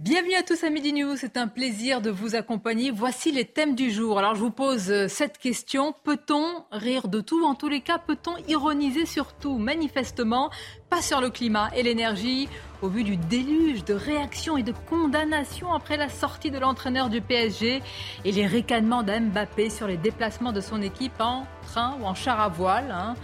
[0.00, 2.90] Bienvenue à tous à Midi News, c'est un plaisir de vous accompagner.
[2.90, 4.18] Voici les thèmes du jour.
[4.18, 7.44] Alors je vous pose euh, cette question, peut-on rire de tout?
[7.44, 9.56] En tous les cas, peut-on ironiser sur tout?
[9.56, 10.50] Manifestement,
[10.90, 12.48] pas sur le climat et l'énergie,
[12.82, 17.20] au vu du déluge de réactions et de condamnations après la sortie de l'entraîneur du
[17.20, 17.80] PSG
[18.24, 22.40] et les ricanements d'Mbappé sur les déplacements de son équipe en train ou en char
[22.40, 22.90] à voile.
[22.90, 23.14] hein.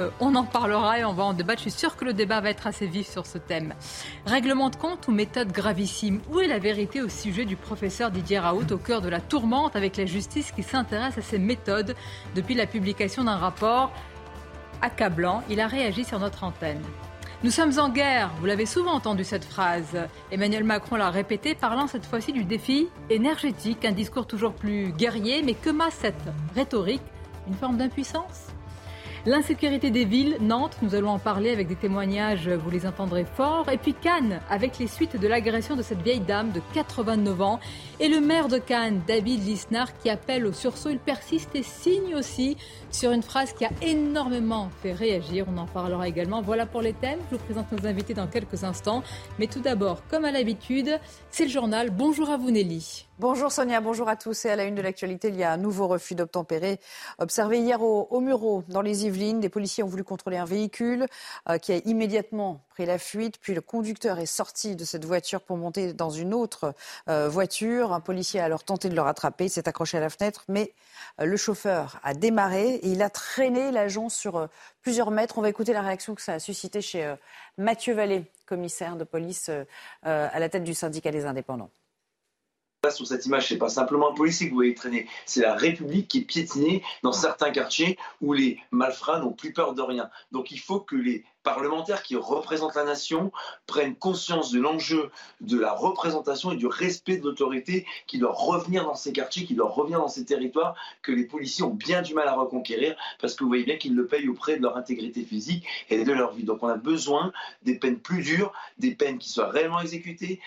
[0.00, 1.62] Euh, on en parlera et on va en débattre.
[1.62, 3.74] Je suis sûre que le débat va être assez vif sur ce thème.
[4.26, 6.20] Règlement de compte ou méthode gravissime?
[6.30, 9.76] Où est la vérité au sujet du professeur Didier Raoult au cœur de la tourmente
[9.76, 11.94] avec la justice qui s'intéresse à ces méthodes?
[12.34, 13.92] Depuis la publication d'un rapport
[14.82, 16.82] accablant Il a réagi sur notre antenne.
[17.42, 19.98] Nous sommes en guerre, vous l'avez souvent entendu cette phrase.
[20.32, 25.42] Emmanuel Macron l'a répété, parlant cette fois-ci du défi énergétique, un discours toujours plus guerrier,
[25.42, 26.24] mais que masse cette
[26.54, 27.02] rhétorique?
[27.46, 28.46] Une forme d'impuissance?
[29.26, 33.70] L'insécurité des villes, Nantes, nous allons en parler avec des témoignages, vous les entendrez fort.
[33.70, 37.58] Et puis Cannes, avec les suites de l'agression de cette vieille dame de 89 ans.
[38.00, 40.90] Et le maire de Cannes, David Lisnard, qui appelle au sursaut.
[40.90, 42.56] Il persiste et signe aussi
[42.90, 45.46] sur une phrase qui a énormément fait réagir.
[45.48, 46.42] On en parlera également.
[46.42, 47.20] Voilà pour les thèmes.
[47.30, 49.04] Je vous présente nos invités dans quelques instants.
[49.38, 50.98] Mais tout d'abord, comme à l'habitude,
[51.30, 51.90] c'est le journal.
[51.90, 53.06] Bonjour à vous Nelly.
[53.20, 54.44] Bonjour Sonia, bonjour à tous.
[54.44, 56.80] Et à la une de l'actualité, il y a un nouveau refus d'obtempérer
[57.18, 59.38] observé hier au, au dans les Yvelines.
[59.38, 61.06] Des policiers ont voulu contrôler un véhicule
[61.48, 63.38] euh, qui a immédiatement pris la fuite.
[63.40, 66.74] Puis le conducteur est sorti de cette voiture pour monter dans une autre
[67.08, 67.83] euh, voiture.
[67.92, 69.46] Un policier a alors tenté de le rattraper.
[69.46, 70.72] Il s'est accroché à la fenêtre, mais
[71.20, 74.46] euh, le chauffeur a démarré et il a traîné l'agent sur euh,
[74.82, 75.38] plusieurs mètres.
[75.38, 77.16] On va écouter la réaction que ça a suscité chez euh,
[77.58, 79.50] Mathieu Vallée, commissaire de police
[80.02, 81.70] à la tête du syndicat des indépendants.
[82.90, 86.08] Sur cette image, c'est pas simplement un policier que vous voyez traîner, c'est la République
[86.08, 90.10] qui est piétinée dans certains quartiers où les malfrats n'ont plus peur de rien.
[90.32, 93.30] Donc il faut que les parlementaires qui représentent la nation
[93.66, 98.84] prennent conscience de l'enjeu de la représentation et du respect de l'autorité qui doit revenir
[98.84, 102.14] dans ces quartiers, qui doit revenir dans ces territoires que les policiers ont bien du
[102.14, 105.22] mal à reconquérir parce que vous voyez bien qu'ils le payent auprès de leur intégrité
[105.22, 106.44] physique et de leur vie.
[106.44, 110.40] Donc on a besoin des peines plus dures, des peines qui soient réellement exécutées,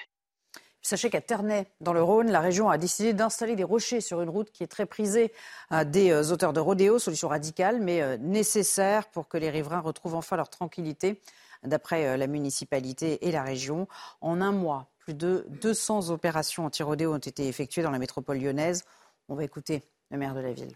[0.88, 4.30] Sachez qu'à Ternay, dans le Rhône, la région a décidé d'installer des rochers sur une
[4.30, 5.34] route qui est très prisée
[5.74, 9.81] euh, des euh, auteurs de rodéo, solution radicale, mais euh, nécessaire pour que les riverains
[9.81, 11.20] retrouvent enfin leur tranquillité,
[11.66, 13.90] d'après la municipalité et la région.
[14.22, 18.86] En un mois, plus de 200 opérations anti-rodéo ont été effectuées dans la métropole lyonnaise.
[19.28, 20.72] On va écouter le maire de la ville.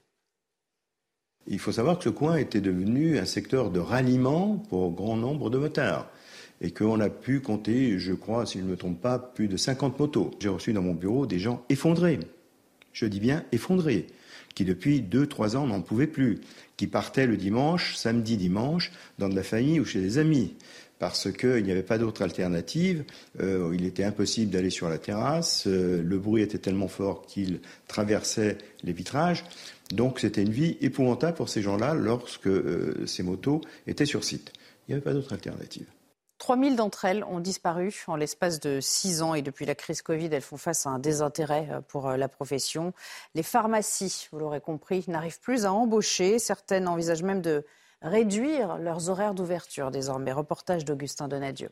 [1.47, 5.49] Il faut savoir que ce coin était devenu un secteur de ralliement pour grand nombre
[5.49, 6.09] de motards
[6.61, 9.57] et qu'on a pu compter, je crois, si je ne me trompe pas, plus de
[9.57, 10.31] 50 motos.
[10.39, 12.19] J'ai reçu dans mon bureau des gens effondrés,
[12.93, 14.07] je dis bien effondrés,
[14.53, 16.39] qui depuis 2-3 ans n'en pouvaient plus,
[16.77, 20.55] qui partaient le dimanche, samedi, dimanche, dans de la famille ou chez des amis.
[20.99, 23.05] Parce qu'il n'y avait pas d'autre alternative,
[23.39, 27.59] euh, il était impossible d'aller sur la terrasse, euh, le bruit était tellement fort qu'il
[27.87, 29.43] traversait les vitrages.
[29.91, 34.53] Donc c'était une vie épouvantable pour ces gens-là lorsque euh, ces motos étaient sur site.
[34.87, 35.87] Il n'y avait pas d'autre alternative.
[36.41, 40.29] 3000 d'entre elles ont disparu en l'espace de six ans et depuis la crise Covid,
[40.31, 42.93] elles font face à un désintérêt euh, pour euh, la profession.
[43.35, 46.39] Les pharmacies, vous l'aurez compris, n'arrivent plus à embaucher.
[46.39, 47.63] Certaines envisagent même de
[48.01, 50.31] réduire leurs horaires d'ouverture désormais.
[50.31, 51.69] Reportage d'Augustin Donadieu.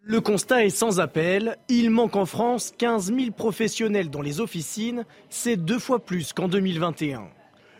[0.00, 1.56] Le constat est sans appel.
[1.68, 5.04] Il manque en France 15 000 professionnels dans les officines.
[5.28, 7.28] C'est deux fois plus qu'en 2021.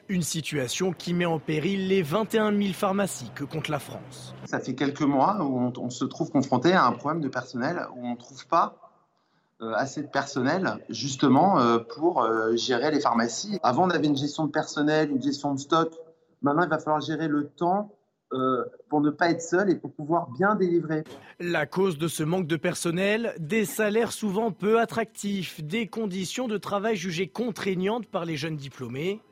[0.09, 4.35] Une situation qui met en péril les 21 000 pharmacies que compte la France.
[4.47, 7.87] Ça fait quelques mois où on, on se trouve confronté à un problème de personnel
[7.95, 8.89] où on ne trouve pas
[9.61, 13.59] euh, assez de personnel justement euh, pour euh, gérer les pharmacies.
[13.65, 15.93] Avant, on avait une gestion de personnel, une gestion de stock.
[16.43, 17.93] Maintenant, il va falloir gérer le temps
[18.91, 21.03] pour ne pas être seul et pour pouvoir bien délivrer.
[21.41, 26.59] La cause de ce manque de personnel, des salaires souvent peu attractifs, des conditions de
[26.59, 29.23] travail jugées contraignantes par les jeunes diplômés.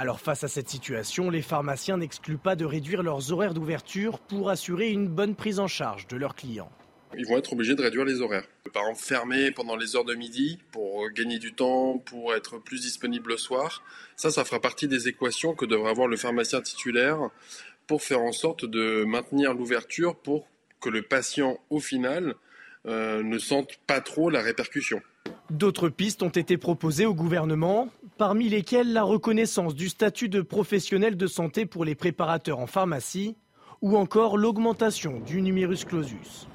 [0.00, 4.48] Alors face à cette situation, les pharmaciens n'excluent pas de réduire leurs horaires d'ouverture pour
[4.48, 6.70] assurer une bonne prise en charge de leurs clients.
[7.16, 8.46] Ils vont être obligés de réduire les horaires.
[8.72, 12.80] Par exemple, fermer pendant les heures de midi pour gagner du temps, pour être plus
[12.80, 13.82] disponible le soir.
[14.14, 17.18] Ça, ça fera partie des équations que devrait avoir le pharmacien titulaire
[17.88, 20.46] pour faire en sorte de maintenir l'ouverture pour
[20.80, 22.36] que le patient, au final,
[22.86, 25.02] euh, ne sente pas trop la répercussion.
[25.50, 27.88] D'autres pistes ont été proposées au gouvernement,
[28.18, 33.36] parmi lesquelles la reconnaissance du statut de professionnel de santé pour les préparateurs en pharmacie
[33.80, 36.48] ou encore l'augmentation du numerus clausus.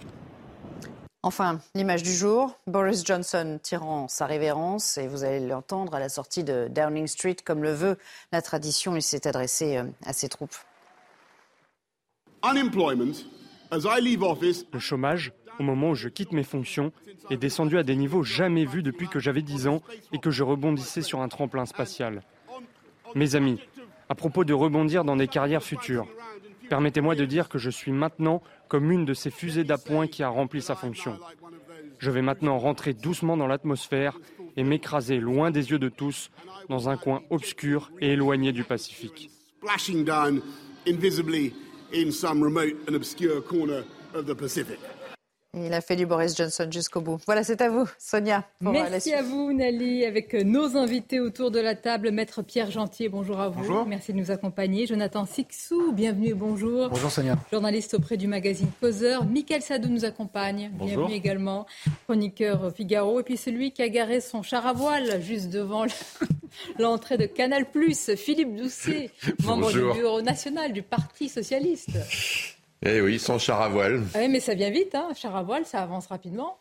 [1.26, 6.10] Enfin, l'image du jour, Boris Johnson tirant sa révérence, et vous allez l'entendre à la
[6.10, 7.98] sortie de Downing Street, comme le veut
[8.34, 10.56] la tradition, il s'est adressé euh, à ses troupes.
[14.74, 16.92] Le chômage, au moment où je quitte mes fonctions,
[17.30, 20.44] est descendu à des niveaux jamais vus depuis que j'avais 10 ans et que je
[20.44, 22.24] rebondissais sur un tremplin spatial.
[23.16, 23.60] Mes amis,
[24.10, 26.08] à propos de rebondir dans des carrières futures,
[26.70, 30.30] permettez-moi de dire que je suis maintenant comme une de ces fusées d'appoint qui a
[30.30, 31.18] rempli sa fonction.
[32.00, 34.20] Je vais maintenant rentrer doucement dans l'atmosphère
[34.58, 36.32] et m'écraser loin des yeux de tous
[36.70, 39.30] dans un coin obscur et éloigné du Pacifique.
[45.56, 47.20] Il a fait du Boris Johnson jusqu'au bout.
[47.28, 48.44] Voilà, c'est à vous, Sonia.
[48.60, 52.10] Merci à vous, Nali, avec euh, nos invités autour de la table.
[52.10, 53.60] Maître Pierre Gentier, bonjour à vous.
[53.60, 53.86] Bonjour.
[53.86, 54.88] Merci de nous accompagner.
[54.88, 56.90] Jonathan Sixou, bienvenue et bonjour.
[56.90, 57.38] Bonjour, Sonia.
[57.52, 59.26] Journaliste auprès du magazine Causeur.
[59.26, 60.72] Michael Sadou nous accompagne.
[60.74, 60.98] Bonjour.
[60.98, 61.68] Bienvenue également.
[62.06, 63.20] Chroniqueur Figaro.
[63.20, 65.86] Et puis celui qui a garé son char à voile juste devant
[66.80, 67.68] l'entrée de Canal+,
[68.18, 69.12] Philippe Doucet,
[69.44, 71.92] membre du bureau national du Parti Socialiste.
[72.86, 74.02] Eh oui, sans char à voile.
[74.14, 75.08] Ah oui, mais ça vient vite, hein.
[75.16, 76.58] char à voile, ça avance rapidement.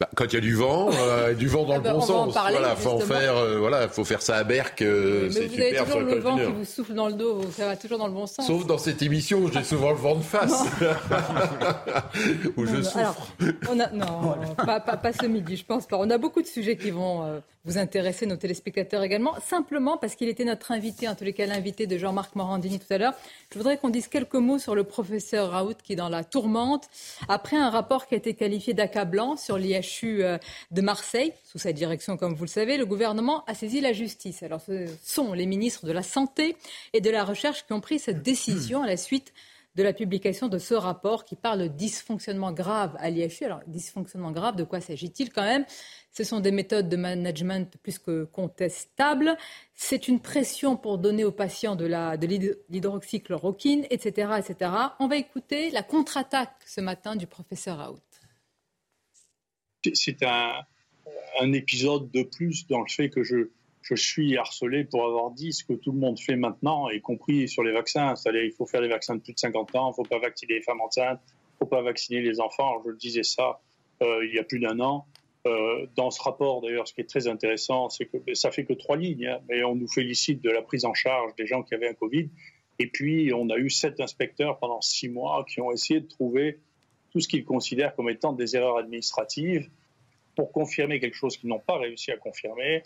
[0.00, 2.00] Bah, quand il y a du vent, euh, du vent dans Ah le bah, bon
[2.00, 2.32] sens.
[2.32, 5.46] parler, voilà, faut en faire, euh, voilà, faut faire ça à Berck, euh, mais c'est
[5.48, 7.66] vous avez super toujours sur le le vent qui vous souffle dans le dos, ça
[7.66, 8.46] va toujours dans le bon sens.
[8.46, 10.64] Sauf dans cette émission, j'ai souvent le vent de face.
[12.56, 12.98] Où je Non, non, souffre.
[12.98, 13.16] alors,
[13.70, 15.96] on a, non, pas, pas- pas ce midi, je pense pas.
[15.98, 19.34] On a beaucoup de sujets qui vont euh, vous intéresser, nos téléspectateurs également.
[19.40, 22.90] Simplement parce qu'il était notre invité, en tous les cas l'invité de Jean-Marc Morandini tout
[22.90, 23.12] à l'heure.
[23.52, 26.88] Je voudrais qu'on dise quelques mots sur le professeur Raoult qui est dans la tourmente.
[27.28, 30.38] Après un rapport qui a été qualifié d'accablant sur l'IHU euh,
[30.70, 34.42] de Marseille, sous sa direction, comme vous le savez, le gouvernement a saisi la justice.
[34.42, 36.56] Alors, ce sont les ministres de la Santé
[36.94, 39.34] et de la Recherche qui ont pris cette décision à la suite
[39.78, 43.44] de la publication de ce rapport qui parle de dysfonctionnement grave à l'IHU.
[43.44, 45.64] Alors, dysfonctionnement grave, de quoi s'agit-il quand même?
[46.12, 49.36] Ce sont des méthodes de management plus que contestables.
[49.74, 52.26] C'est une pression pour donner aux patients de la- de
[52.68, 54.70] l'hydroxychloroquine, etc., etc.
[54.98, 58.00] On va écouter la contre-attaque ce matin du professeur Raoult.
[59.94, 60.64] c'est un,
[61.52, 63.50] épisode de plus dans le fait que je,
[63.82, 67.48] je suis harcelé pour avoir dit ce que tout le monde fait maintenant, y compris
[67.48, 68.16] sur les vaccins.
[68.16, 70.18] C'est-à-dire il faut faire les vaccins de plus de 50 ans, il ne faut pas
[70.18, 72.82] vacciner les femmes enceintes, il ne faut pas vacciner les enfants.
[72.84, 73.60] Je disais ça
[74.02, 75.06] euh, il y a plus d'un an.
[75.48, 78.74] Euh, dans ce rapport, d'ailleurs, ce qui est très intéressant, c'est que ça fait que
[78.74, 81.74] trois lignes, hein, mais on nous félicite de la prise en charge des gens qui
[81.74, 82.28] avaient un Covid.
[82.78, 86.60] Et puis, on a eu sept inspecteurs pendant six mois qui ont essayé de trouver
[87.10, 89.70] tout ce qu'ils considèrent comme étant des erreurs administratives
[90.36, 92.82] pour confirmer quelque chose qu'ils n'ont pas réussi à confirmer.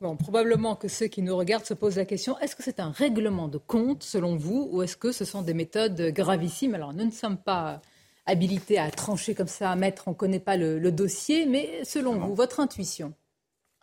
[0.00, 2.90] Bon, probablement que ceux qui nous regardent se posent la question est-ce que c'est un
[2.90, 6.74] règlement de compte selon vous ou est-ce que ce sont des méthodes gravissimes?
[6.74, 7.80] Alors, nous ne sommes pas
[8.26, 11.84] habilités à trancher comme ça, à mettre, on ne connaît pas le, le dossier, mais
[11.84, 13.12] selon vous, votre intuition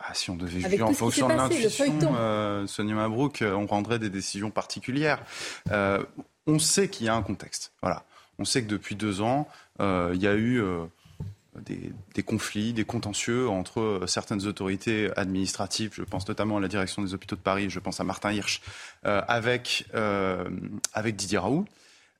[0.00, 3.98] Ah, si on devait juger en fonction de l'intuition, euh, Sonia Mabrouk, euh, on rendrait
[3.98, 5.22] des décisions particulières.
[5.70, 6.02] Euh,
[6.46, 7.72] on sait qu'il y a un contexte.
[7.82, 8.04] Voilà.
[8.38, 9.46] On sait que depuis deux ans,
[9.80, 10.60] euh, il y a eu
[11.64, 15.92] des, des conflits, des contentieux entre certaines autorités administratives.
[15.94, 17.70] Je pense notamment à la direction des hôpitaux de Paris.
[17.70, 18.60] Je pense à Martin Hirsch
[19.04, 19.86] avec
[20.94, 21.66] avec Didier Raoult.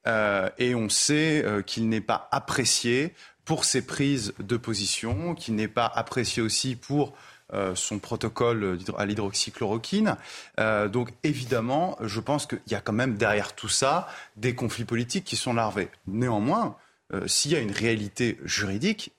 [0.07, 5.55] Euh, et on sait euh, qu'il n'est pas apprécié pour ses prises de position, qu'il
[5.55, 7.13] n'est pas apprécié aussi pour
[7.53, 10.17] euh, son protocole à l'hydroxychloroquine.
[10.59, 15.25] Donc évidemment, je pense qu'il y a quand même derrière tout ça des conflits politiques
[15.25, 15.91] qui sont larvés.
[16.07, 16.77] Néanmoins,
[17.27, 19.13] s'il y a une réalité juridique,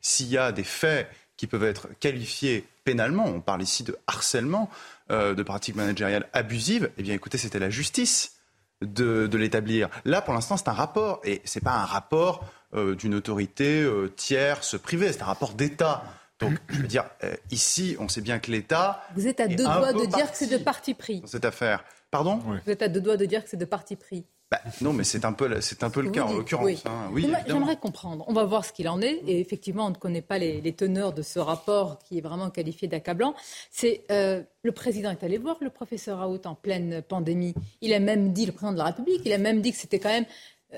[0.00, 4.70] s'il y a des faits qui peuvent être qualifiés pénalement, on parle ici de harcèlement,
[5.10, 8.37] de pratiques managériales abusives, eh bien écoutez, c'était la justice
[8.82, 9.88] de, de l'établir.
[10.04, 12.44] Là, pour l'instant, c'est un rapport, et c'est pas un rapport
[12.74, 16.04] euh, d'une autorité euh, tierce privée, c'est un rapport d'État.
[16.38, 19.64] Donc, je veux dire, euh, ici, on sait bien que l'État Vous êtes à deux
[19.64, 21.20] doigts de dire que c'est de parti parti pris.
[21.20, 21.84] dans cette affaire.
[22.10, 22.36] Pardon?
[22.36, 24.24] Vous êtes à deux doigts de dire que c'est de parti pris.
[24.50, 26.64] Bah, Non, mais c'est un peu, c'est un peu le cas en l'occurrence.
[26.64, 26.82] oui.
[26.86, 27.10] hein.
[27.12, 28.24] Oui, J'aimerais- comprendre.
[28.28, 29.20] On va voir ce qu'il en est.
[29.26, 32.48] Et effectivement, on ne connaît pas les, les teneurs de ce rapport qui est vraiment
[32.48, 33.34] qualifié d'accablant.
[33.70, 37.54] C'est euh, le président est allé voir le professeur Raoult en pleine pandémie.
[37.82, 39.98] Il a même dit, le président de la République, il a même dit que c'était
[39.98, 40.26] quand même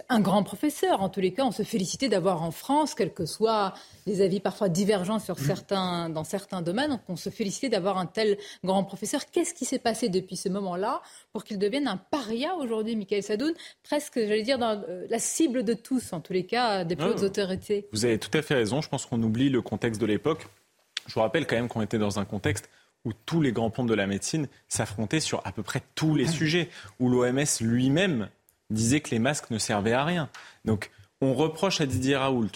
[0.08, 1.02] un grand professeur.
[1.02, 3.74] En tous les cas, on se félicitait d'avoir en France, quels que soient
[4.06, 8.38] les avis parfois divergents sur certains, dans certains domaines, on se félicitait d'avoir un tel
[8.64, 9.26] grand professeur.
[9.30, 13.52] Qu'est-ce qui s'est passé depuis ce moment-là pour qu'il devienne un paria aujourd'hui, Michael Sadoun,
[13.82, 17.06] presque, j'allais dire, dans euh, la cible de tous, en tous les cas, des plus
[17.06, 18.80] hautes autorités Vous avez tout à fait raison.
[18.80, 20.46] Je pense qu'on oublie le contexte de l'époque.
[21.06, 22.68] Je vous rappelle quand même qu'on était dans un contexte
[23.04, 26.26] où tous les grands ponts de la médecine s'affrontaient sur à peu près tous les
[26.26, 26.68] sujets,
[26.98, 28.28] où l'OMS lui-même
[28.70, 30.28] disait que les masques ne servaient à rien.
[30.64, 32.50] Donc on reproche à Didier Raoult,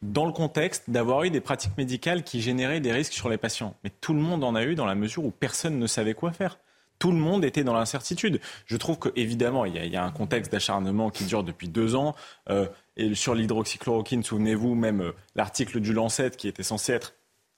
[0.00, 3.74] dans le contexte, d'avoir eu des pratiques médicales qui généraient des risques sur les patients.
[3.84, 6.32] Mais tout le monde en a eu dans la mesure où personne ne savait quoi
[6.32, 6.58] faire.
[6.98, 8.40] Tout le monde était dans l'incertitude.
[8.66, 12.16] Je trouve qu'évidemment, il, il, y a un contexte d'acharnement qui dure depuis deux ans.
[12.50, 17.14] Euh, et sur l'hydroxychloroquine, souvenez-vous, même euh, l'article du Lancet qui était censé être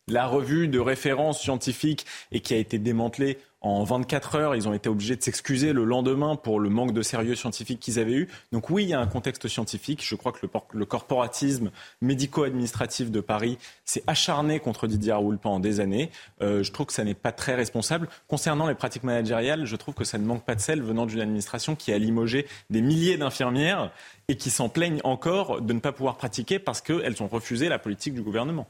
[0.09, 4.57] la revue de référence scientifique et qui a été démantelée en 24 heures.
[4.57, 7.99] Ils ont été obligés de s'excuser le lendemain pour le manque de sérieux scientifique qu'ils
[7.99, 8.29] avaient eu.
[8.53, 10.05] Donc oui, il y a un contexte scientifique.
[10.05, 15.81] Je crois que le, corporatisme médico-administratif de Paris s'est acharné contre Didier Raoult pendant des
[15.81, 16.11] années.
[16.43, 18.09] Euh, je trouve que ça n'est pas très responsable.
[18.29, 21.21] Concernant les pratiques managériales, je trouve que ça ne manque pas de sel venant d'une
[21.21, 23.93] administration qui a limogé des milliers d'infirmières
[24.29, 27.79] et qui s'en plaignent encore de ne pas pouvoir pratiquer parce qu'elles ont refusé la
[27.79, 28.69] politique du gouvernement.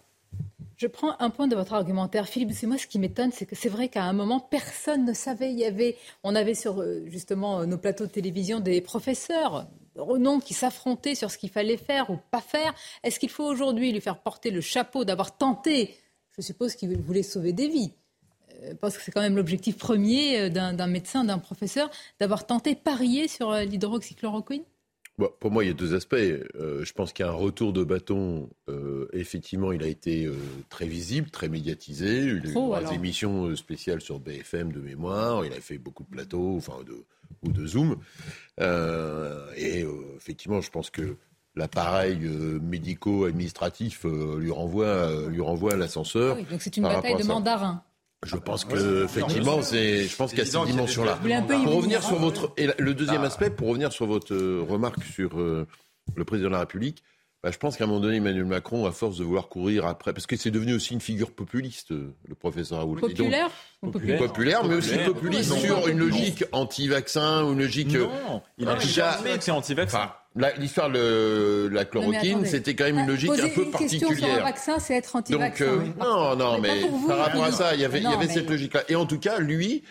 [0.80, 2.52] Je prends un point de votre argumentaire, Philippe.
[2.54, 5.52] C'est moi ce qui m'étonne, c'est que c'est vrai qu'à un moment personne ne savait.
[5.52, 10.00] Il y avait, on avait sur euh, justement nos plateaux de télévision des professeurs de
[10.00, 12.74] renom qui s'affrontaient sur ce qu'il fallait faire ou pas faire.
[13.02, 15.94] Est-ce qu'il faut aujourd'hui lui faire porter le chapeau d'avoir tenté?
[16.34, 17.92] Je suppose qu'il voulait sauver des vies
[18.62, 22.74] euh, parce que c'est quand même l'objectif premier euh, d'un médecin, d'un professeur, d'avoir tenté
[22.74, 24.64] parier sur l'hydroxychloroquine?
[25.28, 26.14] Pour moi, il y a deux aspects.
[26.14, 28.50] Euh, je pense qu'il y a un retour de bâton.
[28.68, 30.34] Euh, effectivement, il a été euh,
[30.68, 32.18] très visible, très médiatisé.
[32.18, 35.44] Il a eu des émissions spéciales sur BFM de mémoire.
[35.44, 37.04] Il a fait beaucoup de plateaux, enfin, de,
[37.42, 37.96] ou de Zoom.
[38.58, 39.84] et
[40.16, 41.16] effectivement, je pense que
[41.56, 42.18] l'appareil
[42.62, 46.36] médico-administratif lui renvoie, lui renvoie l'ascenseur.
[46.38, 47.82] Ah donc c'est une bataille de mandarins.
[48.26, 51.18] Je pense que effectivement, c'est, je pense qu'il y a cette dimension-là.
[51.64, 53.26] Pour revenir sur votre, et le deuxième ah.
[53.26, 55.66] aspect, pour revenir sur votre euh, remarque sur euh,
[56.14, 57.02] le président de la République,
[57.42, 60.12] bah, je pense qu'à un moment donné, Emmanuel Macron, à force de vouloir courir après,
[60.12, 62.96] parce que c'est devenu aussi une figure populiste, euh, le professeur Raoult.
[62.96, 63.50] Populaire,
[63.80, 67.94] populaire, populaire, mais aussi populiste sur une logique anti-vaccin ou une logique.
[67.94, 70.12] Non, il a jamais été anti-vaccin.
[70.36, 74.16] L'histoire de la chloroquine, c'était quand même une logique un peu particulière.
[74.16, 75.66] Sur un vaccin, c'est être anti-vaccin.
[75.66, 78.28] Donc, euh, non, non, mais, par rapport à ça, il y avait, il y avait
[78.28, 78.84] cette logique-là.
[78.88, 79.82] Et en tout cas, lui,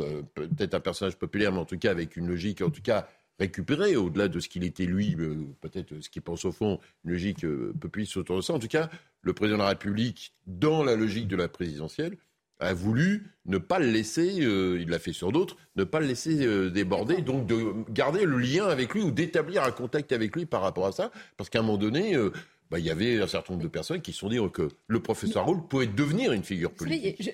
[0.00, 3.08] euh, peut-être un personnage populaire, mais en tout cas avec une logique, en tout cas
[3.40, 7.10] récupérée, au-delà de ce qu'il était lui, euh, peut-être ce qu'il pense au fond, une
[7.10, 7.44] logique
[7.80, 8.52] populiste autour de ça.
[8.52, 8.88] En tout cas,
[9.22, 12.16] le président de la République, dans la logique de la présidentielle,
[12.62, 16.06] a voulu ne pas le laisser, euh, il l'a fait sur d'autres, ne pas le
[16.06, 20.36] laisser euh, déborder, donc de garder le lien avec lui ou d'établir un contact avec
[20.36, 22.30] lui par rapport à ça, parce qu'à un moment donné, euh,
[22.72, 25.02] bah, il y avait un certain nombre de personnes qui se sont dit que le
[25.02, 27.30] professeur Raoult pouvait devenir une figure politique.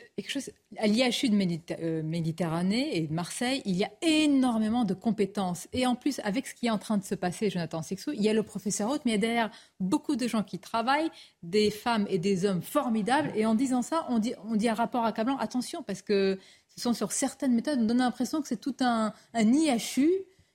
[0.77, 5.69] à l'IHU de euh, Méditerranée et de Marseille, il y a énormément de compétences.
[5.73, 8.21] Et en plus, avec ce qui est en train de se passer, Jonathan Sixou, il
[8.21, 11.11] y a le professeur Raoult, mais il y a derrière beaucoup de gens qui travaillent,
[11.45, 13.31] des femmes et des hommes formidables.
[13.37, 15.39] Et en disant ça, on dit, on dit un rapport accablant.
[15.39, 19.13] Attention, parce que ce sont sur certaines méthodes, on donne l'impression que c'est tout un,
[19.35, 20.11] un, IHU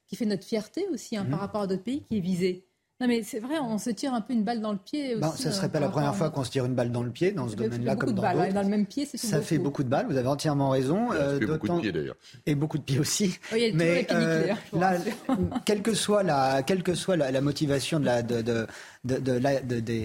[0.07, 1.41] qui fait notre fierté aussi hein, par mmh.
[1.41, 2.65] rapport à d'autres pays qui est visé.
[3.03, 5.27] Non, mais c'est vrai, on se tire un peu une balle dans le pied ben,
[5.27, 5.43] aussi.
[5.43, 7.33] ça ne serait pas la première fois qu'on se tire une balle dans le pied
[7.33, 8.53] dans ce domaine-là comme dans d'autres.
[8.53, 11.11] Dans le même pied, c'est Ça fait beaucoup de balles, vous avez entièrement raison.
[11.11, 12.15] Euh, beaucoup de pieds d'ailleurs.
[12.45, 13.37] Et beaucoup de pieds aussi.
[13.51, 14.93] Oui, il y a mais euh, là,
[15.65, 18.67] quelle que soit la, quelle que soit la, motivation de la, de, de,
[19.03, 19.39] de,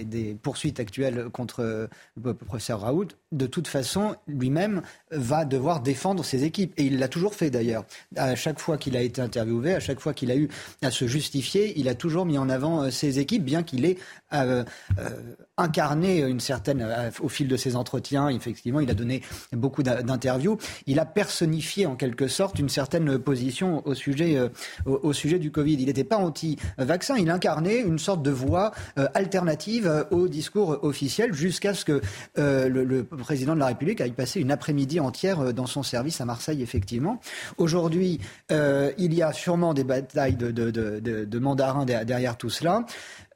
[0.03, 1.89] des poursuites actuelles contre
[2.21, 6.73] le professeur Raoult, de toute façon, lui-même va devoir défendre ses équipes.
[6.77, 7.85] Et il l'a toujours fait d'ailleurs.
[8.15, 10.49] À chaque fois qu'il a été interviewé, à chaque fois qu'il a eu
[10.81, 13.97] à se justifier, il a toujours mis en avant euh, ses équipes, bien qu'il ait
[14.33, 14.63] euh,
[14.97, 15.09] euh,
[15.57, 20.57] incarné une certaine, au fil de ses entretiens, effectivement, il a donné beaucoup d'interviews.
[20.87, 24.39] Il a personnifié en quelque sorte une certaine position au sujet,
[24.85, 25.73] au, sujet du Covid.
[25.73, 28.71] Il n'était pas anti-vaccin, il incarnait une sorte de voix
[29.13, 32.01] alternative au discours officiel jusqu'à ce que
[32.35, 36.21] le, le président de la République a passé une après-midi entière euh, dans son service
[36.21, 37.19] à Marseille, effectivement.
[37.57, 38.19] Aujourd'hui,
[38.51, 42.85] euh, il y a sûrement des batailles de, de, mandarins derrière tout cela.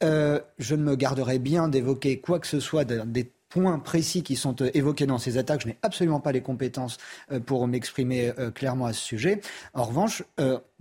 [0.03, 4.35] Euh, je ne me garderai bien d'évoquer quoi que ce soit des points précis qui
[4.35, 5.61] sont évoqués dans ces attaques.
[5.61, 6.97] Je n'ai absolument pas les compétences
[7.45, 9.41] pour m'exprimer clairement à ce sujet.
[9.75, 10.23] En revanche,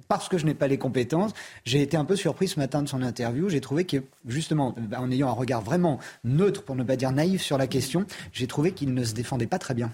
[0.08, 1.32] parce que je n'ai pas les compétences,
[1.64, 3.50] j'ai été un peu surpris ce matin de son interview.
[3.50, 7.42] J'ai trouvé que, justement, en ayant un regard vraiment neutre, pour ne pas dire naïf
[7.42, 9.92] sur la question, j'ai trouvé qu'il ne se défendait pas très bien.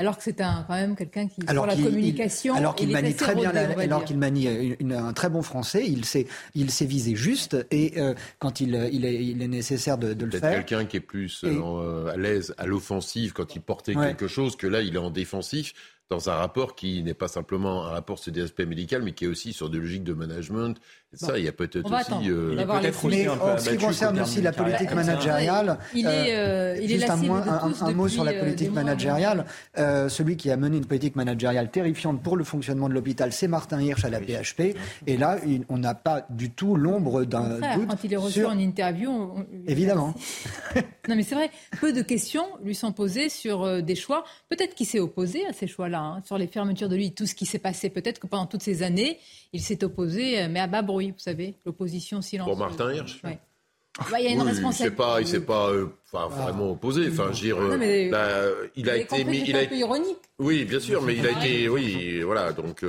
[0.00, 3.14] Alors que c'est un, quand même quelqu'un qui, alors pour la communication, alors qu'il manie
[3.14, 4.48] très bien, alors qu'il manie
[4.90, 9.04] un très bon français, il sait, il sait viser juste et euh, quand il, il,
[9.04, 10.64] est, il, est, nécessaire de, de le faire.
[10.64, 14.66] Quelqu'un qui est plus euh, à l'aise à l'offensive quand il portait quelque chose que
[14.66, 15.74] là il est en défensif
[16.08, 19.26] dans un rapport qui n'est pas simplement un rapport sur des aspects médicaux, mais qui
[19.26, 20.80] est aussi sur des logiques de management.
[21.12, 22.30] Ça, il y a peut-être aussi.
[22.30, 22.56] Euh...
[22.58, 26.88] Il peut-être aussi en ce qui concerne aussi la politique managériale, il est, euh, il
[26.88, 29.44] juste est un, un, un, mot sur la euh, politique managériale.
[29.78, 33.48] Euh, celui qui a mené une politique managériale terrifiante pour le fonctionnement de l'hôpital, c'est
[33.48, 34.76] Martin Hirsch à la PHP.
[35.06, 35.38] Et là,
[35.68, 37.88] on n'a pas du tout l'ombre d'un doute.
[37.88, 39.46] Quand il est reçu en interview, on...
[39.66, 40.14] évidemment.
[41.08, 41.50] non, mais c'est vrai.
[41.80, 44.24] Peu de questions lui sont posées sur des choix.
[44.48, 46.00] Peut-être qu'il s'est opposé à ces choix-là.
[46.00, 47.90] Hein, sur les fermetures de lits, tout ce qui s'est passé.
[47.90, 49.18] Peut-être que pendant toutes ces années,
[49.52, 52.54] il s'est opposé, euh, mais à bas bruit, vous savez, l'opposition silencieuse.
[52.54, 53.38] Pour Martin Hirsch ouais.
[54.10, 55.02] Bah, il y a une responsabilité.
[55.18, 57.08] Il ne s'est pas, euh, pas vraiment opposé.
[57.10, 59.42] Enfin, je dire, euh, il a été mis.
[59.46, 60.18] Il a un peu ironique.
[60.38, 61.68] Oui, bien sûr, mais il a été.
[61.68, 62.52] Oui, voilà.
[62.52, 62.84] Donc,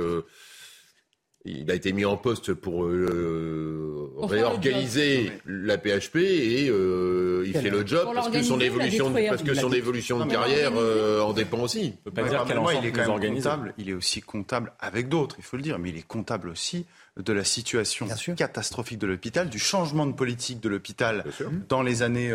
[1.44, 7.70] il a été mis en poste pour, euh, réorganiser la PHP et euh, il fait
[7.70, 11.60] le job parce que son évolution, parce que son évolution de carrière euh, en dépend
[11.60, 11.94] aussi.
[12.06, 12.44] On peut pas dire
[12.80, 13.74] il est quand même comptable.
[13.78, 16.86] Il est aussi comptable avec d'autres, il faut le dire, mais il est comptable aussi
[17.18, 21.24] de la situation catastrophique de l'hôpital, du changement de politique de l'hôpital
[21.68, 22.32] dans les années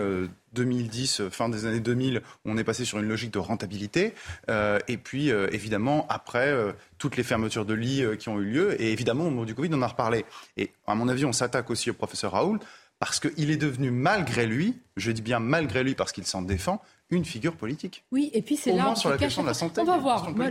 [0.54, 4.14] 2010, euh, fin des années 2000, on est passé sur une logique de rentabilité.
[4.50, 6.54] Euh, et puis, euh, évidemment, après,
[6.98, 8.82] toutes les fermetures de lits qui ont eu lieu.
[8.82, 10.26] Et évidemment, au moment du Covid, on en a reparlé.
[10.58, 12.60] Et à mon avis, on s'attaque aussi au professeur Raoul
[13.00, 16.82] parce qu'il est devenu, malgré lui, je dis bien malgré lui parce qu'il s'en défend,
[17.10, 18.04] une figure politique.
[18.12, 19.80] Oui, et puis c'est là sur la question de la santé.
[19.80, 20.36] On va voir.
[20.36, 20.48] Moi,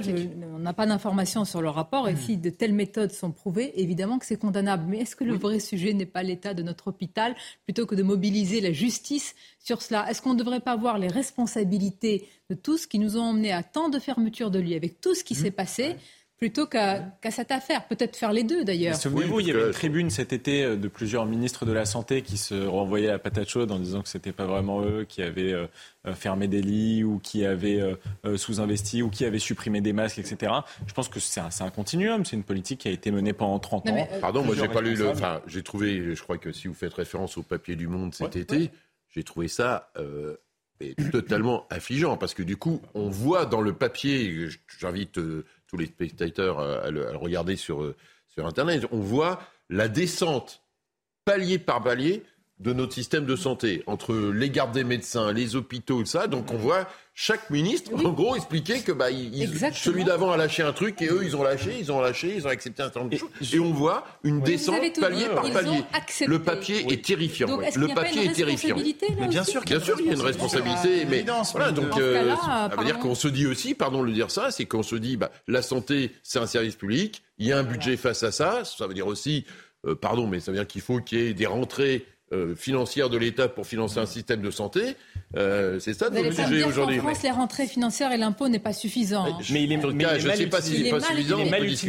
[0.55, 2.19] on n'a pas d'informations sur le rapport, et hmm.
[2.19, 4.85] si de telles méthodes sont prouvées, évidemment que c'est condamnable.
[4.89, 7.35] Mais est-ce que le vrai sujet n'est pas l'état de notre hôpital,
[7.65, 10.11] plutôt que de mobiliser la justice sur cela?
[10.11, 13.63] Est-ce qu'on ne devrait pas voir les responsabilités de tous qui nous ont emmenés à
[13.63, 15.39] tant de fermetures de lits, avec tout ce qui hmm.
[15.39, 15.97] s'est passé
[16.39, 17.87] plutôt qu'à cette affaire.
[17.87, 18.95] Peut-être faire les deux d'ailleurs.
[18.95, 22.23] Souvenez-vous, il y avait une tribune cet été euh, de plusieurs ministres de la Santé
[22.23, 25.23] qui se renvoyaient à patate chaude en disant que ce n'était pas vraiment eux qui
[25.23, 25.67] avaient euh,
[26.07, 27.83] euh, fermé des lits ou qui avaient
[28.37, 30.53] sous-investi ou qui avaient supprimé des masques, etc.
[30.87, 33.59] Je pense que c'est un, un, continuum, c'est une politique qui a été menée pendant
[33.59, 34.09] 30 ans.
[34.21, 35.09] Pardon, moi j'ai pas lu le.
[35.09, 38.37] Enfin, j'ai trouvé, je crois que si vous faites référence au papier du Monde cet
[38.37, 38.71] été,
[39.09, 39.91] j'ai trouvé ça.
[41.11, 45.19] totalement affligeant parce que du coup on voit dans le papier j'invite
[45.67, 47.97] tous les spectateurs à le, regarder sur, euh,
[48.29, 50.63] sur Internet, on voit la descente
[51.25, 52.23] palier par palier
[52.59, 56.27] de notre système de santé, entre les gardes des médecins, les hôpitaux, ça.
[56.27, 59.07] Donc on voit chaque ministre, en gros, expliquer que bah,
[59.73, 62.47] celui d'avant a lâché un truc et eux, ils ont lâché, ils ont lâché, ils
[62.47, 63.55] ont accepté un certain nombre de choses.
[63.55, 65.83] Et on voit une descente palier par palier.
[66.27, 67.59] Le papier est terrifiant.
[67.75, 68.77] le papier est terrifiant.
[69.19, 71.07] Mais bien sûr, bien sûr, il y a une responsabilité.
[71.07, 74.31] Mais voilà, donc euh, ça veut dire qu'on se dit aussi, pardon de le dire
[74.31, 77.23] ça, c'est qu'on se dit, bah, la santé, c'est un service public.
[77.39, 78.65] Il y a un budget face à ça.
[78.65, 79.45] Ça veut dire aussi,
[79.87, 83.09] euh, pardon, mais ça veut dire qu'il faut qu'il y ait des rentrées euh, financière
[83.09, 84.97] de l'État pour financer un système de santé.
[85.37, 86.99] Euh, c'est ça notre sujet aujourd'hui.
[86.99, 89.27] En France, les rentrées financières et l'impôt n'est pas suffisant.
[89.53, 91.39] Mais il est, je ne sais pas s'il n'est pas suffisant.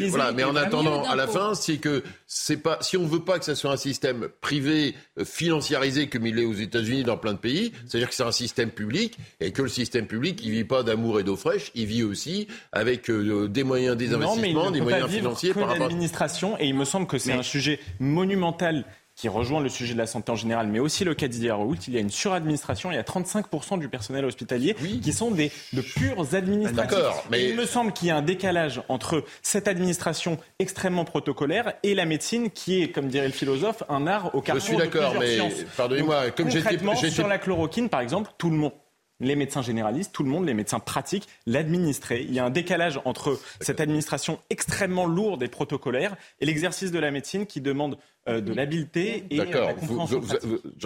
[0.10, 3.40] Voilà, mais en attendant, à la fin, c'est que c'est pas si on veut pas
[3.40, 7.34] que ça soit un système privé euh, financiarisé comme il est aux États-Unis dans plein
[7.34, 10.66] de pays, c'est-à-dire que c'est un système public et que le système public, il vit
[10.66, 15.10] pas d'amour et d'eau fraîche, il vit aussi avec des moyens, des investissements, des moyens
[15.10, 15.88] financiers par rapport.
[15.88, 18.86] l'administration et il me semble que c'est un sujet monumental
[19.18, 21.94] qui rejoint le sujet de la santé en général, mais aussi le cas Raoult, il
[21.96, 25.82] y a une suradministration, il y a 35% du personnel hospitalier qui sont des, de
[25.82, 26.98] purs administratifs.
[26.98, 27.50] D'accord, mais...
[27.50, 32.06] Il me semble qu'il y a un décalage entre cette administration extrêmement protocolaire et la
[32.06, 35.40] médecine qui est, comme dirait le philosophe, un art au carrefour Je suis d'accord, mais
[35.76, 36.78] pardonnez-moi, comme j'étais...
[37.10, 38.74] Sur la chloroquine, par exemple, tout le monde
[39.20, 42.26] les médecins généralistes, tout le monde, les médecins pratiques, l'administré.
[42.28, 47.00] Il y a un décalage entre cette administration extrêmement lourde et protocolaire et l'exercice de
[47.00, 49.72] la médecine qui demande euh, de l'habileté et D'accord.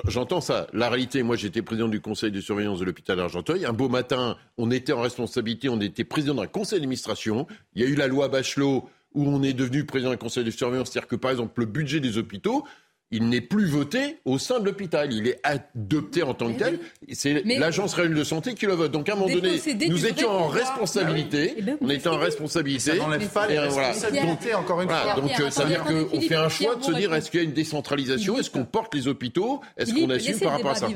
[0.08, 0.68] J'entends ça.
[0.74, 3.66] La réalité, moi j'étais président du conseil de surveillance de l'hôpital d'Argenteuil.
[3.66, 7.48] Un beau matin, on était en responsabilité, on était président d'un conseil d'administration.
[7.74, 10.52] Il y a eu la loi Bachelot où on est devenu président d'un conseil de
[10.52, 10.90] surveillance.
[10.92, 12.66] C'est-à-dire que par exemple, le budget des hôpitaux,
[13.12, 15.14] il n'est plus voté au sein de l'hôpital.
[15.14, 16.80] Il est adopté en tant que tel.
[17.12, 18.92] C'est l'agence régionale de santé qui le vote.
[18.92, 21.56] Donc à un moment donné, nous étions en responsabilité.
[21.58, 22.92] Eh ben, on était en responsabilité.
[22.92, 25.16] Ça n'enlève pas les responsabilités, encore une fois.
[25.16, 27.46] Donc ça veut dire qu'on fait un choix de se dire est-ce qu'il y a
[27.46, 28.38] une décentralisation?
[28.40, 29.62] Est-ce qu'on porte les hôpitaux?
[29.78, 30.88] Est-ce qu'on assume par rapport à ça?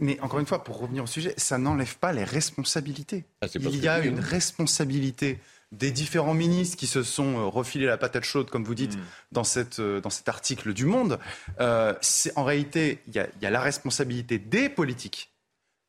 [0.00, 3.24] Mais encore une fois, pour revenir au sujet, ça n'enlève pas les responsabilités.
[3.42, 5.38] Ah, il y a une responsabilité
[5.72, 9.00] des différents ministres qui se sont euh, refilés la patate chaude, comme vous dites, mm.
[9.32, 11.18] dans, cette, euh, dans cet article du Monde,
[11.60, 11.94] euh,
[12.36, 15.32] en réalité, il y, a, la responsabilité des politiques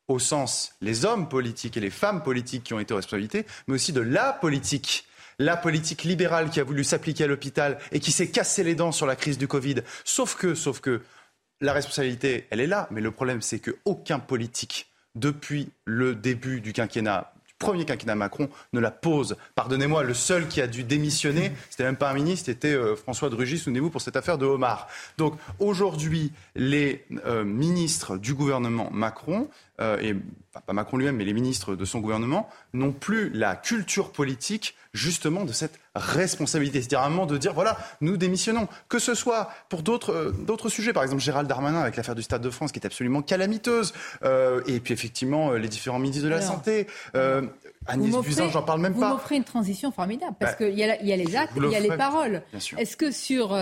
[0.08, 3.74] au sens les hommes politiques et les femmes politiques qui ont été aux responsabilités, mais
[3.74, 5.04] aussi de la politique
[5.40, 8.90] la politique libérale qui a voulu s'appliquer à l'hôpital et qui s'est cassé les dents
[8.90, 9.76] sur la crise du Covid.
[10.04, 11.00] Sauf que, sauf que,
[11.60, 16.72] la responsabilité, elle est là, mais le problème, c'est qu'aucun politique, depuis le début du
[16.72, 19.36] quinquennat, premier quinquennat Macron ne la pose.
[19.54, 23.30] Pardonnez-moi, le seul qui a dû démissionner, c'était même pas un ministre, c'était euh, François
[23.30, 24.88] de Rugy, souvenez-vous, pour cette affaire de Omar.
[25.16, 29.48] Donc aujourd'hui, les euh, ministres du gouvernement Macron,
[29.80, 30.14] et
[30.66, 35.44] pas Macron lui-même, mais les ministres de son gouvernement, n'ont plus la culture politique justement
[35.44, 36.80] de cette responsabilité.
[36.80, 38.66] C'est-à-dire un moment de dire, voilà, nous démissionnons.
[38.88, 42.42] Que ce soit pour d'autres d'autres sujets, par exemple Gérald Darmanin avec l'affaire du Stade
[42.42, 43.92] de France qui est absolument calamiteuse,
[44.66, 46.86] et puis effectivement les différents ministres de la Santé.
[47.86, 49.08] Agnès Buzyn, j'en parle même pas.
[49.08, 51.76] Vous m'offrez une transition formidable, parce bah, qu'il y, y, a les actes, il y
[51.76, 52.42] a les paroles.
[52.76, 53.56] Est-ce que sur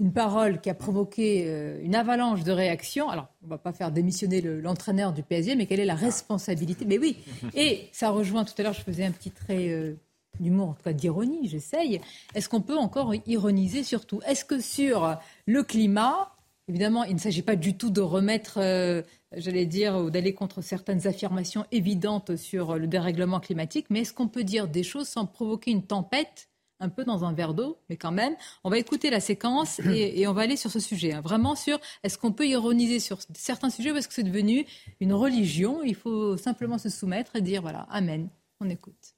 [0.00, 3.08] une parole qui a provoqué euh, une avalanche de réactions.
[3.08, 6.84] Alors, on ne va pas faire démissionner l'entraîneur du PSG, mais quelle est la responsabilité?
[6.84, 7.16] Mais oui,
[7.54, 9.94] et ça rejoint tout à l'heure, je faisais un petit trait euh,
[10.38, 12.00] d'humour, en tout cas d'ironie, j'essaye.
[12.34, 16.36] Est-ce qu'on peut encore ironiser sur tout Est-ce que sur le climat,
[16.68, 19.02] évidemment, il ne s'agit pas du tout de remettre, euh,
[19.36, 24.28] j'allais dire, ou d'aller contre certaines affirmations évidentes sur le dérèglement climatique, mais est-ce qu'on
[24.28, 26.48] peut dire des choses sans provoquer une tempête
[26.80, 28.36] un peu dans un verre d'eau, mais quand même.
[28.64, 31.12] On va écouter la séquence et, on va aller sur ce sujet.
[31.12, 31.20] Hein.
[31.20, 34.66] Vraiment sur est-ce qu'on peut ironiser sur certains sujets est-ce que c'est devenu
[35.00, 35.82] une religion?
[35.82, 38.28] Il faut simplement se soumettre et dire voilà, Amen.
[38.60, 39.14] On écoute.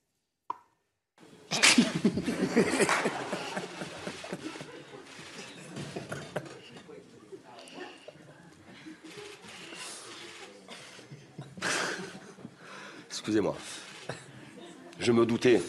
[13.09, 13.57] Excusez-moi.
[14.99, 15.61] Je me doutais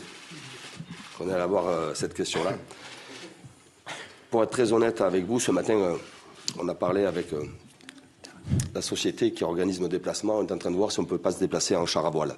[1.21, 2.53] on allait avoir euh, cette question-là.
[4.29, 5.95] Pour être très honnête avec vous, ce matin, euh,
[6.59, 7.43] on a parlé avec euh,
[8.73, 10.37] la société qui organise nos déplacements.
[10.37, 12.05] On est en train de voir si on ne peut pas se déplacer en char
[12.05, 12.35] à voile.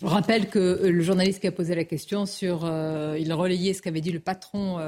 [0.00, 4.00] Je rappelle que le journaliste qui a posé la question sur, il relayait ce qu'avait
[4.00, 4.80] dit le patron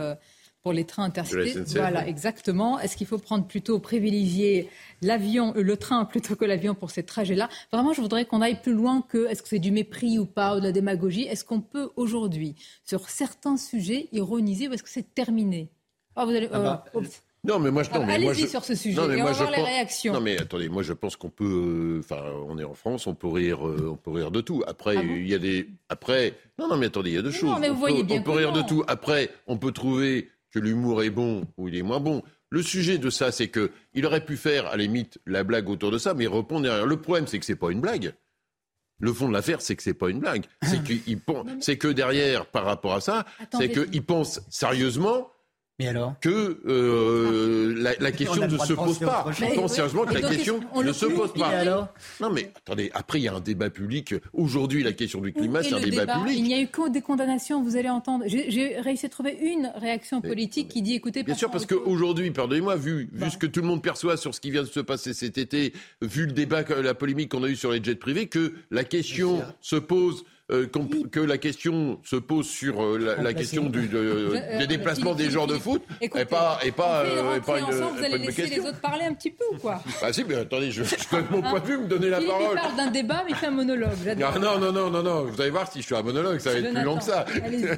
[0.64, 1.52] pour les trains intercités.
[1.76, 2.80] Voilà, exactement.
[2.80, 4.70] Est-ce qu'il faut prendre plutôt privilégier
[5.02, 7.50] l'avion, euh, le train plutôt que l'avion pour ces trajets-là?
[7.70, 10.56] Vraiment, je voudrais qu'on aille plus loin que est-ce que c'est du mépris ou pas,
[10.56, 11.24] ou de la démagogie?
[11.24, 15.68] Est-ce qu'on peut aujourd'hui, sur certains sujets, ironiser ou est-ce que c'est terminé?
[16.16, 17.02] Ah, vous allez, ah bah, euh,
[17.44, 20.14] Non, mais moi, je, non, Allez-y sur ce sujet et on va voir les réactions.
[20.14, 21.44] Non, mais attendez, moi, je pense qu'on peut.
[21.44, 24.62] Euh, enfin, on est en France, on peut rire, on peut rire de tout.
[24.66, 25.68] Après, ah il y a des.
[25.90, 27.50] Après, non, non, mais attendez, il y a deux choses.
[27.50, 28.82] Non, mais vous on voyez peut, bien on peut rire de tout.
[28.88, 32.22] Après, on peut trouver que l'humour est bon ou il est moins bon.
[32.48, 35.68] Le sujet de ça, c'est que il aurait pu faire, à la limite, la blague
[35.68, 36.86] autour de ça, mais répondre derrière.
[36.86, 38.14] Le problème, c'est que c'est pas une blague.
[39.00, 40.44] Le fond de l'affaire, c'est que c'est pas une blague.
[40.62, 40.80] C'est
[41.60, 43.26] c'est que derrière, par rapport à ça,
[43.58, 45.28] c'est qu'il pense sérieusement
[45.78, 49.26] mais alors Que euh, la, question ne se pose pas.
[49.32, 51.64] Je pense sérieusement que la question ne se pose pas.
[52.20, 54.14] Non, mais attendez, après, il y a un débat public.
[54.32, 56.38] Aujourd'hui, la question du climat, c'est un débat, public.
[56.38, 58.24] Il n'y a eu que des condamnations, vous allez entendre.
[58.26, 62.76] J'ai réussi à trouver une réaction politique qui dit écoutez, Bien sûr, parce qu'aujourd'hui, pardonnez-moi,
[62.76, 65.12] vu, vu ce que tout le monde perçoit sur ce qui vient de se passer
[65.12, 68.54] cet été, vu le débat, la polémique qu'on a eu sur les jets privés, que
[68.70, 70.66] la question se pose euh,
[71.10, 75.46] que la question se pose sur euh, la, question du, euh, des déplacements des joueurs
[75.46, 77.02] de foot et pas, et pas,
[77.34, 79.80] et pas une, ensemble, vous allez laisser les autres parler un petit peu ou quoi?
[80.02, 82.56] Ah si, mais attendez, je, je donne mon point de vue, me donner la parole.
[82.56, 83.96] Il parle d'un débat, mais fait un monologue.
[84.18, 86.50] Non, non, non, non, non, non, vous allez voir si je suis un monologue, ça
[86.50, 87.24] va être plus long que ça.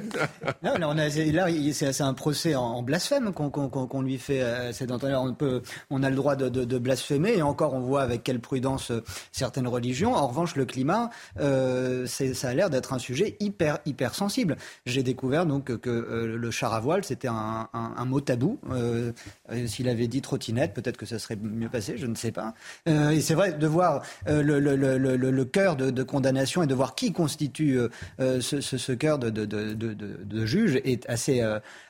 [0.61, 4.43] non, là, on a, là c'est un procès en, blasphème qu'on lui fait.
[4.73, 8.01] C'est on, peut, on a le droit de, de, de, blasphémer, et encore, on voit
[8.01, 8.91] avec quelle prudence
[9.31, 10.13] certaines religions.
[10.13, 14.57] En revanche, le climat, c'est ça d'être un sujet hyper, hyper sensible.
[14.85, 17.67] J'ai découvert donc que, euh, le char à voile, c'était un,
[18.05, 18.59] mot tabou.
[18.71, 19.11] Euh,
[19.51, 22.53] euh, s'il avait dit trottinette, peut-être que ça serait mieux passé, je ne sais pas.
[22.85, 27.79] et c'est vrai, de voir le, le, cœur de, condamnation et de voir qui constitue
[28.19, 31.43] ce, ce, cœur de, de, juge est assez,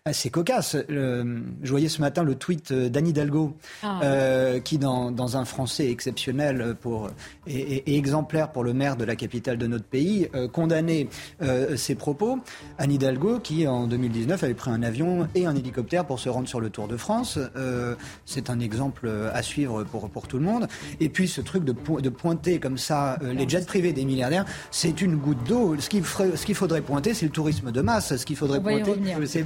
[0.08, 0.76] assez cocasse.
[0.90, 4.02] je voyais ce matin le tweet d'Anne Hidalgo, ah.
[4.64, 7.10] qui, dans, dans, un français exceptionnel pour,
[7.48, 11.10] et, exemplaire pour le maire de la capitale de notre pays, condamner
[11.42, 12.40] euh, ses propos.
[12.78, 16.48] Anne Hidalgo, qui en 2019 avait pris un avion et un hélicoptère pour se rendre
[16.48, 17.40] sur le Tour de France.
[17.56, 20.68] Euh, c'est un exemple à suivre pour, pour tout le monde.
[21.00, 24.46] Et puis ce truc de, de pointer comme ça euh, les jets privés des milliardaires,
[24.72, 25.76] c'est une goutte d'eau.
[25.80, 28.16] Ce qu'il ce qu'il faudrait pointer, c'est le tourisme de masse.
[28.16, 29.44] Ce qu'il faudrait pointer, c'est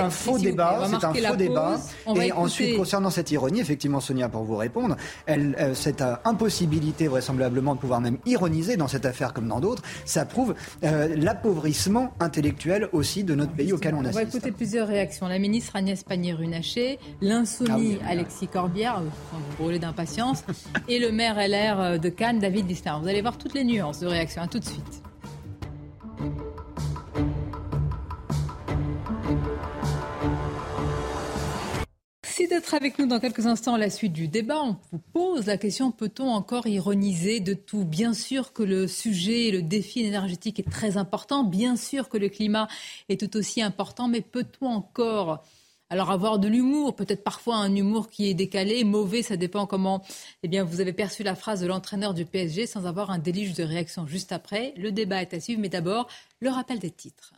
[0.00, 0.88] un faux débat.
[0.88, 1.78] C'est un faux débat.
[2.20, 7.80] Et ensuite, concernant cette ironie, effectivement, Sonia, pour vous répondre, elle, cette impossibilité vraisemblablement de
[7.80, 13.34] pouvoir même ironiser dans cette affaire comme dans d'autres, ça prouve l'appauvrissement intellectuel aussi de
[13.34, 14.16] notre pays auquel on assiste.
[14.16, 15.28] On va écouter plusieurs réactions.
[15.28, 19.02] La ministre Agnès Pannier-Runacher, l'insoumis ah Alexis Corbière,
[19.32, 20.44] vous brûlez d'impatience,
[20.88, 22.98] et le maire LR de Cannes, David Distin.
[23.00, 24.42] Vous allez voir toutes les nuances de réaction.
[24.42, 25.02] À tout de suite.
[32.38, 34.60] Merci d'être avec nous dans quelques instants à la suite du débat.
[34.62, 37.86] On vous pose la question peut-on encore ironiser de tout?
[37.86, 41.44] Bien sûr que le sujet, le défi énergétique est très important.
[41.44, 42.68] Bien sûr que le climat
[43.08, 44.06] est tout aussi important.
[44.08, 45.46] Mais peut-on encore
[45.88, 50.02] alors avoir de l'humour, peut-être parfois un humour qui est décalé, mauvais, ça dépend comment
[50.42, 53.54] eh bien, vous avez perçu la phrase de l'entraîneur du PSG sans avoir un déluge
[53.54, 54.74] de réaction juste après.
[54.76, 56.06] Le débat est à suivre, mais d'abord,
[56.40, 57.32] le rappel des titres.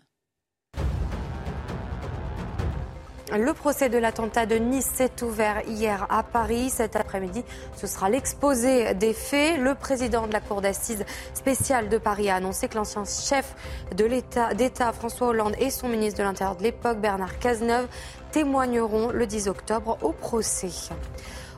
[3.31, 6.71] Le procès de l'attentat de Nice s'est ouvert hier à Paris.
[6.71, 7.45] Cet après-midi,
[7.77, 9.61] ce sera l'exposé des faits.
[9.61, 13.55] Le président de la Cour d'assises spéciale de Paris a annoncé que l'ancien chef
[13.95, 17.89] d'État François Hollande et son ministre de l'Intérieur de l'époque Bernard Cazeneuve
[18.33, 20.71] témoigneront le 10 octobre au procès.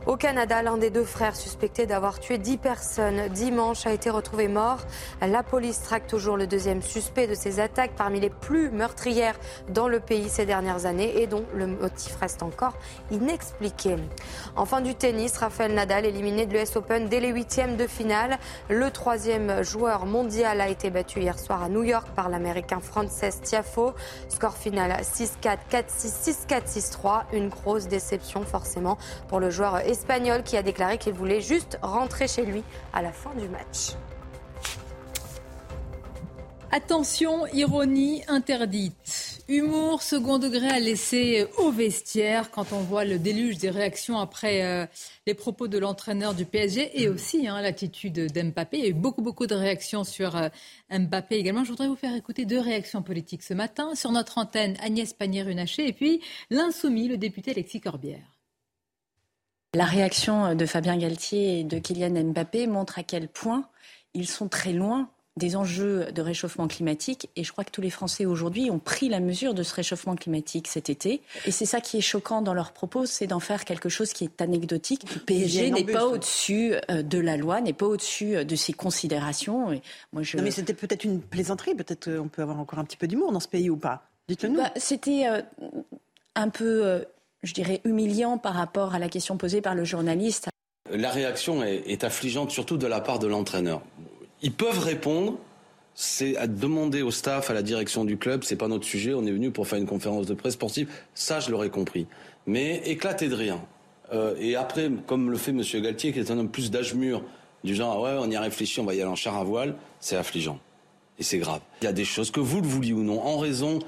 [0.07, 4.49] Au Canada, l'un des deux frères suspectés d'avoir tué 10 personnes dimanche a été retrouvé
[4.49, 4.79] mort.
[5.21, 9.89] La police traque toujours le deuxième suspect de ces attaques parmi les plus meurtrières dans
[9.89, 12.73] le pays ces dernières années et dont le motif reste encore
[13.11, 13.97] inexpliqué.
[14.57, 18.39] En fin du tennis, Rafael Nadal éliminé de l'US Open dès les huitièmes de finale.
[18.71, 23.21] Le troisième joueur mondial a été battu hier soir à New York par l'américain Frances
[23.43, 23.93] Tiafo.
[24.31, 27.23] Score final 6-4, 4-6, 6-4, 6-3.
[27.35, 28.97] Une grosse déception forcément
[29.29, 33.13] pour le joueur espagnol qui a déclaré qu'il voulait juste rentrer chez lui à la
[33.13, 33.95] fin du match.
[36.73, 39.43] Attention, ironie interdite.
[39.49, 44.63] Humour second degré à laisser au vestiaire quand on voit le déluge des réactions après
[44.63, 44.87] euh,
[45.27, 48.79] les propos de l'entraîneur du PSG et aussi hein, l'attitude d'Mbappé.
[48.79, 50.49] Il y a eu beaucoup, beaucoup de réactions sur euh,
[50.97, 51.65] Mbappé également.
[51.65, 53.97] Je voudrais vous faire écouter deux réactions politiques ce matin.
[53.97, 58.40] Sur notre antenne, Agnès Pannier-Runacher et puis l'insoumis, le député Alexis Corbière.
[59.75, 63.65] La réaction de Fabien Galtier et de Kylian Mbappé montre à quel point
[64.15, 67.29] ils sont très loin des enjeux de réchauffement climatique.
[67.37, 70.17] Et je crois que tous les Français aujourd'hui ont pris la mesure de ce réchauffement
[70.17, 71.23] climatique cet été.
[71.47, 74.25] Et c'est ça qui est choquant dans leurs propos, c'est d'en faire quelque chose qui
[74.25, 75.03] est anecdotique.
[75.15, 78.73] Le PSG n'est pas au-dessus euh, de la loi, n'est pas au-dessus euh, de ses
[78.73, 79.73] considérations.
[79.73, 80.37] Et moi, je...
[80.37, 83.07] Non mais c'était peut-être une plaisanterie, peut-être euh, on peut avoir encore un petit peu
[83.07, 84.59] d'humour dans ce pays ou pas Dites-le nous.
[84.59, 85.27] Bah, c'était
[86.35, 87.05] un peu
[87.43, 90.49] je dirais, humiliant par rapport à la question posée par le journaliste.
[90.91, 93.83] La réaction est, affligeante, surtout de la part de l'entraîneur.
[94.43, 95.39] Ils peuvent répondre,
[95.95, 99.25] c'est à demander au staff, à la direction du club, c'est pas notre sujet, on
[99.25, 102.07] est venu pour faire une conférence de presse sportive, ça je l'aurais compris.
[102.47, 103.61] Mais éclater de rien.
[104.13, 105.63] Euh, et après, comme le fait M.
[105.83, 107.23] Galtier, qui est un homme plus d'âge mûr,
[107.63, 109.45] du genre, ah ouais, on y a réfléchi, on va y aller en char à
[109.45, 110.59] voile, c'est affligeant.
[111.19, 111.61] Et c'est grave.
[111.83, 113.79] Il y a des choses que vous le vouliez ou non, en raison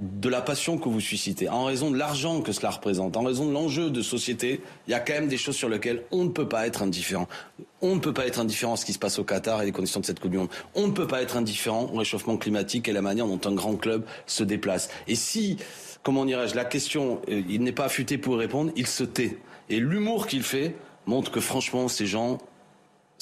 [0.00, 3.46] de la passion que vous suscitez, en raison de l'argent que cela représente, en raison
[3.46, 6.30] de l'enjeu de société, il y a quand même des choses sur lesquelles on ne
[6.30, 7.28] peut pas être indifférent.
[7.82, 9.72] On ne peut pas être indifférent à ce qui se passe au Qatar et les
[9.72, 10.48] conditions de cette Coupe du Monde.
[10.74, 13.76] On ne peut pas être indifférent au réchauffement climatique et la manière dont un grand
[13.76, 14.88] club se déplace.
[15.08, 15.58] Et si,
[16.02, 19.38] comment dirais-je, la question, euh, il n'est pas affûté pour répondre, il se tait.
[19.68, 20.74] Et l'humour qu'il fait
[21.06, 22.38] montre que franchement, ces gens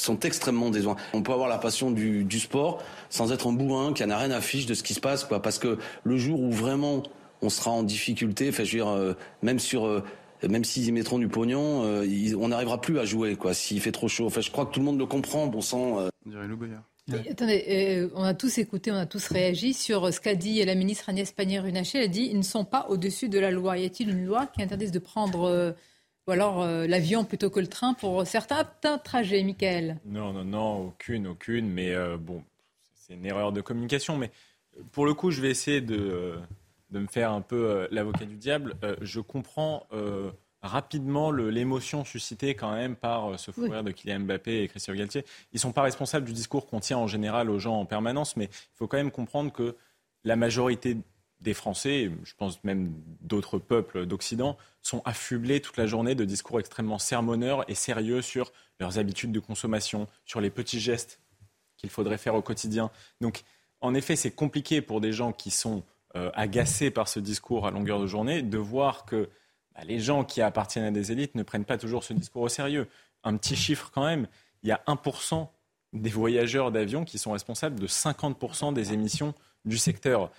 [0.01, 0.97] sont extrêmement décevants.
[1.13, 4.41] On peut avoir la passion du, sport sans être un bourrin qui n'a rien à
[4.41, 5.43] fiche de ce qui se passe, quoi.
[5.43, 7.03] Parce que le jour où vraiment
[7.43, 10.03] on sera en difficulté, enfin, je veux dire, euh, même sur, euh,
[10.49, 12.07] même s'ils mettront du pognon, euh,
[12.39, 13.55] on n'arrivera plus à jouer, quoi.
[13.55, 14.27] S'il fait trop chaud.
[14.27, 16.09] Enfin, je crois que tout le monde le comprend, bon sang.
[17.29, 21.09] Attendez, on a tous écouté, on a tous réagi sur ce qu'a dit la ministre
[21.09, 21.99] Agnès Pannier-Runacher.
[21.99, 23.79] Elle a dit ils ne sont pas au-dessus de la loi.
[23.79, 25.75] Y a-t-il une loi qui interdise de prendre
[26.31, 28.65] ou alors euh, l'avion plutôt que le train pour certains
[28.99, 31.69] trajets, Michael Non, non, non, aucune, aucune.
[31.69, 32.45] Mais euh, bon,
[32.95, 34.17] c'est une erreur de communication.
[34.17, 34.31] Mais
[34.79, 36.39] euh, pour le coup, je vais essayer de,
[36.91, 38.77] de me faire un peu l'avocat du diable.
[39.01, 39.89] je comprends
[40.63, 45.25] rapidement l'émotion suscitée quand même par ce fou de Kylian Mbappé et Christian Galtier.
[45.53, 48.37] Ils ne sont pas responsables du discours qu'on tient en général aux gens en permanence,
[48.37, 49.75] mais il faut quand même comprendre que
[50.23, 50.97] la majorité
[51.41, 56.61] des Français, je pense même d'autres peuples d'Occident, sont affublés toute la journée de discours
[56.61, 61.21] extrêmement sermonneurs et sérieux sur leurs habitudes de consommation, sur les petits gestes
[61.77, 62.91] qu'il faudrait faire au quotidien.
[63.21, 63.43] Donc,
[63.81, 65.83] en effet, c'est compliqué pour des gens qui sont
[66.17, 69.31] euh, agacés par ce discours à longueur de journée de voir que
[69.75, 72.49] bah, les gens qui appartiennent à des élites ne prennent pas toujours ce discours au
[72.49, 72.89] sérieux.
[73.25, 74.27] Un petit chiffre quand même,
[74.63, 75.49] il y a 1%
[75.93, 80.31] des voyageurs d'avion qui sont responsables de 50% des émissions du secteur.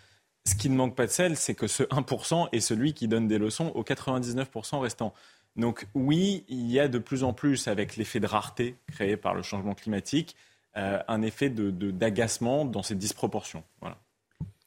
[0.45, 3.27] Ce qui ne manque pas de sel, c'est que ce 1% est celui qui donne
[3.27, 5.13] des leçons aux 99% restants.
[5.56, 9.34] Donc oui, il y a de plus en plus, avec l'effet de rareté créé par
[9.36, 10.36] le changement climatique,
[10.77, 13.63] euh, un effet d'agacement de, dans ces disproportions.
[13.82, 13.97] Voilà.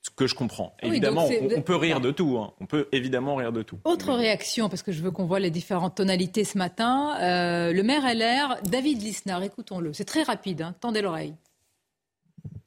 [0.03, 0.77] Ce que je comprends.
[0.83, 2.37] Oui, évidemment, on peut rire de tout.
[2.39, 2.53] hein.
[2.61, 3.79] On peut évidemment rire de tout.
[3.85, 7.17] Autre réaction, parce que je veux qu'on voit les différentes tonalités ce matin.
[7.23, 9.95] Euh, le maire LR, David Lisnard, écoutons-le.
[9.95, 10.75] C'est très rapide, hein.
[10.81, 11.35] tendez l'oreille.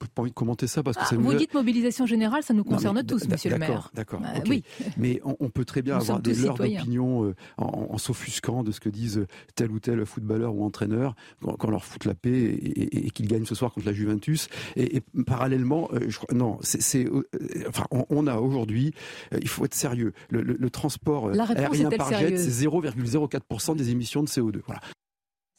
[0.05, 2.63] Pas envie de commenter ça parce que Ah, ça vous dites mobilisation générale, ça nous
[2.63, 3.89] concerne tous, monsieur le maire.
[3.95, 4.19] D'accord.
[4.21, 4.29] Bah.
[4.47, 4.63] Oui.
[4.97, 6.79] Mais on, on peut très bien Nous avoir des citoyens.
[6.79, 11.15] d'opinion euh, en, en s'offusquant de ce que disent tel ou tel footballeur ou entraîneur
[11.41, 13.87] quand, quand on leur fout la paix et, et- et qu'ils gagnent ce soir contre
[13.87, 14.49] la Juventus.
[14.75, 17.27] Et, et parallèlement, euh, je crois, non, c'est, euh,
[17.67, 18.93] enfin, on, on a aujourd'hui,
[19.41, 20.13] il faut être sérieux.
[20.29, 24.61] Le, le- le transport La aérien par jet, c'est 0,04% des émissions de CO2.
[24.65, 24.81] Voilà.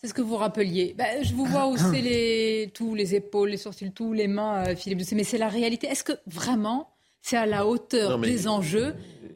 [0.01, 0.95] C'est ce que vous rappeliez.
[0.97, 4.77] Bah, je vous vois hausser les, tous les épaules, les sourcils, tous les mains, euh,
[4.77, 5.89] Philippe Doucet, mais c'est la réalité.
[5.89, 6.89] Est-ce que vraiment
[7.21, 8.95] c'est à la hauteur Non, mais- des enjeux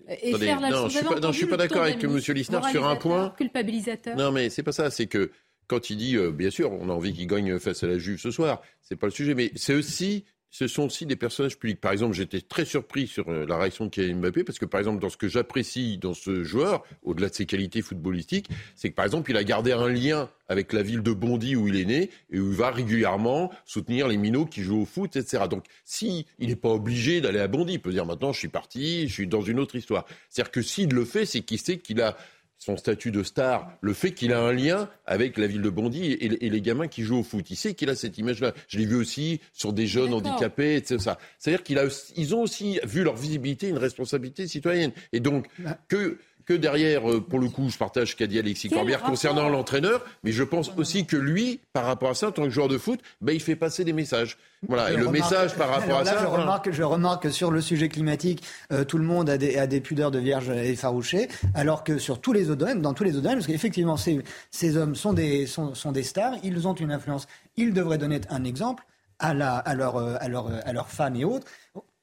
[0.08, 2.86] et Attendez, faire la non, je suis je suis pas d'accord avec Monsieur Lisnard sur
[2.86, 3.34] un point.
[3.36, 4.16] Culpabilisateur.
[4.16, 4.90] Non, mais c'est pas ça.
[4.90, 5.32] C'est que
[5.66, 8.20] quand il dit, euh, bien sûr, on a envie qu'il gagne face à la Juve
[8.20, 9.34] ce soir, c'est pas le sujet.
[9.34, 11.80] Mais c'est aussi, ce sont aussi des personnages publics.
[11.80, 14.78] Par exemple, j'étais très surpris sur euh, la réaction de Kylian Mbappé parce que, par
[14.80, 18.94] exemple, dans ce que j'apprécie dans ce joueur, au-delà de ses qualités footballistiques, c'est que,
[18.94, 21.86] par exemple, il a gardé un lien avec la ville de Bondy où il est
[21.86, 25.44] né et où il va régulièrement soutenir les minots qui jouent au foot, etc.
[25.48, 28.48] Donc, si il n'est pas obligé d'aller à Bondy, il peut dire maintenant, je suis
[28.48, 30.04] parti, je suis dans une autre histoire.
[30.28, 32.14] C'est-à-dire que s'il le fait, c'est qu'il sait qu'il a
[32.62, 36.12] son statut de star, le fait qu'il a un lien avec la ville de Bondy
[36.12, 37.50] et, et les gamins qui jouent au foot.
[37.50, 38.52] Il sait qu'il a cette image-là.
[38.68, 41.14] Je l'ai vu aussi sur des jeunes handicapés, etc.
[41.40, 41.80] C'est-à-dire qu'ils
[42.14, 44.92] ils ont aussi vu leur visibilité une responsabilité citoyenne.
[45.12, 45.48] Et donc,
[45.88, 49.48] que que derrière, euh, pour le coup, je partage ce qu'a dit Alexis Corbière concernant
[49.48, 52.68] l'entraîneur, mais je pense aussi que lui, par rapport à ça, en tant que joueur
[52.68, 54.38] de foot, ben, il fait passer des messages.
[54.68, 54.92] Voilà.
[54.92, 56.18] Et le remarque- message par rapport à là, ça.
[56.20, 59.56] Je remarque, je remarque que sur le sujet climatique, euh, tout le monde a des,
[59.58, 63.04] a des pudeurs de vierge effarouchées, alors que sur tous les autres domaines, dans tous
[63.04, 66.68] les autres domaines, parce qu'effectivement, ces, ces hommes sont des, sont, sont des stars, ils
[66.68, 67.26] ont une influence,
[67.56, 68.84] ils devraient donner un exemple
[69.18, 71.46] à, la, à, leur, euh, à, leur, à leurs femmes et autres.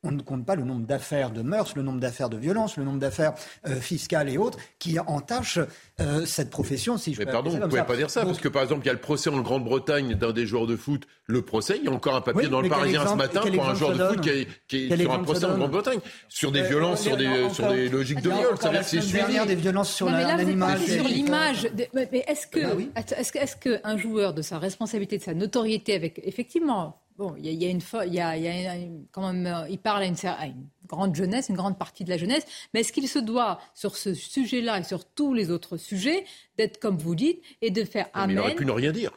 [0.02, 2.86] On ne compte pas le nombre d'affaires de mœurs, le nombre d'affaires de violence, le
[2.86, 3.34] nombre d'affaires
[3.68, 5.60] euh, fiscales et autres qui entachent
[6.00, 8.30] euh, cette profession, si je Mais peux pardon, vous ça pouvez pas dire ça, Donc,
[8.30, 10.78] parce que par exemple, il y a le procès en Grande-Bretagne d'un des joueurs de
[10.78, 13.42] foot, le procès, il y a encore un papier Oui, dans le Parisien ce matin
[13.42, 15.50] pour un joueur de ça foot qui est, qui est Quel sur un procès ça
[15.54, 18.72] en Grande-Bretagne, sur des Euh, violences, sur des, encore- sur des logiques de viol, c'est-à-dire
[18.72, 19.46] la que c'est suivi.
[19.48, 21.68] des violences sur non, mais là, l'image.
[21.94, 22.90] Mais mais est-ce que, oui.
[22.96, 27.36] att- est-ce que, est-ce qu'un joueur de sa responsabilité, de sa notoriété, avec effectivement, bon,
[27.38, 29.32] il y a, il y a une, il y a, il y a une- quand
[29.32, 32.10] même, euh, il parle à une, cer- à une grande jeunesse, une grande partie de
[32.10, 35.78] la jeunesse, mais est-ce qu'il se doit sur ce sujet-là et sur tous les autres
[35.78, 36.26] sujets
[36.58, 39.12] d'être comme vous dites et de faire Mais il amen aurait pu ne rien dire.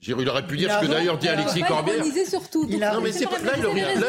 [0.00, 1.32] Je veux dire, Il aurait pu Il dire a ce que d'ailleurs dit Il a
[1.32, 2.04] Alexis pas Corbière.
[2.50, 2.66] tout.
[2.66, 3.64] Donc, Non mais c'est pas, là, il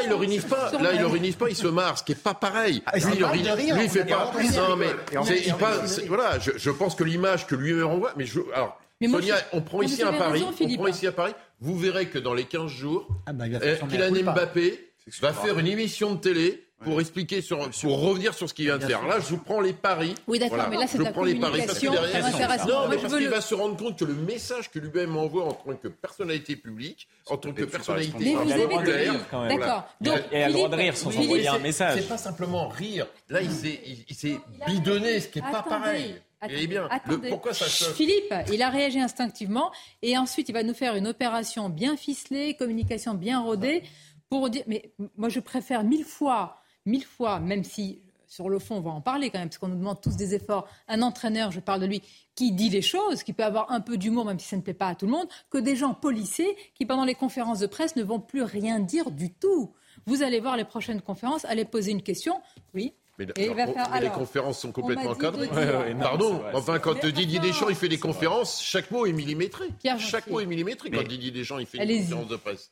[0.05, 0.71] il ironise pas.
[0.73, 2.83] Là, le- il ironise pas, il se marre, ce qui est pas pareil.
[2.85, 4.31] Ah, il il rire, lui, il fait a pas.
[4.67, 8.39] Non mais a il voilà, je, je pense que l'image que lui renvoie, mais je,
[8.53, 8.79] alors.
[9.01, 11.33] Mais moi, Sonia, je- on prend Non, ici à Paris, on prend ici à Paris,
[11.61, 14.31] vous verrez que dans les 15 jours, Ah bah, euh, Kylian.
[14.33, 14.91] Mbappé
[15.21, 18.77] va faire une émission de télé pour expliquer sur, pour revenir sur ce qu'il vient
[18.77, 19.05] de faire.
[19.05, 20.15] Là, je vous prends les paris.
[20.27, 22.87] Oui, d'accord, mais là, c'est je la prends les paris parce que communication derrière, non,
[22.87, 25.17] mais je parce veux qu'il le- va se rendre compte que le message que lui-même
[25.17, 29.19] envoie en tant que personnalité publique, en tant que personnalité Mais vous avez populaire, dit,
[29.29, 29.57] voilà.
[29.57, 29.89] d'accord.
[29.99, 31.99] Il a- Donc, il a le droit de rire sans envoyer un message.
[31.99, 33.07] C'est pas simplement rire.
[33.27, 36.15] Là, il s'est, bidonné, ce qui est pas pareil.
[36.41, 36.87] Attendez, bien,
[37.23, 37.85] le- pourquoi ça se...
[37.93, 39.71] Philippe, il a réagi instinctivement
[40.01, 43.83] et ensuite il va nous faire une opération bien ficelée, communication bien rodée
[44.29, 44.63] pour dire.
[44.67, 48.91] Mais moi je préfère mille fois, mille fois, même si sur le fond on va
[48.91, 50.67] en parler quand même, parce qu'on nous demande tous des efforts.
[50.87, 52.01] Un entraîneur, je parle de lui,
[52.35, 54.73] qui dit les choses, qui peut avoir un peu d'humour même si ça ne plaît
[54.75, 57.95] pas à tout le monde, que des gens policés qui pendant les conférences de presse
[57.95, 59.73] ne vont plus rien dire du tout.
[60.05, 62.39] Vous allez voir les prochaines conférences, allez poser une question.
[62.73, 62.93] Oui.
[63.19, 65.93] Mais, Et il va alors, faire- mais alors, les conférences sont on complètement Ouais, ouais,
[65.93, 66.41] non, Pardon.
[66.53, 67.39] enfin, quand Didier.
[67.39, 69.65] Deschamps il fait des conférences, chaque mot est millimétré.
[69.79, 70.31] Pierre Chaque Gentil.
[70.31, 72.71] mot est millimétré quand Didier Deschamps il fait une conférence de presse.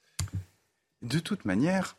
[1.01, 1.97] De toute manière,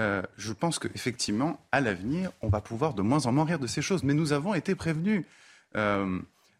[0.00, 3.66] euh, je pense qu'effectivement, à l'avenir, on va pouvoir de moins en moins rire de
[3.66, 4.04] ces choses.
[4.04, 5.24] Mais nous avons été prévenus.
[5.76, 6.18] Euh,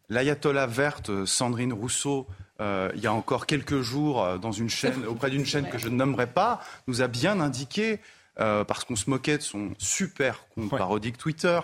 [0.09, 2.27] L'ayatollah verte euh, Sandrine Rousseau,
[2.59, 5.87] euh, il y a encore quelques jours, dans une chaîne, auprès d'une chaîne que je
[5.87, 7.99] ne nommerai pas, nous a bien indiqué,
[8.39, 11.59] euh, parce qu'on se moquait de son super compte parodique Twitter,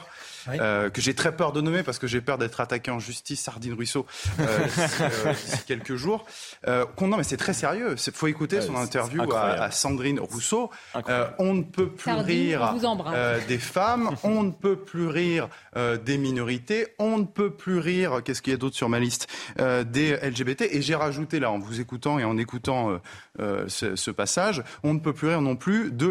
[0.47, 3.41] euh, que j'ai très peur de nommer parce que j'ai peur d'être attaqué en justice,
[3.41, 4.05] Sardine Ruisseau,
[4.39, 5.33] euh, d'ici, euh,
[5.67, 6.25] quelques jours.
[6.67, 7.95] Euh, qu'on- non, mais c'est très sérieux.
[8.05, 10.69] Il faut écouter Ouais, son interview à, Sandrine Rousseau.
[11.09, 12.73] Euh, on ne peut plus Sardine, rire
[13.07, 17.79] euh, des femmes, on ne peut plus rire euh, des minorités, on ne peut plus
[17.79, 19.27] rire, qu'est-ce qu'il y a d'autre sur ma liste,
[19.59, 20.63] euh, des LGBT.
[20.71, 22.97] Et j'ai rajouté là, en vous écoutant et en écoutant euh,
[23.39, 26.07] euh, ce, ce passage, on ne peut plus rire non plus de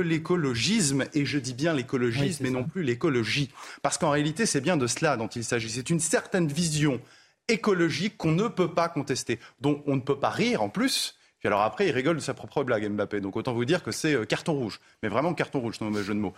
[1.14, 3.50] et je dis bien l'écologisme et non plus l'écologie.
[3.82, 5.70] Parce qu'en réalité, c'est bien de cela dont il s'agit.
[5.70, 7.00] C'est une certaine vision
[7.48, 11.16] écologique qu'on ne peut pas contester, dont on ne peut pas rire en plus.
[11.38, 13.20] Puis alors après, il rigole de sa propre blague, Mbappé.
[13.20, 14.80] Donc autant vous dire que c'est euh, carton rouge.
[15.02, 16.34] Mais vraiment carton rouge, c'est un mauvais jeu de mots.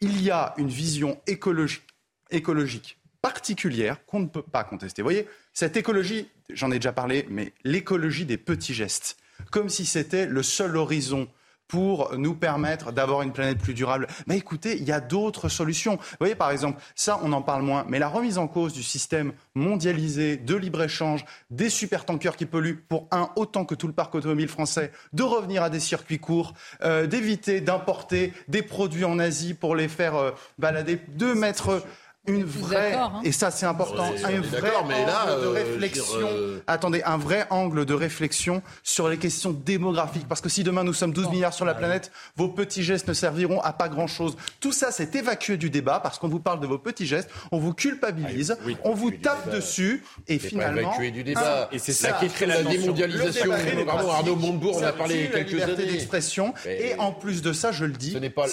[0.00, 1.82] Il y a une vision écologique,
[2.30, 5.02] écologique particulière qu'on ne peut pas contester.
[5.02, 9.18] Vous voyez, cette écologie, j'en ai déjà parlé, mais l'écologie des petits gestes,
[9.50, 11.28] comme si c'était le seul horizon
[11.70, 15.96] pour nous permettre d'avoir une planète plus durable Mais écoutez, il y a d'autres solutions.
[15.96, 18.82] Vous voyez, par exemple, ça, on en parle moins, mais la remise en cause du
[18.82, 24.16] système mondialisé, de libre-échange, des supertankers qui polluent pour un autant que tout le parc
[24.16, 29.54] automobile français, de revenir à des circuits courts, euh, d'éviter d'importer des produits en Asie
[29.54, 31.82] pour les faire euh, balader, de mettre
[32.26, 36.28] une vraie, et ça c'est important, un vrai angle de euh, réflexion.
[36.30, 40.84] Euh, Attendez, un vrai angle de réflexion sur les questions démographiques, parce que si demain
[40.84, 44.06] nous sommes 12 milliards sur la planète, vos petits gestes ne serviront à pas grand
[44.06, 44.36] chose.
[44.60, 47.58] Tout ça, c'est évacué du débat parce qu'on vous parle de vos petits gestes, on
[47.58, 51.40] vous culpabilise, ah on vous tape euh, dessus, et finalement, évacué du débat.
[51.42, 53.50] Ah, et c'est ça, qui crée la, démondialisation.
[53.86, 55.86] Pardon, Arnaud Montebourg on a parlé il y a quelques années.
[55.86, 58.44] d'expression, et en plus de ça, je le dis, ce n'est pas,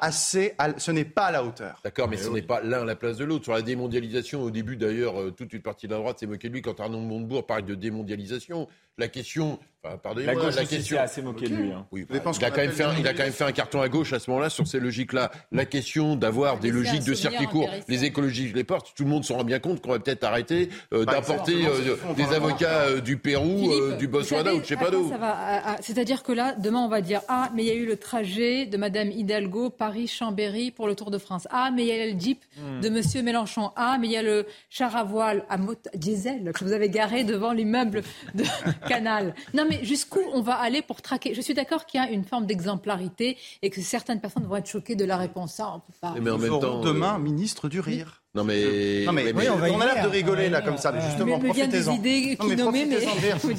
[0.00, 1.80] assez, ce n'est pas à la hauteur.
[1.84, 3.44] D'accord, mais ce n'est pas l'un à la place de l'autre.
[3.44, 6.48] Sur la démondialisation, au début d'ailleurs, euh, toute une partie de la droite s'est moquée
[6.48, 8.68] de lui quand Arnaud Montebourg parle de démondialisation.
[8.96, 10.96] La question, enfin, pardonnez-moi, la, gauche question.
[10.96, 15.32] il, a quand même fait un, carton à gauche à ce moment-là sur ces logiques-là.
[15.50, 19.10] La question d'avoir ah, des logiques de circuit court, les écologistes les portent, tout le
[19.10, 23.00] monde se rend bien compte qu'on va peut-être arrêter euh, d'apporter euh, des avocats euh,
[23.00, 25.76] du Pérou, euh, du Botswana ou de je sais pas.
[25.80, 28.66] C'est-à-dire que là, demain, on va dire Ah, mais il y a eu le trajet
[28.66, 31.48] de Madame Hidalgo, Paris-Chambéry pour le Tour de France.
[31.50, 32.44] Ah, mais il y a le Jeep
[32.80, 33.72] de Monsieur Mélenchon.
[33.74, 36.88] Ah, mais il y a le char à voile à moto, diesel que vous avez
[36.88, 38.02] garé devant l'immeuble
[38.34, 38.44] de,
[38.88, 39.34] canal.
[39.52, 41.34] Non, mais jusqu'où on va aller pour traquer?
[41.34, 44.68] Je suis d'accord qu'il y a une forme d'exemplarité et que certaines personnes vont être
[44.68, 45.54] choquées de la réponse.
[45.54, 46.14] Ça, on peut pas.
[46.20, 47.18] Mais en même temps, euh, demain, euh...
[47.18, 48.22] ministre du rire.
[48.34, 51.94] Non mais, non mais, on, a l'air de rigoler là comme ça, mais justement profitez-en.
[51.94, 52.86] Non mais, nommez,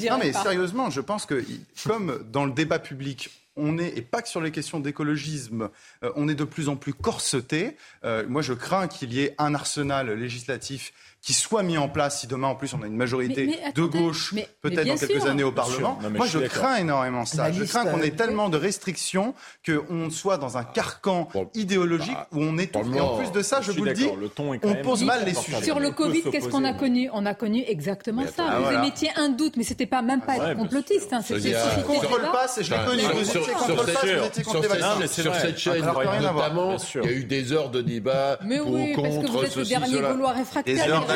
[0.10, 1.46] non mais sérieusement, je pense que
[1.88, 5.70] comme dans le débat public, on est, et pas que sur les questions d'écologisme,
[6.04, 7.78] euh, on est de plus en plus corseté.
[8.04, 10.92] Euh, moi je crains qu'il y ait un arsenal législatif
[11.26, 14.36] qui soit mis en place si demain en plus on a une majorité de gauche
[14.62, 15.98] peut-être dans quelques années au Parlement.
[16.12, 17.52] Moi je, crains énormément ça.
[17.52, 19.34] Je crains qu'on euh, ait tellement de restrictions
[19.66, 22.94] qu'on soit dans un ah, carcan bah, idéologique où on est tout.
[22.94, 24.08] Et en plus de ça, je, je vous le dis,
[24.64, 25.64] on pose mal les sujets.
[25.64, 27.10] Sur le Covid, qu'est-ce qu'on a connu?
[27.12, 28.60] On a connu exactement ça.
[28.60, 31.12] Vous émettiez un doute, mais c'était pas même pas ah être complotiste.
[31.12, 33.02] Hein, si je contrôle pas, je l'ai connu.
[35.08, 39.74] Sur cette chaîne, notamment, il y a eu des heures de débat pour contre ceci,
[39.74, 41.15] cela.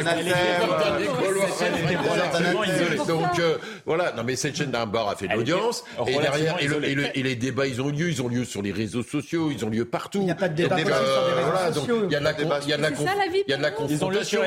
[3.08, 5.84] Donc euh, voilà, non mais cette chaîne d'un bar a fait de l'audience.
[6.08, 9.52] Et derrière, et les débats, ils ont lieu, ils ont lieu sur les réseaux sociaux,
[9.52, 10.20] ils ont lieu partout.
[10.20, 12.06] Il n'y a pas de débat sur les euh, réseaux sociaux.
[12.06, 12.20] Il y a
[13.58, 14.42] de la confrontation.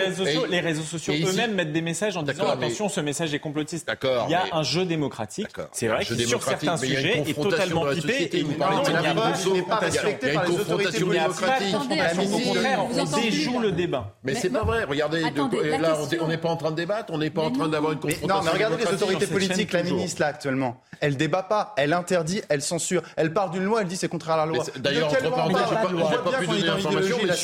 [0.48, 3.90] Les réseaux sociaux eux-mêmes mettent des messages en disant attention, ce message est complotiste.
[4.02, 5.48] Il y a un jeu démocratique.
[5.72, 8.30] C'est vrai sur certains sujets, est totalement pipé.
[8.32, 11.76] Et vous parlez de pas respecté les autorités démocratiques.
[11.76, 14.14] Au contraire, on déjoue le débat.
[14.24, 14.84] Mais c'est pas vrai.
[14.84, 17.68] Regardez, et là, on n'est pas en train de débattre, on n'est pas en train
[17.68, 18.28] d'avoir une confrontation.
[18.28, 21.92] Mais non, mais regardez les autorités politiques, la ministre là actuellement, elle débat pas, elle
[21.92, 24.64] interdit, elle censure, elle part d'une loi, elle dit c'est contraire à la loi.
[24.76, 27.34] D'ailleurs, entre parenthèses, j'ai pas, pu donner l'information, mais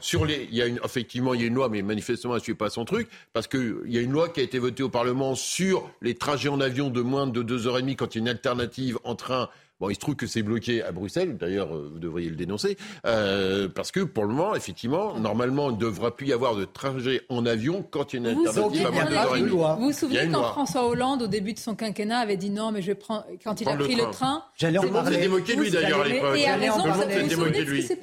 [0.00, 2.44] sur, les, il y a effectivement, il y a une loi, mais manifestement, elle ne
[2.44, 4.88] suit pas son truc, parce qu'il y a une loi qui a été votée au
[4.88, 8.28] Parlement sur les trajets en avion de moins de 2h30 quand il y a une
[8.28, 9.48] alternative en train
[9.80, 12.76] Bon, il se trouve que c'est bloqué à Bruxelles, d'ailleurs, euh, vous devriez le dénoncer,
[13.06, 16.66] euh, parce que pour le moment, effectivement, normalement, il ne devra plus y avoir de
[16.66, 20.86] trajet en avion quand il y a une vous de Vous vous souvenez quand François
[20.86, 23.24] Hollande, au début de son quinquennat, avait dit non, mais je prends.
[23.42, 24.44] Quand il a pris le train.
[24.54, 25.16] J'allais en parler.
[25.16, 26.36] démoqué lui, d'ailleurs, à l'époque.
[26.36, 27.28] J'allais en parler.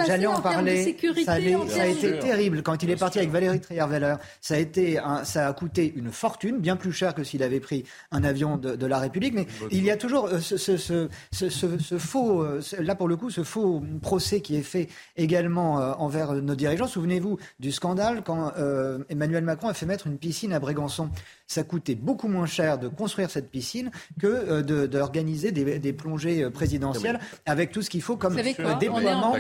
[0.08, 0.96] J'allais en parler.
[1.24, 1.34] Ça
[1.84, 2.64] a été terrible.
[2.64, 4.56] Quand il est parti avec Valérie Trierweiler, ça
[5.24, 8.86] ça a coûté une fortune, bien plus cher que s'il avait pris un avion de
[8.88, 13.16] la République, mais il y a toujours euh, ce ce, faux, euh, là pour le
[13.16, 16.88] coup, ce faux procès qui est fait également euh, envers euh, nos dirigeants.
[16.88, 18.52] Souvenez-vous du scandale quand
[19.10, 21.10] Emmanuel Macron a fait mettre une piscine à Brégançon
[21.48, 23.90] ça coûtait beaucoup moins cher de construire cette piscine
[24.20, 28.36] que euh, d'organiser de, des, plongées euh, présidentielles ah avec tout ce qu'il faut comme
[28.36, 29.36] déploiement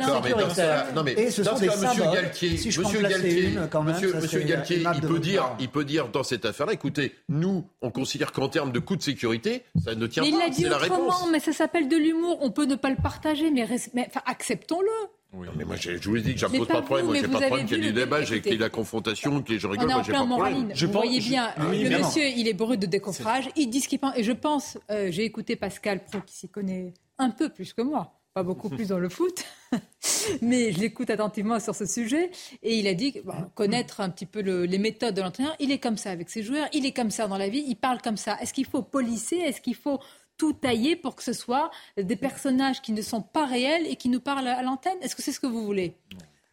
[1.03, 2.13] mais et ce monsieur symboles.
[2.13, 6.69] Galtier, monsieur monsieur, il, peut dire, il peut dire dans cette affaire.
[6.71, 10.37] écoutez, nous, on considère qu'en termes de coût de sécurité, ça ne tient mais pas.
[10.37, 12.39] Il l'a dit autrement, mais ça s'appelle de l'humour.
[12.41, 15.16] On peut ne pas le partager, mais, mais acceptons-le.
[15.33, 15.47] Oui.
[15.55, 17.05] Mais moi, je, vous ai dit que j'impose pas, pas de problème.
[17.07, 19.59] Moi, j'ai pas de problème qu'il y ait du débat, j'ai écrit la confrontation, qui
[19.59, 20.71] je rigole, moi, j'ai pas de problème.
[20.73, 21.63] Je vous pense, voyez bien, je...
[21.63, 24.17] Euh, le monsieur, il est bourré de décoffrage, il dit ce qu'il pense.
[24.17, 27.81] Et je pense, euh, j'ai écouté Pascal Pro, qui s'y connaît un peu plus que
[27.81, 29.43] moi, pas beaucoup plus dans le foot,
[30.41, 32.31] mais je l'écoute attentivement sur ce sujet.
[32.63, 33.21] Et il a dit
[33.53, 36.67] connaître un petit peu les méthodes de l'entraîneur, il est comme ça avec ses joueurs,
[36.71, 38.37] il est comme ça dans la vie, il parle comme ça.
[38.41, 39.99] Est-ce qu'il faut policer Est-ce qu'il faut
[40.37, 41.71] tout tailler pour que ce soit
[42.01, 45.21] des personnages qui ne sont pas réels et qui nous parlent à l'antenne Est-ce que
[45.21, 45.95] c'est ce que vous voulez?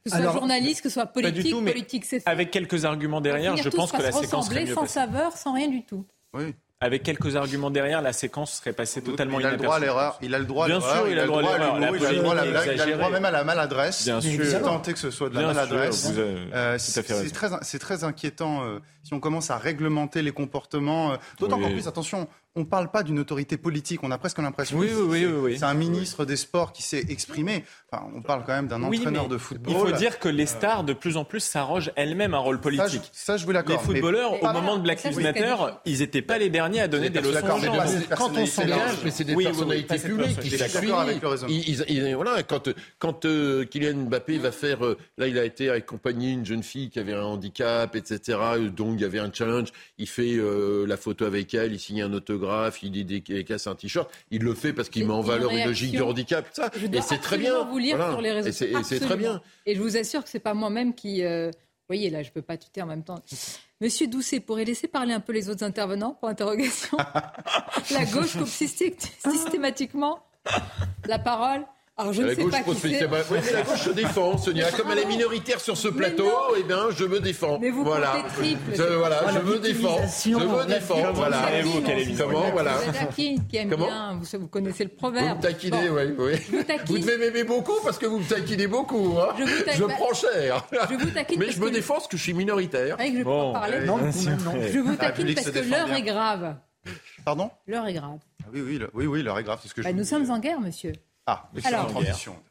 [0.05, 3.57] Que ce soit journaliste, que ce soit politique, tout, politique, c'est Avec quelques arguments derrière,
[3.57, 4.93] je pense que la séquence serait mieux sans passée.
[4.95, 6.05] saveur, sans rien du tout.
[6.35, 6.55] Oui.
[6.81, 10.19] Avec quelques arguments derrière, la séquence serait passée totalement il a le droit à l'erreur.
[10.21, 10.97] Il a le droit à Bien l'erreur.
[10.99, 11.79] sûr, il a le droit à l'erreur.
[11.79, 12.67] La l'humour, Il a le droit à la polémique blague.
[12.67, 13.13] Il a le droit exagérée.
[13.13, 14.05] même à la maladresse.
[14.05, 14.31] Bien sûr.
[14.89, 16.13] Est que ce soit de la Bien maladresse.
[16.19, 21.13] Euh, c'est très, c'est très inquiétant euh, si on commence à réglementer les comportements.
[21.13, 21.63] euh, D'autant Oui.
[21.63, 24.03] qu'en plus, attention, on ne parle pas d'une autorité politique.
[24.05, 25.59] On a presque l'impression Oui, que oui, c'est- oui, oui, oui.
[25.59, 27.65] c'est un ministre des Sports qui s'est exprimé.
[27.95, 29.73] Enfin, on parle quand même d'un Oui, entraîneur de football.
[29.73, 33.11] Il faut dire que les stars, de plus en plus, s'arrogent elles-mêmes un rôle politique.
[33.13, 33.81] Ça, je vous Les l'accorde.
[33.89, 37.11] mais footballeurs, au moment de Black Lives Matter, ils n'étaient pas les derniers à donner
[37.11, 37.87] des leçons aux gens.
[37.87, 42.43] c'est- quand on s'engage, mais c'est des Oui, oui, oui, personnalités cette publiques qui voilà,
[42.43, 42.69] quand
[42.99, 46.91] quand euh, Kylian Mbappé va faire, euh, là, il a été accompagné d'une jeune fille
[46.91, 48.39] qui avait un handicap, etc.
[48.57, 49.69] euh, Donc il y avait un challenge.
[49.99, 53.75] Il fait euh, la photo avec elle, il signe un autographe, il il casse un
[53.75, 54.11] t-shirt.
[54.31, 56.71] Il le fait parce qu'il met en une valeur une logique du handicap, ça.
[56.93, 57.55] Et c'est très bien.
[57.85, 58.13] Lire Voilà.
[58.13, 58.51] sur les réseaux.
[58.53, 59.41] C'est- et c'est très bien.
[59.67, 61.23] Et je vous assure que c'est pas moi-même qui.
[61.25, 61.51] euh,
[61.87, 63.21] Vous voyez, là, je peux pas tuter en même temps.
[63.81, 66.97] Monsieur Doucet, pourrait laisser parler un peu les autres intervenants pour interrogation?
[67.91, 68.97] La gauche coupe systé-
[69.31, 70.21] systématiquement?
[71.07, 71.65] La parole?
[71.97, 72.89] Alors, je ne la sais gauche pas qui pose c'est.
[72.89, 74.69] spécialement- Oui, mais la gauche se défend, Sonia.
[74.73, 76.29] Comme elle est minoritaire sur ce plateau,
[76.59, 77.59] eh bien, je me défends.
[77.61, 78.17] Mais vous voilà.
[78.35, 79.99] triple, Je, voilà, je me défends.
[80.25, 81.13] Je me défends.
[81.13, 81.61] Voilà.
[81.61, 82.73] Émission Comment, voilà.
[82.79, 85.37] Vous qui aime Comment bien, vous, vous connaissez le Vous proverbe.
[85.39, 86.65] me taquinez, Bon, oui, oui.
[86.87, 86.95] Vous.
[86.95, 89.15] Vous devez m'aimer beaucoup parce que vous me taquinez beaucoup.
[89.21, 89.29] Hein.
[89.39, 89.81] Je vous taquine.
[89.89, 90.67] Je prends cher.
[90.91, 92.97] Je vous taquine Mais je me défends parce que je suis minoritaire.
[92.99, 93.87] Avec, je Bon, pas parler.
[93.87, 96.57] Non, Je vous taquine parce que l'heure est grave.
[97.25, 97.51] Pardon?
[97.69, 98.19] L'heure est grave.
[98.43, 99.61] Ah Oui, oui, oui, oui, l'heure est grave.
[99.63, 100.93] C'est ce que je Bah, vous nous sommes en guerre, monsieur.
[101.27, 101.91] Ah, Alors.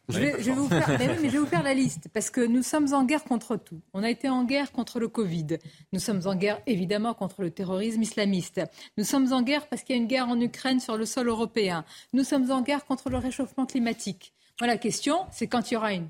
[0.09, 2.09] Je vais, je vais vous faire, mais oui, mais je vais vous faire la liste
[2.11, 3.79] parce que nous sommes en guerre contre tout.
[3.93, 5.59] On a été en guerre contre le Covid.
[5.93, 8.61] Nous sommes en guerre évidemment contre le terrorisme islamiste.
[8.97, 11.27] Nous sommes en guerre parce qu'il y a une guerre en Ukraine sur le sol
[11.27, 11.85] européen.
[12.13, 14.33] Nous sommes en guerre contre le réchauffement climatique.
[14.59, 16.09] Voilà, la question, c'est quand il y aura une.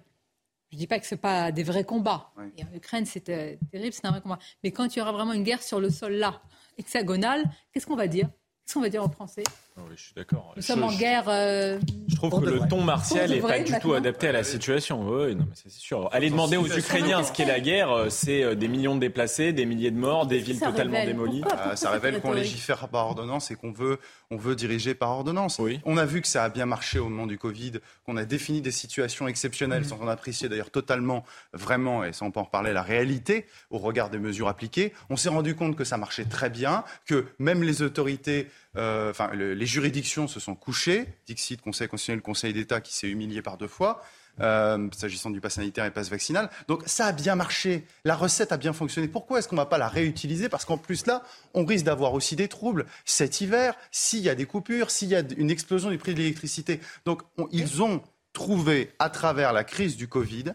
[0.71, 2.31] Je ne dis pas que ce pas des vrais combats.
[2.57, 4.39] Et en Ukraine, c'est euh, terrible, c'est un vrai combat.
[4.63, 6.41] Mais quand il y aura vraiment une guerre sur le sol là,
[6.79, 8.27] hexagonal, qu'est-ce qu'on va dire?
[8.65, 9.43] Qu'est-ce qu'on va dire aux Français?
[9.77, 10.53] Oui, je suis d'accord.
[10.55, 11.25] Nous Je- sommes en je- guerre.
[11.27, 12.67] euh, Je trouve que le vrai.
[12.67, 15.01] ton martial n'est vrai, pas du tout adapté à la situation.
[15.07, 16.09] Oui, non, mais c'est sûr.
[16.11, 17.91] Allez demander aux Ukrainiens ce qu'est la guerre.
[17.91, 21.07] euh, C'est euh, des millions de déplacés, des milliers de morts, des villes totalement révèle
[21.15, 21.43] démolies.
[21.49, 23.99] Ah, ça révèle qu'on légifère par ordonnance et qu'on veut,
[24.31, 25.59] on veut diriger par ordonnance.
[25.85, 27.73] On a vu que ça a bien marché au moment du Covid,
[28.05, 32.41] qu'on a défini des situations exceptionnelles sans en apprécier d'ailleurs totalement, vraiment, et sans pas
[32.41, 34.93] en reparler, la réalité au regard des mesures appliquées.
[35.09, 38.47] On s'est rendu compte que ça marchait très bien, que même les autorités,
[38.77, 41.05] euh, enfin le- les juridictions se sont couchées.
[41.27, 44.01] Dixit, Conseil constitutionnel, Conseil d'État qui s'est humilié par deux fois.
[44.39, 46.49] euh, s'agissant du pass sanitaire et pass vaccinal.
[46.67, 49.07] Donc ça a bien marché, la recette a bien fonctionné.
[49.07, 50.49] Pourquoi est-ce qu'on ne va pas la réutiliser?
[50.49, 51.21] Parce qu'en plus là,
[51.53, 55.15] on risque d'avoir aussi des troubles cet hiver, s'il y a des coupures, s'il y
[55.15, 56.79] a une explosion du prix de l'électricité.
[57.05, 58.01] Donc on- ils ont
[58.33, 60.45] trouvé à travers la crise du Covid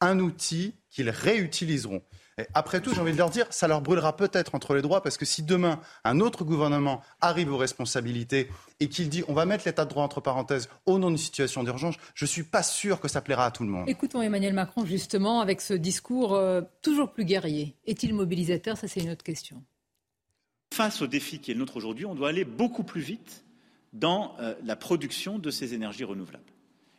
[0.00, 2.02] un outil qu'ils réutiliseront.
[2.38, 5.02] Et après tout, j'ai envie de leur dire, ça leur brûlera peut-être entre les doigts
[5.02, 9.46] parce que si demain un autre gouvernement arrive aux responsabilités et qu'il dit on va
[9.46, 13.00] mettre l'état de droit entre parenthèses au nom d'une situation d'urgence, je suis pas sûr
[13.00, 13.88] que ça plaira à tout le monde.
[13.88, 17.74] Écoutons Emmanuel Macron justement avec ce discours euh, toujours plus guerrier.
[17.86, 18.76] Est-il mobilisateur?
[18.76, 19.64] Ça, c'est une autre question.
[20.74, 23.44] Face au défi qui est le nôtre aujourd'hui, on doit aller beaucoup plus vite
[23.94, 26.44] dans euh, la production de ces énergies renouvelables.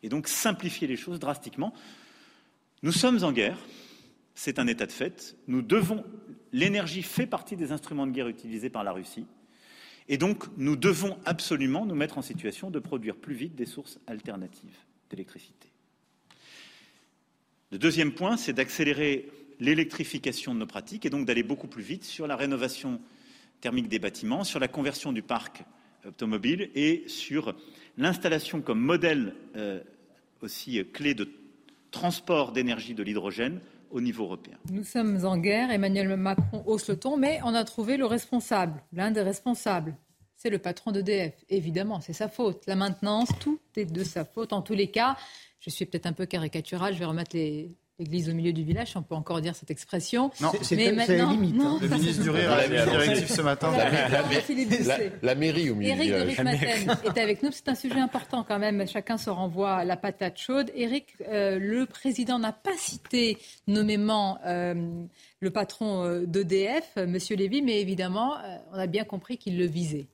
[0.01, 1.75] Et donc simplifier les choses drastiquement.
[2.81, 3.57] Nous sommes en guerre,
[4.37, 5.35] c'est un état de fait.
[5.47, 6.05] Nous devons.
[6.53, 9.25] L'énergie fait partie des instruments de guerre utilisés par la Russie.
[10.07, 13.99] Et donc, nous devons absolument nous mettre en situation de produire plus vite des sources
[14.05, 14.77] alternatives
[15.09, 15.67] d'électricité.
[17.71, 19.27] Le deuxième point, c'est d'accélérer
[19.59, 23.01] l'électrification de nos pratiques et donc d'aller beaucoup plus vite sur la rénovation
[23.59, 25.63] thermique des bâtiments, sur la conversion du parc
[26.05, 27.55] automobile et sur
[27.97, 29.81] l'installation comme modèle euh,
[30.41, 31.27] aussi euh, clé de
[31.89, 33.59] transport d'énergie de l'hydrogène
[33.91, 34.57] au niveau européen.
[34.71, 35.71] Nous sommes en guerre.
[35.71, 39.95] Emmanuel Macron hausse le ton, mais on a trouvé le responsable, l'un des responsables.
[40.35, 41.33] C'est le patron d'EDF.
[41.49, 42.63] Évidemment, c'est sa faute.
[42.67, 44.53] La maintenance, tout est de sa faute.
[44.53, 45.17] En tous les cas,
[45.59, 46.93] je suis peut-être un peu caricatural.
[46.93, 49.71] Je vais remettre les- l'église au milieu du village, si on peut encore dire cette
[49.71, 50.29] expression.
[50.39, 51.79] Non, C'est- limite, non, hein.
[51.81, 53.71] Le ministre du Rire a directive ce matin.
[55.23, 56.27] La- mairie au milieu Éric du de village.
[56.37, 57.51] Ritmaten est avec nous.
[57.51, 58.87] C'est un sujet important quand même.
[58.87, 60.71] Chacun se renvoie à la patate chaude.
[60.75, 63.37] Éric, euh, le président n'a pas cité
[63.67, 64.75] nommément euh,
[65.39, 69.57] le patron euh, d'EDF, euh, Monsieur Lévy, mais évidemment, euh, on a bien compris qu'il
[69.57, 70.07] le visait.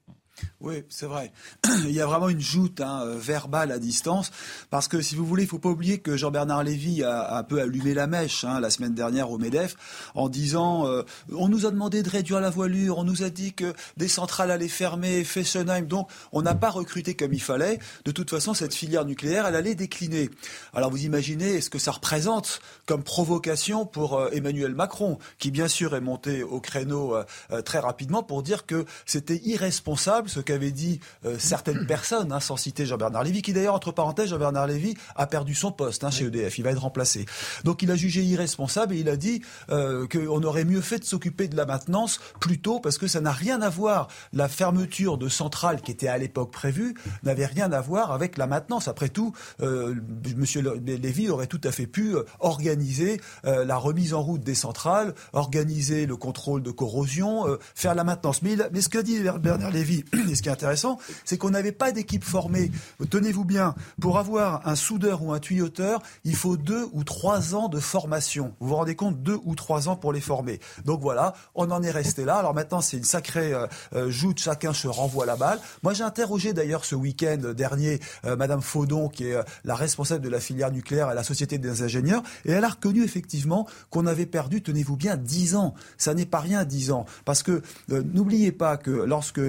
[0.62, 1.32] Oui, c'est vrai.
[1.84, 4.32] Il y a vraiment une joute hein, verbale à distance,
[4.70, 7.44] parce que si vous voulez, il ne faut pas oublier que Jean-Bernard Lévy a un
[7.44, 9.76] peu allumé la mèche hein, la semaine dernière au MEDEF
[10.16, 13.54] en disant euh, on nous a demandé de réduire la voilure, on nous a dit
[13.54, 17.80] que des centrales allaient fermer, Fessenheim, donc on n'a pas recruté comme il fallait.
[18.06, 20.30] De toute façon, cette filière nucléaire, elle allait décliner.
[20.74, 25.68] Alors vous imaginez ce que ça représente comme provocation pour euh, Emmanuel Macron, qui bien
[25.68, 30.72] sûr est monté au créneau euh, très rapidement pour dire que c'était irresponsable ce qu'avaient
[30.72, 31.00] dit
[31.38, 35.56] certaines personnes, hein, sans citer Jean-Bernard Lévy, qui d'ailleurs, entre parenthèses, Jean-Bernard Lévy a perdu
[35.56, 37.26] son poste hein, chez EDF, il va être remplacé.
[37.64, 41.06] Donc il a jugé irresponsable et il a dit euh, qu'on aurait mieux fait de
[41.06, 44.08] s'occuper de la maintenance plus tôt parce que ça n'a rien à voir.
[44.32, 48.48] La fermeture de centrales qui était à l'époque prévue n'avait rien à voir avec la
[48.48, 48.88] maintenance.
[48.88, 49.96] Après tout, euh,
[50.36, 54.56] Monsieur Lévy aurait tout à fait pu euh, organiser euh, la remise en route des
[54.56, 58.42] centrales, organiser le contrôle de corrosion, faire la maintenance.
[58.42, 61.72] Mais, mais ce qu'a dit Bernard Lévy, et ce qui est intéressant, c'est qu'on n'avait
[61.72, 62.72] pas d'équipe formée.
[63.10, 67.70] Tenez-vous bien, pour avoir un soudeur ou un tuyauteur, il faut deux ou trois ans
[67.70, 68.54] de formation.
[68.60, 70.60] Vous vous rendez compte, deux ou trois ans pour les former.
[70.86, 72.36] Donc voilà, on en est resté là.
[72.36, 75.60] Alors maintenant, c'est une sacrée euh, euh, joute, chacun se renvoie la balle.
[75.82, 80.30] Moi, j'ai interrogé d'ailleurs ce week-end dernier euh, Madame Faudon, qui est la responsable de
[80.30, 84.26] la filière nucléaire à la Société des ingénieurs, et elle a reconnu effectivement qu'on avait
[84.26, 85.74] perdu, tenez-vous bien, dix ans.
[85.98, 87.06] Ça n'est pas rien, dix ans.
[87.26, 89.42] Parce que n'oubliez pas que lorsque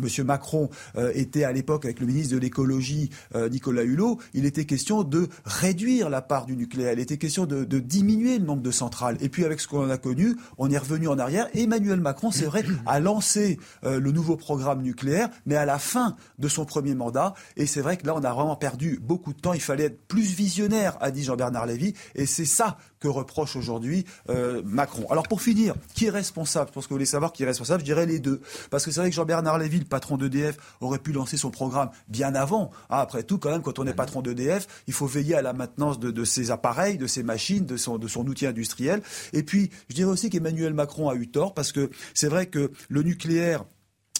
[0.00, 0.68] Monsieur Macron
[1.14, 6.10] était à l'époque avec le ministre de l'écologie, Nicolas Hulot, il était question de réduire
[6.10, 6.92] la part du nucléaire.
[6.92, 9.16] Il était question de, de diminuer le nombre de centrales.
[9.20, 11.48] Et puis avec ce qu'on a connu, on est revenu en arrière.
[11.54, 16.16] Emmanuel Macron, c'est vrai, a lancé euh, le nouveau programme nucléaire, mais à la fin
[16.38, 17.34] de son premier mandat.
[17.56, 19.52] Et c'est vrai que là, on a vraiment perdu beaucoup de temps.
[19.52, 21.94] Il fallait être plus visionnaire, a dit Jean-Bernard Lévy.
[22.14, 25.06] Et c'est ça que reproche aujourd'hui euh, Macron.
[25.10, 26.68] Alors pour finir, qui est responsable?
[26.68, 27.80] Je pense que vous voulez savoir qui est responsable.
[27.80, 28.40] Je dirais les deux.
[28.70, 31.90] Parce que c'est vrai que Jean-Bernard Lévy, le patron d'EDF, aurait pu lancer son programme
[32.08, 32.70] bien avant.
[32.90, 35.52] Ah, après tout, quand même, quand on est patron d'EDF, il faut veiller à la
[35.52, 39.02] maintenance de, de ses appareils, de ses machines, de son, de son outil industriel.
[39.32, 42.70] Et puis, je dirais aussi qu'Emmanuel Macron a eu tort parce que c'est vrai que
[42.88, 43.64] le nucléaire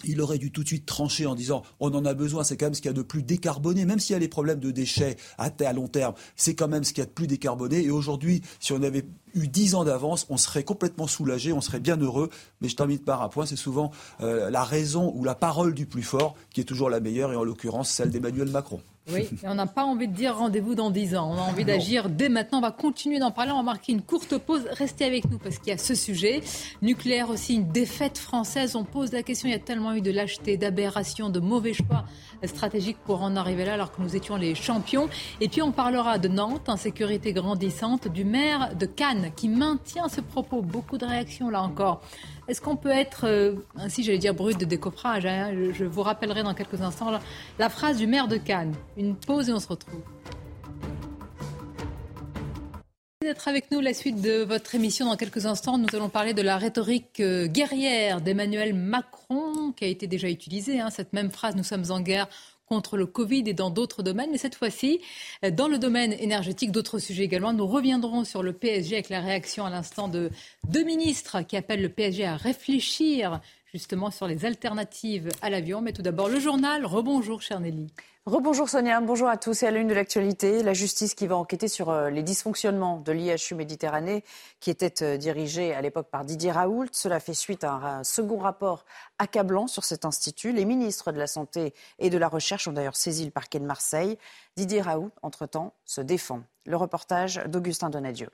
[0.05, 2.67] il aurait dû tout de suite trancher en disant on en a besoin, c'est quand
[2.67, 4.71] même ce qu'il y a de plus décarboné, même s'il y a les problèmes de
[4.71, 7.83] déchets à, long terme, c'est quand même ce qu'il y a de plus décarboné.
[7.83, 11.81] Et aujourd'hui, si on avait eu dix ans d'avance, on serait complètement soulagé, on serait
[11.81, 12.31] bien heureux.
[12.61, 13.91] Mais je termine par un point, c'est souvent
[14.21, 17.37] euh, la raison ou la parole du plus fort qui est toujours la meilleure, et
[17.37, 18.81] en l'occurrence celle d'Emmanuel Macron.
[19.13, 21.33] Oui, on n'a pas envie de dire rendez-vous dans 10 ans.
[21.33, 22.59] On a envie d'agir dès maintenant.
[22.59, 23.53] On va continuer d'en parler.
[23.53, 24.67] On va marquer une courte pause.
[24.71, 26.41] Restez avec nous parce qu'il y a ce sujet.
[26.83, 28.77] Nucléaire aussi, une défaite française.
[28.77, 29.49] On pose la question.
[29.49, 32.05] Il y a tellement eu de lâcheté, d'aberration, de mauvais choix
[32.45, 35.09] stratégiques pour en arriver là alors que nous étions les champions.
[35.41, 40.21] Et puis on parlera de Nantes, insécurité grandissante, du maire de Cannes qui maintient ce
[40.21, 40.63] propos.
[40.63, 42.01] Beaucoup de réactions là encore.
[42.51, 46.43] Est-ce qu'on peut être, euh, ainsi j'allais dire brut de décoffrage hein, je, vous rappellerai
[46.43, 47.13] dans quelques instants
[47.61, 48.75] la phrase du maire de Cannes.
[48.97, 50.03] Une pause et on se retrouve
[53.23, 55.79] d'être avec nous la suite de votre émission dans quelques instants.
[55.79, 60.81] Nous allons parler de la rhétorique euh, guerrière d'Emmanuel Macron qui a été déjà utilisée.
[60.81, 62.29] Hein, cette même phrase, nous sommes en guerre
[62.71, 64.31] contre le Covid et dans d'autres domaines.
[64.31, 65.01] Mais cette fois-ci,
[65.53, 67.53] dans le domaine énergétique, d'autres sujets également.
[67.53, 70.31] Nous reviendrons sur le PSG avec la réaction à l'instant de
[70.69, 73.41] deux ministres qui appellent le PSG à réfléchir
[73.73, 75.81] justement sur les alternatives à l'avion.
[75.81, 76.87] Mais tout d'abord, le journal.
[76.87, 77.89] Rebonjour, cher Nelly.
[78.27, 79.63] Rebonjour Sonia, bonjour à tous.
[79.63, 83.13] Et à l'une de l'actualité, la justice qui va enquêter sur euh, les dysfonctionnements de
[83.13, 84.25] l'IHU Méditerranée
[84.61, 86.89] qui était euh, dirigé à l'époque par Didier Raoult.
[86.93, 88.85] Cela fait suite à un second rapport
[89.19, 90.53] accablant sur cet institut.
[90.53, 93.65] Les ministres de la Santé et de la Recherche ont d'ailleurs saisi le parquet de
[93.65, 94.19] Marseille.
[94.55, 96.43] Didier Raoult, entre-temps, se défend.
[96.67, 98.29] Le reportage d'Augustin Donadieu.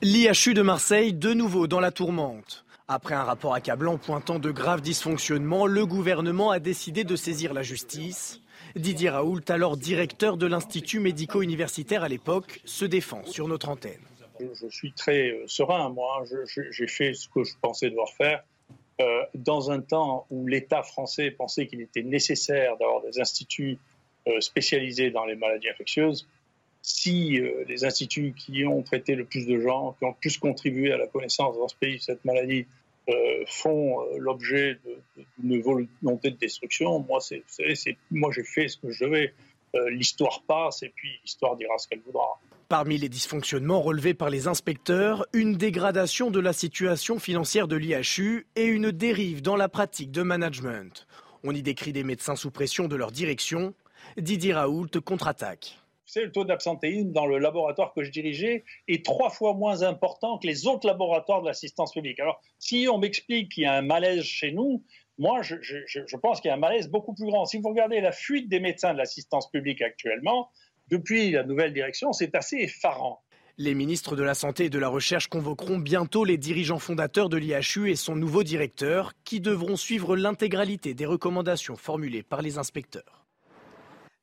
[0.00, 2.64] L'IHU de Marseille, de nouveau dans la tourmente.
[2.90, 7.62] Après un rapport accablant pointant de graves dysfonctionnements, le gouvernement a décidé de saisir la
[7.62, 8.40] justice.
[8.76, 14.00] Didier Raoult, alors directeur de l'Institut médico-universitaire à l'époque, se défend sur notre antenne.
[14.40, 16.24] Je suis très euh, serein, moi.
[16.70, 18.42] J'ai fait ce que je pensais devoir faire.
[19.02, 23.78] Euh, dans un temps où l'État français pensait qu'il était nécessaire d'avoir des instituts
[24.28, 26.26] euh, spécialisés dans les maladies infectieuses,
[26.82, 30.92] si les instituts qui ont traité le plus de gens, qui ont le plus contribué
[30.92, 32.66] à la connaissance dans ce pays de cette maladie,
[33.08, 34.78] euh, font euh, l'objet
[35.38, 37.42] d'une volonté de destruction, moi, c'est,
[38.10, 39.32] moi j'ai fait ce que je devais.
[39.74, 42.38] Euh, l'histoire passe et puis l'histoire dira ce qu'elle voudra.
[42.68, 48.46] Parmi les dysfonctionnements relevés par les inspecteurs, une dégradation de la situation financière de l'IHU
[48.56, 51.06] et une dérive dans la pratique de management.
[51.44, 53.72] On y décrit des médecins sous pression de leur direction.
[54.18, 55.78] Didier Raoult contre-attaque
[56.08, 60.38] savez, le taux d'absentéisme dans le laboratoire que je dirigeais est trois fois moins important
[60.38, 62.20] que les autres laboratoires de l'assistance publique.
[62.20, 64.84] Alors, si on m'explique qu'il y a un malaise chez nous,
[65.18, 67.44] moi, je, je pense qu'il y a un malaise beaucoup plus grand.
[67.44, 70.50] Si vous regardez la fuite des médecins de l'assistance publique actuellement,
[70.90, 73.20] depuis la nouvelle direction, c'est assez effarant.
[73.60, 77.36] Les ministres de la Santé et de la Recherche convoqueront bientôt les dirigeants fondateurs de
[77.36, 83.27] l'IHU et son nouveau directeur, qui devront suivre l'intégralité des recommandations formulées par les inspecteurs.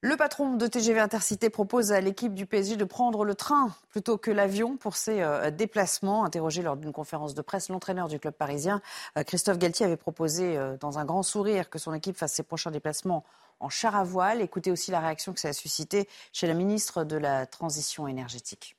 [0.01, 4.17] Le patron de TGV Intercité propose à l'équipe du PSG de prendre le train plutôt
[4.17, 6.25] que l'avion pour ses euh, déplacements.
[6.25, 8.81] Interrogé lors d'une conférence de presse, l'entraîneur du club parisien,
[9.17, 12.43] euh, Christophe Galtier, avait proposé euh, dans un grand sourire que son équipe fasse ses
[12.43, 13.23] prochains déplacements
[13.59, 14.41] en char à voile.
[14.41, 18.75] Écoutez aussi la réaction que ça a suscité chez la ministre de la Transition énergétique.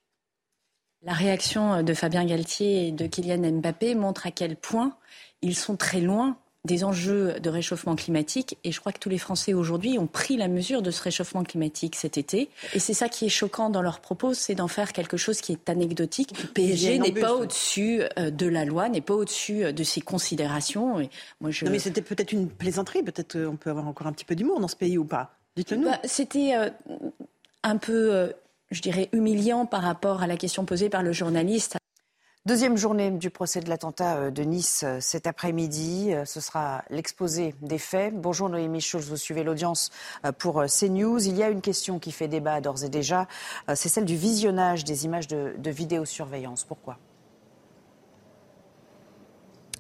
[1.03, 4.97] La réaction de Fabien Galtier et de Kylian Mbappé montre à quel point
[5.43, 6.37] ils sont très loin
[6.67, 8.59] des enjeux de réchauffement climatique.
[8.65, 11.45] Et je crois que tous les Français aujourd'hui ont pris la mesure de ce réchauffement
[11.45, 12.51] climatique cet été.
[12.75, 15.53] Et c'est ça qui est choquant dans leurs propos, c'est d'en faire quelque chose qui
[15.53, 16.39] est anecdotique.
[16.41, 20.01] Le PSG n'est pas au-dessus euh, de la loi, n'est pas au-dessus euh, de ses
[20.01, 21.01] considérations.
[21.01, 21.09] Et
[21.41, 21.65] moi, je...
[21.65, 23.03] Non, mais c'était peut-être une plaisanterie.
[23.03, 25.31] Peut-être euh, on peut avoir encore un petit peu d'humour dans ce pays ou pas.
[25.57, 25.89] Dites-le nous.
[25.89, 26.53] Bah, c'était
[27.63, 28.31] un peu,
[28.71, 31.79] je dirais, humiliant par rapport à la question posée par le journaliste.
[32.47, 36.15] Deuxième journée du procès de l'attentat euh, de Nice euh, cet après-midi.
[36.15, 38.15] Euh, ce sera l'exposé des faits.
[38.15, 39.91] Bonjour Noémie Schulz, vous suivez l'audience
[40.39, 41.27] pour CNews.
[41.27, 43.27] Il y a une question qui fait débat d'ores et déjà.
[43.75, 46.63] C'est celle du visionnage des images de, de vidéosurveillance.
[46.63, 46.99] Pourquoi?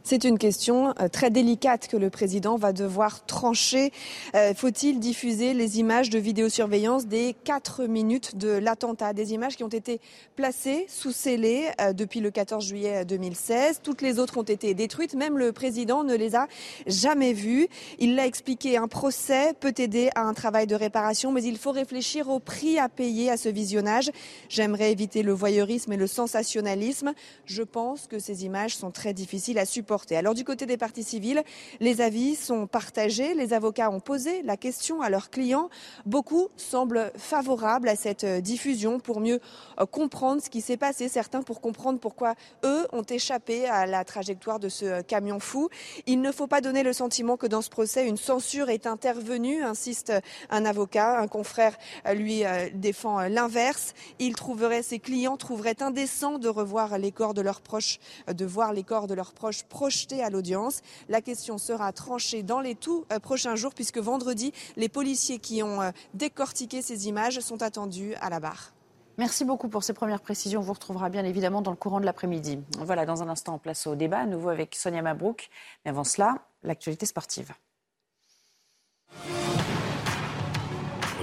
[0.07, 3.91] C'est une question euh, très délicate que le président va devoir trancher.
[4.37, 9.15] Euh, faut-il diffuser les images de vidéosurveillance des quatre minutes de l'attentat?
[9.15, 10.01] Des images qui ont été
[10.37, 13.81] placées sous scellé euh, depuis le 14 juillet 2016.
[13.83, 15.15] Toutes les autres ont été détruites.
[15.15, 16.47] Même le président ne les a
[16.87, 17.67] jamais vues.
[17.99, 21.73] Il l'a expliqué, un procès peut aider à un travail de réparation, mais il faut
[21.73, 24.13] réfléchir au prix à payer à ce visionnage.
[24.49, 27.13] J'aimerais éviter le voyeurisme et le sensationnalisme.
[27.45, 31.03] Je pense que ces images sont très difficiles à supporter alors du côté des parties
[31.03, 31.43] civiles,
[31.81, 33.35] les avis sont partagés.
[33.35, 35.71] Les avocats ont posé la question à leurs clients.
[36.05, 39.41] Beaucoup semblent favorables à cette euh, diffusion pour mieux
[39.81, 41.09] euh, comprendre ce qui s'est passé.
[41.09, 42.35] Certains pour comprendre pourquoi
[42.65, 45.69] eux ont échappé à la trajectoire de ce euh, camion fou.
[46.07, 49.63] Il ne faut pas donner le sentiment que dans ce procès, une censure est intervenue,
[49.63, 50.13] insiste
[50.51, 51.19] un avocat.
[51.19, 51.77] Un confrère
[52.15, 52.43] lui
[52.75, 53.95] défend l'inverse.
[54.19, 58.73] Il trouverait, ses clients trouveraient indécent de revoir les corps de leurs proches, de voir
[58.73, 60.81] les corps de leurs proches projeté à l'audience.
[61.09, 65.63] La question sera tranchée dans les tout euh, prochains jours puisque vendredi, les policiers qui
[65.63, 68.73] ont euh, décortiqué ces images sont attendus à la barre.
[69.17, 70.59] Merci beaucoup pour ces premières précisions.
[70.59, 72.59] On vous retrouvera bien évidemment dans le courant de l'après-midi.
[72.81, 75.51] Voilà, dans un instant, on place au débat, à nouveau avec Sonia Mabrouk.
[75.85, 76.35] Mais avant cela,
[76.65, 77.53] l'actualité sportive.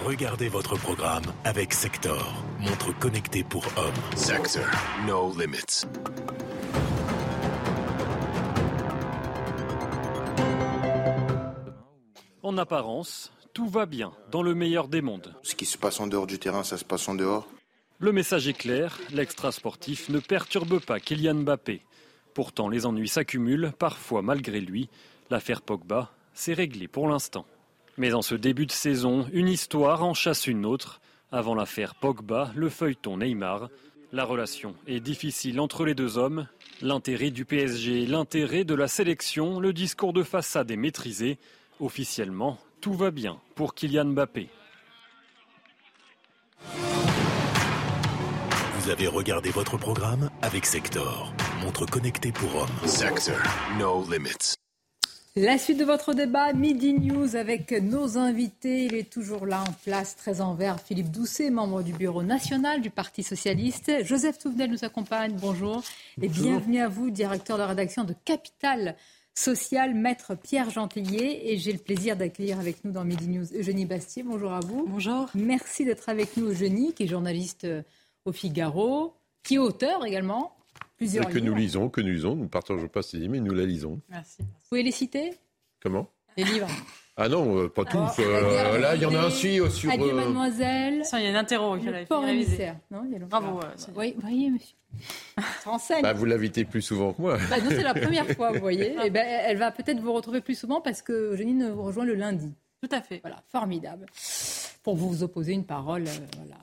[0.05, 4.17] Regardez votre programme avec Sector, montre connectée pour hommes.
[4.17, 4.69] Sector,
[5.05, 5.85] no limits.
[12.43, 15.33] En apparence, tout va bien, dans le meilleur des mondes.
[15.43, 17.47] Ce qui se passe en dehors du terrain, ça se passe en dehors.
[17.99, 21.79] Le message est clair, l'extra-sportif ne perturbe pas Kylian Mbappé.
[22.33, 24.89] Pourtant, les ennuis s'accumulent, parfois malgré lui.
[25.29, 27.45] L'affaire Pogba s'est réglée pour l'instant.
[27.97, 30.99] Mais en ce début de saison, une histoire en chasse une autre.
[31.31, 33.69] Avant l'affaire Pogba, le feuilleton Neymar.
[34.11, 36.47] La relation est difficile entre les deux hommes.
[36.81, 41.39] L'intérêt du PSG, l'intérêt de la sélection, le discours de façade est maîtrisé.
[41.83, 44.47] Officiellement, tout va bien pour Kylian Mbappé.
[48.79, 52.87] Vous avez regardé votre programme avec Sector, montre connectée pour hommes.
[52.87, 53.35] Sector,
[53.77, 54.55] no limits.
[55.35, 58.85] La suite de votre débat, Midi News avec nos invités.
[58.85, 60.79] Il est toujours là en place, très en vert.
[60.79, 64.05] Philippe Doucet, membre du bureau national du Parti Socialiste.
[64.05, 65.35] Joseph Touvenel nous accompagne.
[65.41, 65.83] Bonjour.
[66.21, 68.95] Et bienvenue à vous, directeur de rédaction de Capital
[69.33, 71.51] social, maître Pierre Gentillier.
[71.51, 74.23] Et j'ai le plaisir d'accueillir avec nous dans Midi News Eugénie Bastier.
[74.23, 74.85] Bonjour à vous.
[74.87, 75.29] Bonjour.
[75.35, 77.83] Merci d'être avec nous, Eugénie, qui est journaliste euh,
[78.25, 79.13] au Figaro,
[79.43, 80.55] qui est auteur également.
[80.97, 82.35] Plusieurs que nous lisons, que nous lisons.
[82.35, 83.99] Nous ne partageons pas ces mais nous la lisons.
[84.09, 84.41] Merci.
[84.41, 85.33] Vous pouvez les citer?
[85.81, 86.09] Comment?
[86.37, 86.69] Les livres.
[87.15, 88.19] Ah non, euh, pas tous.
[88.19, 89.71] Euh, là, il y en a un sur.
[89.71, 91.03] sur Adieu, mademoiselle.
[91.13, 91.77] il y a un interro.
[92.09, 92.77] Port émissaire.
[92.89, 93.59] Non, il y a Bravo.
[93.95, 94.75] oui, voyez, monsieur.
[95.65, 96.01] Renseigne.
[96.01, 97.37] Bah, vous l'invitez plus souvent que moi.
[97.49, 98.93] Bah, non, c'est la première fois, vous voyez.
[98.93, 102.05] Et eh ben, elle va peut-être vous retrouver plus souvent parce que Janine vous rejoint
[102.05, 102.53] le lundi.
[102.81, 103.19] Tout à fait.
[103.21, 104.07] Voilà, formidable.
[104.83, 106.55] Pour vous opposer une parole, euh, voilà.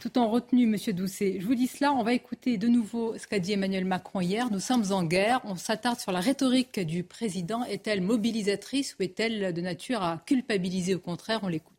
[0.00, 1.36] Tout en retenue, Monsieur Doucet.
[1.40, 4.50] Je vous dis cela, on va écouter de nouveau ce qu'a dit Emmanuel Macron hier.
[4.50, 5.42] Nous sommes en guerre.
[5.44, 7.64] On s'attarde sur la rhétorique du président.
[7.64, 10.94] Est-elle mobilisatrice ou est-elle de nature à culpabiliser?
[10.94, 11.76] Au contraire, on l'écoute.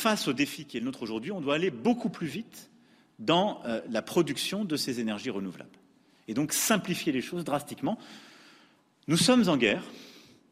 [0.00, 2.70] Face au défi qui est le nôtre aujourd'hui, on doit aller beaucoup plus vite
[3.18, 5.78] dans euh, la production de ces énergies renouvelables.
[6.28, 7.98] Et donc simplifier les choses drastiquement.
[9.06, 9.84] Nous sommes en guerre,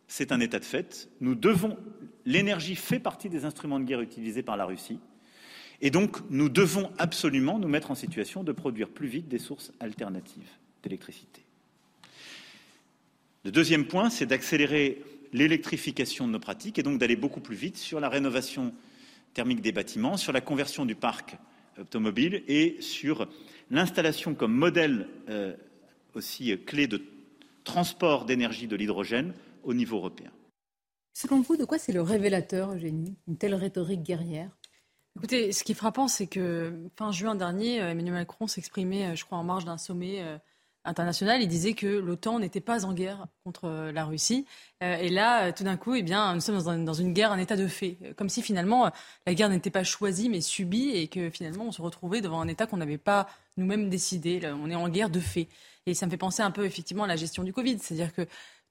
[0.08, 1.08] c'est un état de fait.
[1.22, 1.78] Nous devons,
[2.26, 4.98] l'énergie fait partie des instruments de guerre utilisés par la Russie.
[5.80, 9.72] Et donc, nous devons absolument nous mettre en situation de produire plus vite des sources
[9.80, 10.50] alternatives
[10.82, 11.42] d'électricité.
[13.44, 15.02] Le deuxième point, c'est d'accélérer
[15.32, 18.72] l'électrification de nos pratiques et donc d'aller beaucoup plus vite sur la rénovation
[19.34, 21.36] thermique des bâtiments, sur la conversion du parc
[21.78, 23.28] automobile et sur
[23.70, 25.54] l'installation comme modèle euh,
[26.14, 27.02] aussi clé de
[27.64, 30.30] transport d'énergie de l'hydrogène au niveau européen.
[31.12, 33.16] Selon vous, de quoi c'est le révélateur, Eugénie?
[33.26, 34.56] Une telle rhétorique guerrière?
[35.16, 39.14] Écoutez, ce qui est frappant, c'est que fin juin dernier, euh, Emmanuel Macron s'exprimait, euh,
[39.14, 40.22] je crois, en marge d'un sommet
[40.84, 41.40] international.
[41.40, 44.46] Il disait que l'OTAN n'était pas en guerre contre la Russie.
[44.82, 47.66] Et là, tout d'un coup, eh bien, nous sommes dans une guerre, un état de
[47.66, 47.98] fait.
[48.16, 48.92] Comme si finalement,
[49.26, 52.46] la guerre n'était pas choisie, mais subie, et que finalement, on se retrouvait devant un
[52.46, 54.40] état qu'on n'avait pas nous-mêmes décidé.
[54.62, 55.48] On est en guerre de fait.
[55.86, 57.80] Et ça me fait penser un peu effectivement à la gestion du Covid.
[57.80, 58.26] C'est-à-dire que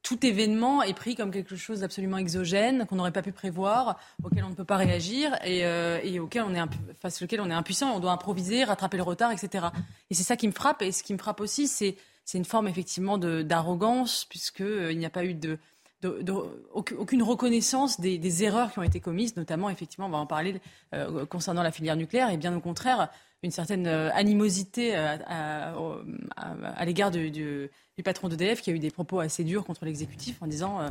[0.06, 4.44] tout événement est pris comme quelque chose d'absolument exogène, qu'on n'aurait pas pu prévoir, auquel
[4.44, 6.60] on ne peut pas réagir et, euh, auquel on est
[7.02, 9.66] face on est impuissant on doit improviser, rattraper le retard, etc.
[10.12, 10.84] Et c'est ça qui me frappe.
[10.84, 11.98] Et ce qui me frappe aussi, c'est
[12.36, 15.58] une forme effectivement d'arrogance, puisqu'il euh, n'y a pas eu de,
[16.72, 20.62] aucune reconnaissance des, erreurs qui ont été commises, notamment, effectivement, on va en parler
[20.94, 23.10] euh, concernant la filière nucléaire, et bien au contraire,
[23.46, 27.70] une certaine euh, animosité euh, à, l'égard du,
[28.04, 30.82] patron d'EDF qui a eu des propos assez durs contre l'exécutif en disant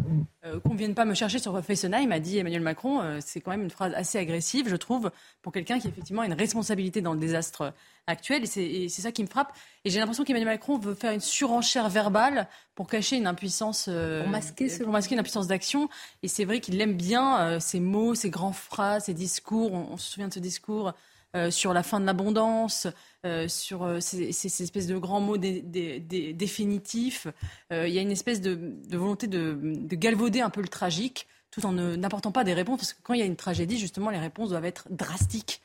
[0.44, 3.18] euh, qu'on ne vienne pas me chercher sur Fessenheim, a dit Emmanuel Macron.
[3.20, 5.10] c'est quand même une phrase assez agressive, je trouve,
[5.42, 7.74] pour quelqu'un qui effectivement a une responsabilité dans le désastre
[8.06, 8.44] actuel.
[8.44, 9.52] Et c'est ça qui me frappe.
[9.84, 14.28] Et j'ai l'impression qu'Emmanuel Macron veut faire une surenchère verbale pour cacher une impuissance, pour
[14.28, 15.90] masquer, pour masquer une impuissance d'action.
[16.22, 19.72] Et c'est vrai qu'il aime bien ces mots, ces grands phrases, ces discours.
[19.72, 20.94] on se souvient de ce discours
[21.34, 22.86] euh, sur la fin de l'abondance,
[23.26, 27.26] euh, sur euh, ces, espèces de grands mots définitifs.
[27.72, 29.58] il y a une espèce de, volonté de,
[29.96, 33.20] galvauder un peu le tragique, tout en n'apportant pas des réponses, parce que quand il
[33.20, 35.60] y a une tragédie, justement, les réponses doivent être drastiques.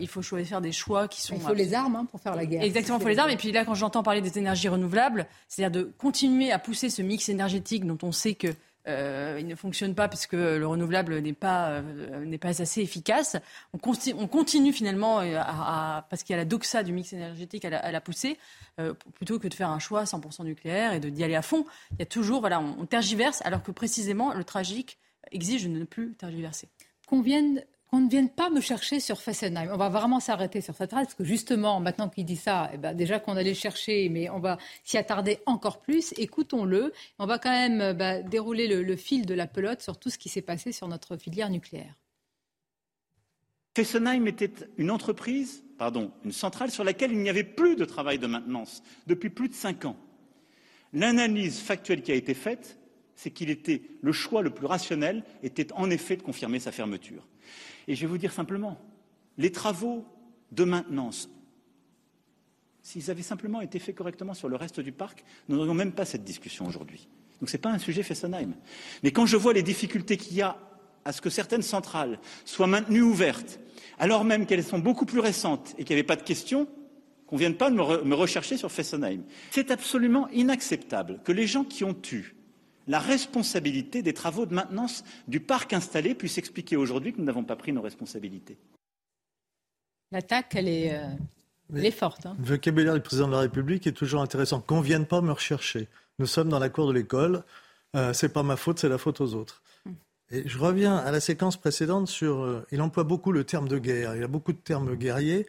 [0.00, 1.34] il faut choisir des choix qui sont.
[1.34, 2.62] Il faut les armes hein, pour faire la guerre.
[2.62, 3.30] Exactement, il faut les armes.
[3.30, 7.02] Et puis là, quand j'entends parler des énergies renouvelables, c'est-à-dire de continuer à pousser ce
[7.02, 8.54] mix énergétique dont on sait que
[9.38, 13.36] il ne fonctionne pas puisque le renouvelable n'est pas, euh, n'est pas assez efficace.
[13.72, 13.78] On,
[14.16, 17.90] on continue finalement, euh, à, parce qu'il y a la doxa du mix énergétique à
[17.90, 18.38] la, pousser,
[19.14, 21.66] plutôt que de faire un choix 100% nucléaire et d'y aller à fond.
[21.92, 24.98] Il y a toujours, voilà, on, tergiverse, alors que précisément le tragique
[25.30, 26.68] exige de ne plus tergiverser.
[27.90, 29.70] Qu'on ne vienne pas me chercher sur Fessenheim.
[29.72, 32.76] On va vraiment s'arrêter sur cette phrase, parce que justement, maintenant qu'il dit ça, eh
[32.76, 36.12] ben déjà qu'on allait chercher, mais on va s'y attarder encore plus.
[36.18, 36.92] Écoutons-le.
[37.18, 40.28] On va quand même bah, dérouler le, fil de la pelote sur tout ce qui
[40.28, 41.94] s'est passé sur notre filière nucléaire.
[43.74, 48.18] Fessenheim était une entreprise, pardon, une centrale sur laquelle il n'y avait plus de travail
[48.18, 49.96] de maintenance depuis plus de cinq ans.
[50.92, 52.78] L'analyse factuelle qui a été faite,
[53.14, 57.26] c'est qu'il était le choix le plus rationnel était en effet de confirmer sa fermeture.
[57.86, 58.78] Et je vais vous dire simplement,
[59.36, 60.04] les travaux
[60.52, 61.30] de maintenance,
[62.82, 66.04] s'ils avaient simplement été faits correctement sur le reste du parc, nous n'aurions même pas
[66.04, 67.08] cette discussion aujourd'hui.
[67.40, 68.54] Donc ce n'est pas un sujet Fessenheim.
[69.02, 70.56] Mais quand je vois les difficultés qu'il y a
[71.04, 73.60] à ce que certaines centrales soient maintenues ouvertes,
[73.98, 76.66] alors même qu'elles sont beaucoup plus récentes et qu'il n'y avait pas de questions,
[77.26, 79.22] qu'on ne vienne pas me, me rechercher sur Fessenheim.
[79.50, 82.34] C'est absolument inacceptable que les gens qui ont eu
[82.88, 87.44] la responsabilité des travaux de maintenance du parc installé puisse expliquer aujourd'hui que nous n'avons
[87.44, 88.58] pas pris nos responsabilités.
[90.10, 92.24] L'attaque, elle est, euh, forte.
[92.24, 92.34] Hein.
[92.38, 94.60] Le vocabulaire du président de la République est toujours intéressant.
[94.60, 95.86] Qu'on ne vienne pas me rechercher.
[96.18, 97.44] Nous sommes dans la cour de l'école.
[97.94, 99.62] Euh, c'est pas ma faute, c'est la faute aux autres.
[99.84, 99.92] Hmm.
[100.30, 102.40] Et je reviens à la séquence précédente sur.
[102.40, 104.14] Euh, il emploie beaucoup le terme de guerre.
[104.16, 105.46] Il y a beaucoup de termes guerriers.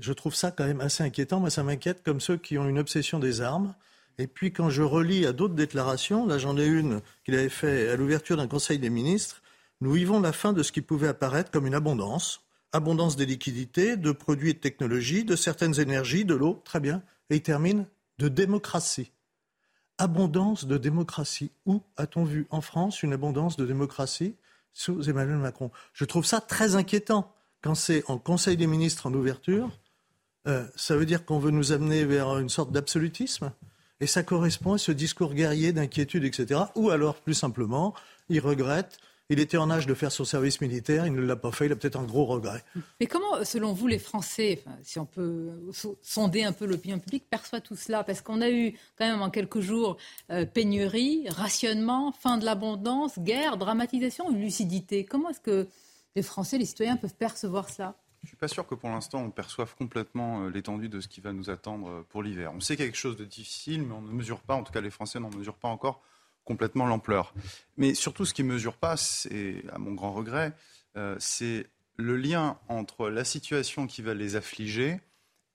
[0.00, 1.38] Je trouve ça quand même assez inquiétant.
[1.38, 3.72] Moi, ça m'inquiète comme ceux qui ont une obsession des armes.
[4.18, 7.88] Et puis quand je relis à d'autres déclarations, là j'en ai une qu'il avait fait
[7.88, 9.42] à l'ouverture d'un Conseil des ministres,
[9.80, 12.42] nous vivons la fin de ce qui pouvait apparaître comme une abondance,
[12.72, 17.02] abondance des liquidités, de produits et de technologies, de certaines énergies, de l'eau, très bien.
[17.30, 17.86] Et il termine
[18.18, 19.10] de démocratie.
[19.98, 21.50] Abondance de démocratie.
[21.66, 24.36] Où a-t-on vu en France une abondance de démocratie?
[24.72, 29.12] Sous Emmanuel Macron Je trouve ça très inquiétant quand c'est en Conseil des ministres en
[29.12, 29.70] ouverture.
[30.48, 33.52] Euh, ça veut dire qu'on veut nous amener vers une sorte d'absolutisme?
[34.02, 36.60] Et ça correspond à ce discours guerrier d'inquiétude, etc.
[36.74, 37.94] Ou alors, plus simplement,
[38.28, 38.98] il regrette
[39.32, 41.72] il était en âge de faire son service militaire, il ne l'a pas fait, il
[41.72, 42.62] a peut-être un gros regret.
[43.00, 45.48] Mais comment, selon vous, les Français, si on peut
[46.02, 48.04] sonder un peu l'opinion publique, perçoivent tout cela?
[48.04, 49.96] Parce qu'on a eu quand même en quelques jours
[50.30, 55.06] euh, pénurie, rationnement, fin de l'abondance, guerre, dramatisation, lucidité.
[55.06, 55.66] Comment est-ce que
[56.14, 57.96] les Français, les citoyens peuvent percevoir cela?
[58.22, 61.08] Je ne suis pas sûr que pour l'instant on perçoive complètement euh, l'étendue de ce
[61.08, 62.52] qui va nous attendre euh, pour l'hiver.
[62.54, 64.90] On sait quelque chose de difficile, mais on ne mesure pas, en tout cas les
[64.90, 66.00] Français n'en mesurent pas encore
[66.44, 67.34] complètement l'ampleur.
[67.76, 70.52] Mais surtout, ce qui ne mesure pas, c'est, à mon grand regret,
[70.96, 71.66] euh, c'est
[71.96, 75.00] le lien entre la situation qui va les affliger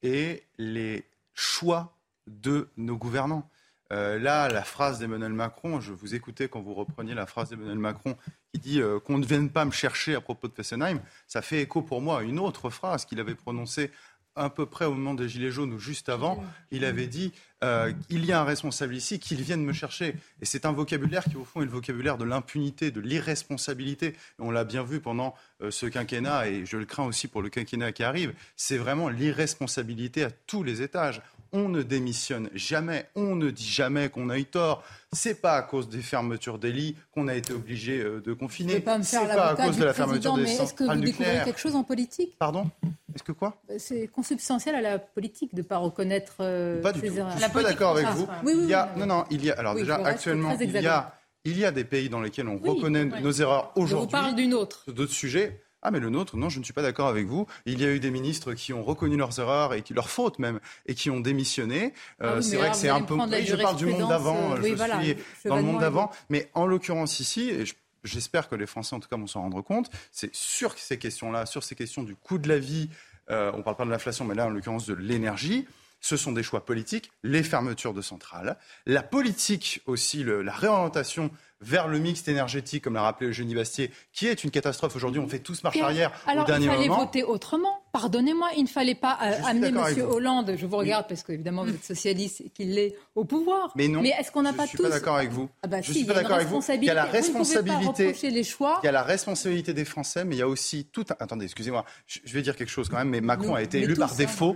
[0.02, 1.98] et les choix
[2.28, 3.50] de nos gouvernants.
[3.90, 8.18] Là, la phrase d'Emmanuel Macron, je vous écoutais quand vous repreniez la phrase d'Emmanuel Macron
[8.58, 11.62] qui dit euh, qu'on ne vienne pas me chercher à propos de Fessenheim, ça fait
[11.62, 13.92] écho pour moi à une autre phrase qu'il avait prononcée
[14.36, 17.34] à peu près au moment des Gilets jaunes ou juste avant, il avait dit
[17.64, 20.16] euh, il y a un responsable ici, qu'il vienne me chercher.
[20.42, 24.16] Et c'est un vocabulaire qui, au fond, est le vocabulaire de l'impunité, de l'irresponsabilité.
[24.38, 25.34] On l'a bien vu pendant
[25.64, 28.34] euh, ce quinquennat, et je le crains aussi pour le quinquennat qui arrive.
[28.56, 34.10] C'est vraiment l'irresponsabilité à tous les étages on ne démissionne jamais, on ne dit jamais
[34.10, 34.84] qu'on a eu tort.
[35.14, 38.74] C'est pas à cause des fermetures des lits qu'on a été obligé euh, de confiner.
[38.74, 41.76] C'est pas, à cause de la fermeture des centrales Est-ce que vous découvrez quelque chose
[41.76, 42.38] en politique?
[42.38, 42.70] Pardon?
[43.16, 43.62] Est-ce que quoi?
[43.78, 47.08] C'est consubstantiel à la politique de ne pas reconnaître euh, pas du tout.
[47.08, 48.28] Je suis pas d'accord avec vous.
[48.48, 49.54] il y a, non, non, il y a.
[49.54, 51.14] Alors déjà, actuellement, il y a,
[51.46, 54.18] il y a des pays dans lesquels on reconnaît nos erreurs aujourd'hui.
[54.18, 54.84] On parle d'une autre.
[54.92, 55.62] D'autres sujets.
[55.84, 57.46] Ah, mais le nôtre, non, je ne suis pas d'accord avec vous.
[57.66, 60.40] Il y a eu des ministres qui ont reconnu leurs erreurs et qui leurs fautes
[60.40, 61.94] même et qui ont démissionné.
[62.22, 63.16] Euh, ah c'est vrai que c'est un peu.
[63.16, 64.54] je parle du monde d'avant.
[64.54, 65.16] Euh, je suis
[65.46, 67.64] dans le monde d'avant, mais en l'occurrence ici, et
[68.04, 71.46] j'espère que les Français en tout cas vont s'en rendre compte, c'est sur ces questions-là,
[71.46, 72.90] sur ces questions du coût de la vie.
[73.30, 75.68] Euh, on ne parle pas de l'inflation, mais là en l'occurrence de l'énergie
[76.00, 81.32] ce sont des choix politiques, les fermetures de centrales, la politique aussi, la réorientation
[81.62, 85.20] vers le mixte énergétique, comme l'a rappelé Eugénie Bastier, qui est une catastrophe aujourd'hui.
[85.20, 86.82] On fait tous marche arrière Alors, au dernier moment.
[86.82, 87.82] il fallait voter autrement.
[87.92, 90.06] Pardonnez-moi, il ne fallait pas euh, amener M.
[90.08, 93.72] Hollande, je vous regarde parce qu'évidemment vous êtes socialiste et qu'il est au pouvoir.
[93.76, 94.74] Mais non, mais est-ce qu'on n'a pas tous...
[94.74, 95.50] Je suis pas d'accord avec vous.
[95.64, 96.62] Ah bah je si, suis pas d'accord avec vous.
[96.76, 98.14] Il y a la responsabilité.
[98.30, 98.80] les choix.
[98.84, 101.06] Il y a la responsabilité des Français, mais il y a aussi tout.
[101.20, 103.10] Attendez, excusez-moi, je vais dire quelque chose quand même.
[103.10, 104.56] Mais Macron a été élu par défaut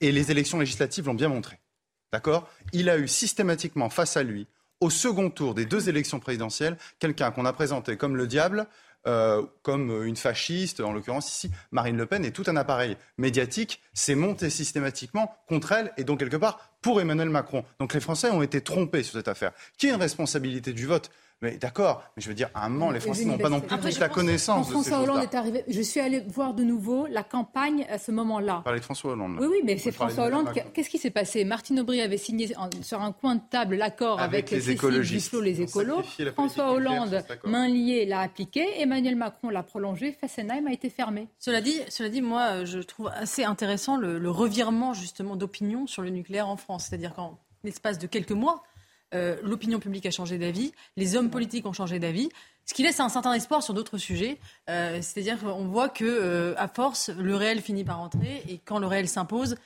[0.00, 1.58] et les élections législatives l'ont bien montré.
[2.12, 2.48] D'accord?
[2.72, 4.46] Il a eu systématiquement face à lui
[4.80, 8.66] au second tour des deux élections présidentielles quelqu'un qu'on a présenté comme le diable,
[9.06, 13.80] euh, comme une fasciste, en l'occurrence ici, Marine Le Pen, et tout un appareil médiatique
[13.94, 17.64] s'est monté systématiquement contre elle et donc quelque part pour Emmanuel Macron.
[17.78, 19.52] Donc les Français ont été trompés sur cette affaire.
[19.78, 21.10] Qui a une responsabilité du vote?
[21.42, 23.76] Mais d'accord, mais je veux dire, à un moment, les Français n'ont pas non plus
[23.76, 27.22] toute la connaissance quand François Hollande est arrivé, je suis allé voir de nouveau la
[27.22, 28.62] campagne à ce moment-là.
[28.64, 29.36] Parler de François Hollande.
[29.40, 30.50] Oui, oui, mais c'est François Hollande.
[30.74, 31.44] Qu'est-ce qui s'est passé?
[31.44, 36.02] Martine Aubry avait signé sur un coin de table l'accord avec, les écologistes, les écolos.
[36.34, 38.80] François Hollande, main liée, l'a appliqué.
[38.80, 40.12] Emmanuel Macron l'a prolongé.
[40.12, 41.28] Fessenheim a été fermé.
[41.38, 46.02] Cela dit, cela dit, moi, je trouve assez intéressant le, le revirement justement d'opinion sur
[46.02, 46.86] le nucléaire en France.
[46.88, 48.62] C'est-à-dire qu'en l'espace de quelques mois,
[49.14, 52.28] euh, l'opinion publique a changé d'avis, les hommes politiques ont changé d'avis,
[52.64, 54.38] ce qui laisse un certain espoir sur d'autres sujets.
[54.68, 58.78] Euh, c'est-à-dire qu'on voit que, euh, à force, le réel finit par entrer, et quand
[58.78, 59.56] le réel s'impose,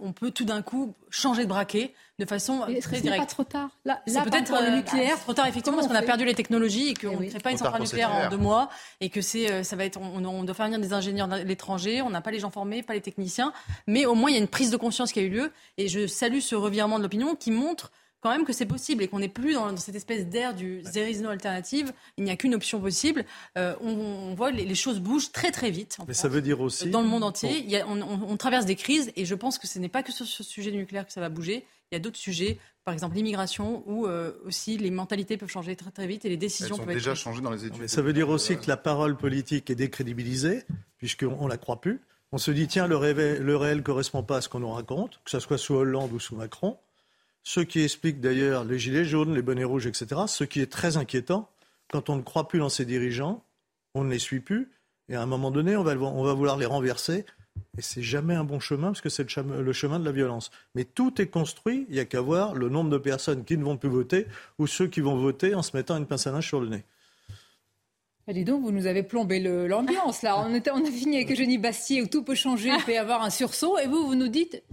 [0.00, 3.20] on peut tout d'un coup changer de braquet de façon très directe.
[3.20, 3.68] pas trop tard.
[3.84, 7.20] Là, peut-être le nucléaire, trop tard effectivement, parce qu'on a perdu les technologies et qu'on
[7.20, 8.70] ne crée pas une centrale nucléaire en deux mois,
[9.02, 12.00] et que c'est, ça va être, on, on, doit faire venir des ingénieurs de l'étranger,
[12.00, 13.52] on n'a pas les gens formés, pas les techniciens,
[13.86, 15.88] mais au moins il y a une prise de conscience qui a eu lieu, et
[15.88, 17.90] je salue ce revirement de l'opinion qui montre
[18.26, 21.08] quand même que c'est possible et qu'on n'est plus dans, cette espèce d'air du there
[21.08, 23.24] is no alternative, il n'y a qu'une option possible.
[23.56, 25.98] Euh, on, voit les, les, choses bougent très très vite.
[26.08, 28.66] Mais ça veut dire aussi dans le monde entier, il y a, on, on, traverse
[28.66, 31.06] des crises et je pense que ce n'est pas que sur ce sujet du nucléaire
[31.06, 31.64] que ça va bouger.
[31.92, 35.76] Il y a d'autres sujets, par exemple l'immigration, où euh, aussi les mentalités peuvent changer
[35.76, 37.80] très très vite et les décisions Elles peuvent déjà changé dans les études.
[37.80, 40.64] Mais ça veut dire aussi que la parole politique est décrédibilisée
[40.98, 42.00] puisqu'on ne la croit plus.
[42.32, 45.20] On se dit tiens le, réel, le réel correspond pas à ce qu'on nous raconte,
[45.24, 46.76] que ce soit sous Hollande ou sous Macron
[47.46, 50.22] ce qui explique d'ailleurs les gilets jaunes, les bonnets rouges, etc.
[50.26, 51.48] Ce qui est très inquiétant,
[51.88, 53.44] quand on ne croit plus dans ces dirigeants,
[53.94, 54.68] on ne les suit plus,
[55.08, 57.24] et à un moment donné, on va, on va vouloir les renverser.
[57.78, 60.50] Et c'est jamais un bon chemin, parce que c'est le, chemin de la violence.
[60.74, 63.62] Mais tout est construit, il n'y a qu'à voir le nombre de personnes qui ne
[63.62, 64.26] vont plus voter,
[64.58, 66.84] ou ceux qui vont voter en se mettant une pince à linge sur le nez.
[68.28, 70.36] Ah, dis donc, vous nous avez plombé l'ambiance là.
[70.38, 73.22] On, on, a fini avec Eugénie Bastier où tout peut changer, il peut y avoir
[73.22, 74.64] un sursaut, et vous, vous nous dites.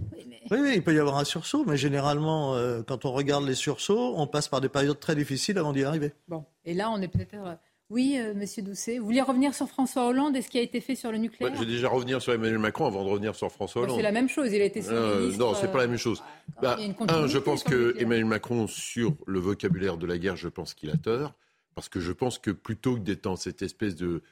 [0.50, 3.54] Oui, oui, il peut y avoir un sursaut, mais généralement, euh, quand on regarde les
[3.54, 6.12] sursauts, on passe par des périodes très difficiles avant d'y arriver.
[6.26, 7.34] Bon, et là, on est peut-être.
[7.34, 7.54] Euh,
[7.90, 10.80] oui, euh, Monsieur Doucet, vous vouliez revenir sur François Hollande et ce qui a été
[10.80, 13.52] fait sur le nucléaire Je vais déjà revenir sur Emmanuel Macron avant de revenir sur
[13.52, 13.96] François Hollande.
[13.96, 16.22] c'est la même chose, il a été euh, Non, c'est pas la même chose.
[16.62, 16.78] Bah,
[17.08, 20.90] un, je pense que Emmanuel Macron, sur le vocabulaire de la guerre, je pense qu'il
[20.90, 21.34] a tort.
[21.74, 24.22] Parce que je pense que plutôt que d'être dans cette espèce de,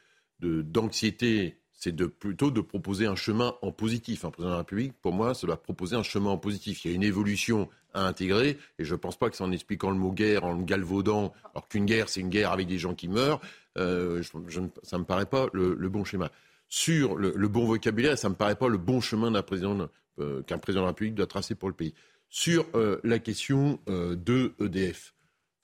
[0.41, 4.25] d'anxiété, c'est de, plutôt de proposer un chemin en positif.
[4.25, 6.85] Un président de la République, pour moi, ça doit proposer un chemin en positif.
[6.85, 9.53] Il y a une évolution à intégrer, et je ne pense pas que c'est en
[9.53, 12.79] expliquant le mot guerre, en le galvaudant, alors qu'une guerre, c'est une guerre avec des
[12.79, 13.41] gens qui meurent,
[13.79, 16.31] euh, ça ne me paraît pas le, bon schéma.
[16.69, 19.33] Sur le, bon vocabulaire, ça ne me paraît pas le bon chemin
[20.19, 21.95] euh, qu'un président de la République doit tracer pour le pays.
[22.31, 25.15] Sur euh, la question de EDF,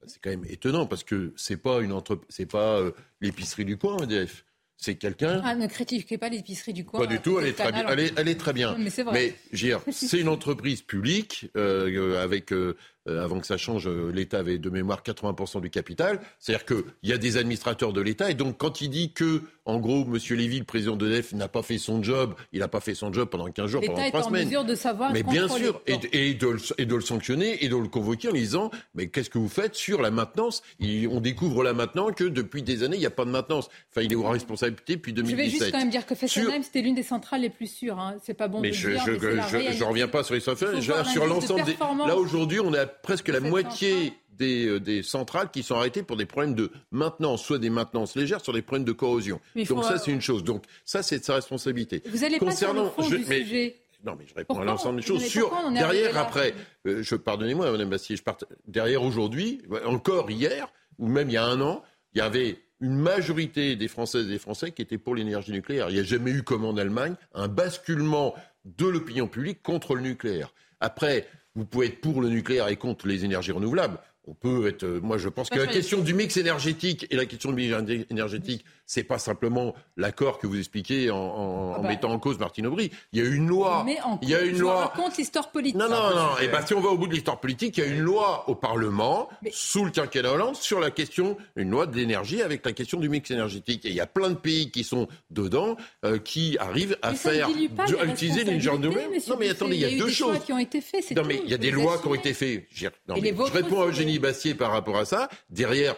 [0.07, 2.21] C'est quand même étonnant parce que c'est pas une entre...
[2.29, 4.45] c'est pas euh, l'épicerie du coin EDF.
[4.81, 5.41] C'est quelqu'un.
[5.45, 7.01] Ah, ne critiquez pas l'épicerie du coin.
[7.01, 8.77] Pas du tout, elle est, très bien, elle, est, elle est très bien.
[8.79, 9.35] mais c'est vrai.
[9.53, 12.77] Mais c'est une entreprise publique euh, avec euh,
[13.09, 16.21] euh, avant que ça change, euh, l'État avait de mémoire 80% du capital.
[16.39, 18.31] C'est-à-dire qu'il y a des administrateurs de l'État.
[18.31, 20.19] Et donc, quand il dit que, en gros, M.
[20.37, 23.13] Lévy, le président de l'EDF, n'a pas fait son job, il n'a pas fait son
[23.13, 24.45] job pendant 15 jours, pendant 3 semaines.
[24.45, 25.13] L'État est en mesure de savoir.
[25.13, 28.29] Mais bien sûr, et, et, de le, et, de le, sanctionner et de le convoquer
[28.29, 30.63] en disant Mais qu'est-ce que vous faites sur la maintenance?
[30.81, 33.69] On découvre là maintenant que depuis des années, il n'y a pas de maintenance.
[33.91, 35.39] Enfin, il est en responsabilité depuis 2017.
[35.39, 37.99] Je vais juste quand même dire que Fessenheim, c'était l'une des centrales les plus sûres.
[37.99, 38.17] Hein.
[38.23, 40.81] C'est pas bon mais de je, dire, je, mais je, reviens pas sur les softwares.
[41.07, 41.77] Sur l'ensemble des.
[42.07, 46.03] Là, aujourd'hui, on est à presque la moitié des, euh, des, centrales qui sont arrêtées
[46.03, 49.41] pour des problèmes de maintenance, soit des maintenances légères, soit des problèmes de corrosion.
[49.57, 50.45] Donc ça, c'est une chose.
[50.45, 52.03] Donc ça, c'est de sa responsabilité.
[52.07, 53.77] Vous allez Concernant, pas sur le fond du sujet.
[54.05, 55.25] Non, mais je réponds à l'ensemble des choses.
[55.25, 56.55] Sur, derrière, après,
[56.87, 58.39] euh, je, pardonnez-moi, Madame Bastier, je part,
[58.69, 61.83] derrière aujourd'hui, encore hier, ou même il y a un an,
[62.15, 65.91] il y avait une majorité des Françaises et des Français qui étaient pour l'énergie nucléaire.
[65.91, 70.03] Il n'y a jamais eu, comme en Allemagne, un basculement de l'opinion publique contre le
[70.03, 70.55] nucléaire.
[70.81, 71.27] Après,
[71.59, 73.99] vous pouvez être pour le nucléaire et contre les énergies renouvelables.
[74.27, 74.85] On peut être.
[74.85, 78.07] Euh, moi, je pense que la question du mix énergétique et la question du mix
[78.11, 81.89] énergétique, c'est pas simplement l'accord que vous expliquez en, en, ah bah.
[81.89, 82.91] mettant en cause Martine Aubry.
[83.13, 83.85] Il y a une loi.
[84.23, 84.87] il y a une je loi.
[84.87, 85.77] raconte l'histoire politique.
[85.77, 86.39] Non, non, non.
[86.41, 88.01] Et eh ben, si on va au bout de l'histoire politique, il y a une
[88.01, 92.65] loi au Parlement sous le quinquennat Hollande sur la question, une loi de l'énergie avec
[92.65, 93.85] la question du mix énergétique.
[93.85, 95.77] Et il y a plein de pays qui sont dedans,
[96.07, 99.17] euh, qui arrivent à faire, à utiliser l'énergie renouvelable.
[99.29, 100.39] Non, mais attendez, il y a, deux choses.
[100.47, 102.67] Qui ont été faites, non, mais il y a des lois qui ont été faites.
[102.73, 102.89] Je
[103.53, 105.29] réponds à Eugénie Bastier par rapport à ça.
[105.51, 105.95] Derrière,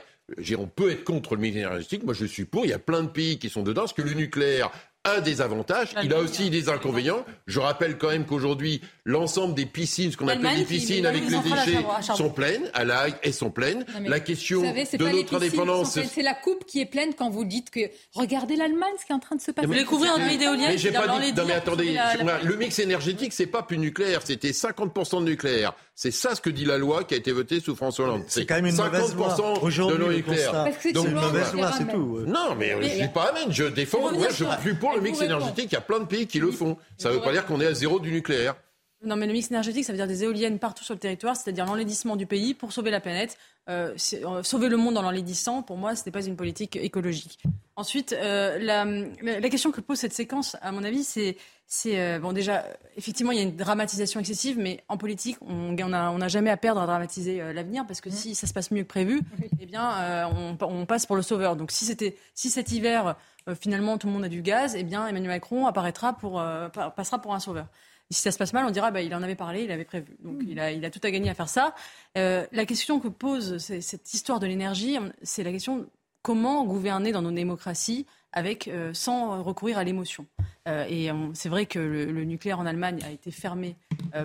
[0.57, 2.05] on peut être contre le mix énergétique.
[2.05, 2.65] Moi, je suis pour.
[2.65, 3.83] Il y a plein de pays qui sont dedans.
[3.83, 4.71] Parce que le nucléaire
[5.05, 7.25] a des avantages, il a aussi des inconvénients.
[7.47, 11.39] Je rappelle quand même qu'aujourd'hui, l'ensemble des piscines, ce qu'on appelle des piscines avec les
[11.39, 11.85] déchets,
[12.15, 13.87] sont pleines, à l'AIG, elles sont pleines.
[14.05, 15.99] la question de notre indépendance...
[16.01, 17.81] C'est la coupe qui est pleine quand vous dites que
[18.15, 19.67] regardez l'Allemagne, ce qui est en train de se passer.
[19.67, 21.33] Vous découvrez un huile éolienne Mais pas dit...
[21.33, 21.99] Non mais attendez,
[22.45, 25.73] le mix énergétique, c'est pas plus nucléaire, c'était 50% de nucléaire.
[25.95, 28.25] C'est ça ce que dit la loi qui a été votée sous François Hollande.
[28.27, 29.37] C'est quand même une mauvaise loi.
[29.37, 30.67] de l'eau nucléaire.
[30.81, 32.21] C'est une mauvaise loi, c'est tout.
[32.27, 33.49] Non, mais je dis pas amen.
[33.51, 34.11] Je défends.
[34.31, 35.67] Je suis pour le mix énergétique.
[35.71, 36.77] Il y a plein de pays qui le font.
[36.99, 38.55] Ça ne veut pas dire qu'on est à zéro du nucléaire.
[39.03, 41.65] Non, mais le mix énergétique, ça veut dire des éoliennes partout sur le territoire, c'est-à-dire
[41.65, 43.39] l'enlaidissement du pays pour sauver la planète.
[43.71, 47.39] Euh, euh, sauver le monde en l'enlaidissant, pour moi, ce n'est pas une politique écologique.
[47.77, 48.85] Ensuite, euh, la,
[49.23, 51.37] la, question que pose cette séquence, à mon avis, c'est,
[51.73, 52.67] c'est bon déjà,
[52.97, 56.51] effectivement, il y a une dramatisation excessive, mais en politique, on n'a on a jamais
[56.51, 59.21] à perdre à dramatiser l'avenir, parce que si ça se passe mieux que prévu,
[59.61, 61.55] eh bien, on, on, passe pour le sauveur.
[61.55, 63.17] Donc, si c'était, si cet hiver,
[63.61, 66.43] finalement, tout le monde a du gaz, eh bien, Emmanuel Macron apparaîtra pour,
[66.97, 67.67] passera pour un sauveur
[68.11, 70.17] si ça se passe mal, on dira bah, il en avait parlé, il avait prévu.
[70.21, 71.75] Donc il, a, il a tout à gagner à faire ça.
[72.19, 75.87] Euh, la question que pose cette histoire de l'énergie, c'est la question
[76.23, 78.07] comment gouverner dans nos démocraties
[78.37, 80.27] euh, sans recourir à l'émotion.
[80.69, 83.77] Euh, et c'est vrai que le, nucléaire en Allemagne a été fermé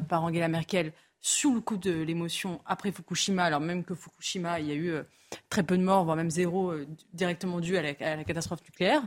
[0.08, 0.91] par Angela Merkel
[1.22, 4.93] sous le coup de l'émotion après Fukushima, alors même que Fukushima, il y a eu
[5.49, 6.74] très peu de morts, voire même zéro
[7.14, 9.01] directement dû à la, catastrophe nucléaire.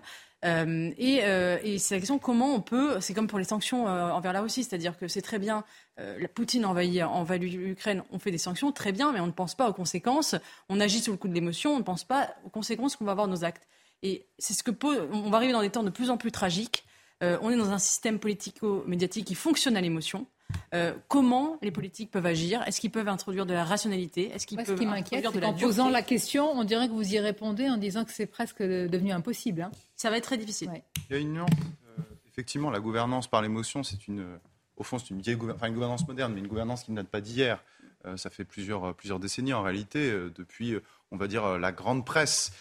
[0.45, 4.11] Euh, euh, et, c'est la question comment on peut, c'est comme pour les sanctions euh,
[4.11, 5.65] envers la Russie, c'est-à-dire que c'est très bien,
[5.97, 9.57] la Poutine envahit, envahit l'Ukraine, on fait des sanctions, très bien, mais on ne pense
[9.57, 10.37] pas aux conséquences,
[10.69, 13.13] on agit sous le coup de l'émotion, on ne pense pas aux conséquences qu'on va
[13.13, 13.67] avoir de nos actes.
[14.03, 14.71] Et c'est ce que
[15.13, 16.85] on va arriver dans des temps de plus en plus tragiques.
[17.21, 20.27] on est dans un système politico-médiatique qui fonctionne à l'émotion.
[20.75, 22.63] Euh, comment les politiques peuvent agir?
[22.67, 24.31] Est-ce qu'ils peuvent introduire de la rationalité?
[24.31, 26.93] Est-ce qu'ils peuvent ce qui introduire de la En posant la question, on dirait que
[26.93, 29.63] vous y répondez en disant que c'est presque devenu impossible.
[29.63, 29.71] Hein.
[29.97, 30.71] Ça va être très difficile.
[31.11, 31.51] Il y a une nuance.
[31.99, 34.39] Euh, effectivement, la gouvernance par l'émotion, c'est une,
[34.77, 37.21] au fond, c'est une vieille une gouvernance moderne, mais une gouvernance qui ne date pas
[37.21, 37.63] d'hier.
[38.05, 40.77] Euh, ça fait plusieurs, plusieurs décennies en réalité, depuis,
[41.11, 42.53] on va dire, la grande presse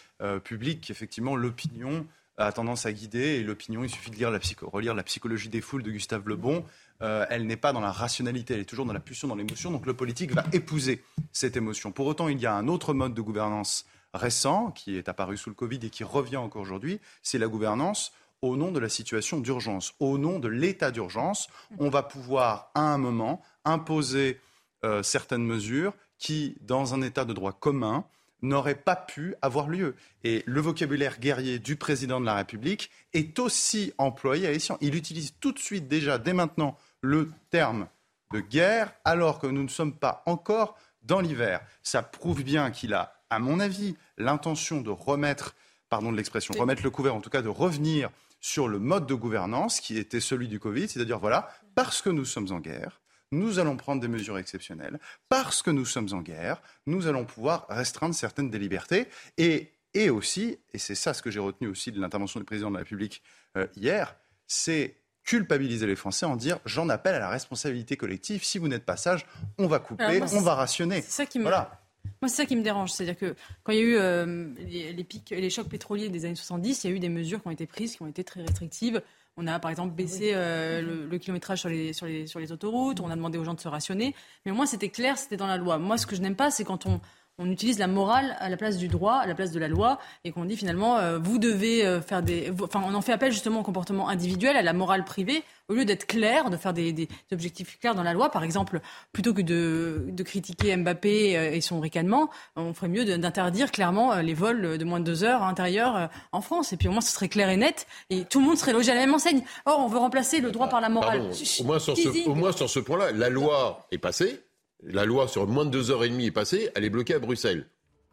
[0.44, 2.06] publique, effectivement, l'opinion
[2.38, 3.36] a tendance à guider.
[3.36, 6.36] Et l'opinion, il suffit de lire la relire la psychologie des foules de Gustave Le
[6.36, 6.64] Bon.
[7.02, 9.70] Euh, elle n'est pas dans la rationalité, elle est toujours dans la pulsion, dans l'émotion.
[9.70, 11.92] Donc le politique va épouser cette émotion.
[11.92, 15.50] Pour autant, il y a un autre mode de gouvernance récent qui est apparu sous
[15.50, 19.40] le Covid et qui revient encore aujourd'hui, c'est la gouvernance au nom de la situation
[19.40, 21.48] d'urgence, au nom de l'état d'urgence.
[21.78, 24.40] On va pouvoir, à un moment, imposer
[24.84, 28.04] euh, certaines mesures qui, dans un état de droit commun,
[28.42, 29.94] n'auraient pas pu avoir lieu.
[30.24, 34.78] Et le vocabulaire guerrier du président de la République est aussi employé à Essian.
[34.80, 37.88] Il utilise tout de suite, déjà, dès maintenant, le terme
[38.32, 41.60] de guerre alors que nous ne sommes pas encore dans l'hiver.
[41.82, 45.54] Ça prouve bien qu'il a, à mon avis, l'intention de remettre,
[45.88, 48.10] pardon de l'expression, remettre le couvert, en tout cas de revenir
[48.40, 52.24] sur le mode de gouvernance qui était celui du Covid, c'est-à-dire voilà, parce que nous
[52.24, 53.00] sommes en guerre,
[53.32, 54.98] nous allons prendre des mesures exceptionnelles.
[55.28, 59.06] Parce que nous sommes en guerre, nous allons pouvoir restreindre certaines des libertés.
[59.36, 62.68] Et, et aussi, et c'est ça ce que j'ai retenu aussi de l'intervention du président
[62.68, 63.22] de la République
[63.56, 68.44] euh, hier, c'est culpabiliser les Français en dire j'en appelle à la responsabilité collective.
[68.44, 69.26] Si vous n'êtes pas sage,
[69.58, 71.02] on va couper, on va rationner.
[71.02, 71.44] C'est ça qui me...
[71.44, 71.82] Voilà.
[72.22, 72.90] Moi, c'est ça qui me dérange.
[72.92, 76.34] C'est-à-dire que quand il y a eu euh, les, pics, les chocs pétroliers des années
[76.34, 78.40] 70, il y a eu des mesures qui ont été prises, qui ont été très
[78.40, 79.02] restrictives.
[79.40, 82.98] On a par exemple baissé euh, le, kilométrage sur les, sur, les, sur les autoroutes,
[82.98, 84.12] on a demandé aux gens de se rationner.
[84.44, 85.78] Mais au moins, c'était clair, c'était dans la loi.
[85.78, 87.00] Moi, ce que je n'aime pas, c'est quand on,
[87.38, 89.98] on utilise la morale à la place du droit, à la place de la loi,
[90.24, 92.52] et qu'on dit finalement, euh, vous devez euh, faire des.
[92.62, 95.84] Enfin, on en fait appel justement au comportement individuel, à la morale privée, au lieu
[95.84, 98.30] d'être clair, de faire des, objectifs clairs dans la loi.
[98.30, 98.80] Par exemple,
[99.12, 104.34] plutôt que de, critiquer Mbappé euh, et son ricanement, on ferait mieux d'interdire clairement les
[104.34, 106.72] vols de moins de deux heures intérieurs en France.
[106.72, 108.90] Et puis au moins, ce serait clair et net, et tout le monde serait logé
[108.90, 109.42] à la même enseigne.
[109.64, 111.30] Or, on veut remplacer le droit par la morale.
[111.60, 114.40] au, moins sur ce, au moins sur ce point-là, la loi est passée
[114.82, 117.18] la loi sur moins de deux heures et demie est passée, elle est bloquée à
[117.18, 117.68] Bruxelles.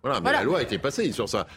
[0.06, 1.48] Voilà, mais la loi a été passée sur ça.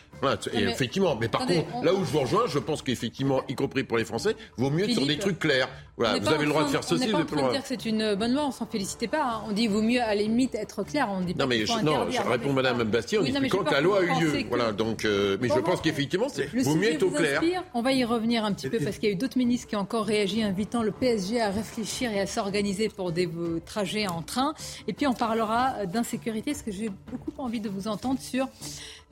[0.54, 3.84] et effectivement, mais par contre, là où je vous rejoins, je pense qu'effectivement, y compris
[3.84, 5.68] pour les Français, vaut mieux être sur des trucs clairs.
[5.98, 7.04] Voilà, vous avez le droit de faire ceci.
[7.12, 9.08] On n'est pas en train de dire que c'est une bonne loi, on s'en félicitait
[9.08, 9.24] pas.
[9.24, 9.42] Hein.
[9.48, 11.08] On dit vaut mieux à la limite être clair.
[11.10, 13.80] On dit non, mais je, non, je réponds Madame Bastien en oui, expliquant que la
[13.80, 14.44] loi a eu lieu.
[14.48, 17.42] Voilà, donc, euh, mais je pense qu'effectivement, c'est vaut mieux être au clair.
[17.74, 19.76] On va y revenir un petit peu parce qu'il y a eu d'autres ministres qui
[19.76, 23.28] ont encore réagi, invitant le PSG à réfléchir et à s'organiser pour des
[23.66, 24.54] trajets en train.
[24.86, 28.37] Et puis on parlera d'insécurité, parce que j'ai beaucoup envie de vous entendre sur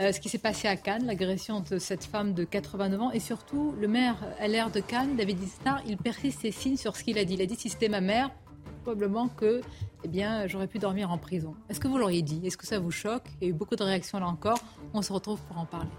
[0.01, 3.20] euh, ce qui s'est passé à Cannes, l'agression de cette femme de 89 ans, et
[3.20, 7.19] surtout le maire LR de Cannes, David Istar, il persiste ses signes sur ce qu'il
[7.19, 7.35] a dit.
[7.35, 8.31] Il a dit si c'était ma mère,
[8.82, 9.62] probablement que
[10.05, 11.55] eh bien, j'aurais pu dormir en prison.
[11.69, 12.40] Est-ce que vous l'auriez dit?
[12.47, 13.24] Est-ce que ça vous choque?
[13.40, 14.59] Il y a eu beaucoup de réactions là encore.
[14.94, 15.90] On se retrouve pour en parler.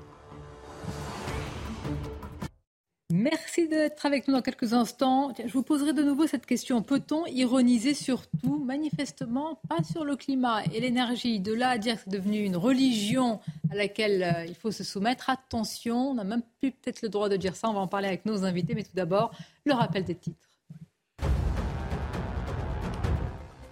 [3.10, 5.32] Merci d'être avec nous dans quelques instants.
[5.38, 6.84] Je vous poserai de nouveau cette question.
[6.84, 11.40] Peut-on ironiser sur tout Manifestement, pas sur le climat et l'énergie.
[11.40, 13.40] De là à dire que c'est devenu une religion
[13.72, 17.30] à laquelle euh, il faut se soumettre, attention, on n'a même plus peut-être le droit
[17.30, 17.70] de dire ça.
[17.70, 18.76] On va en parler avec nos invités.
[18.76, 19.32] Mais tout d'abord,
[19.64, 20.47] le rappel des titres.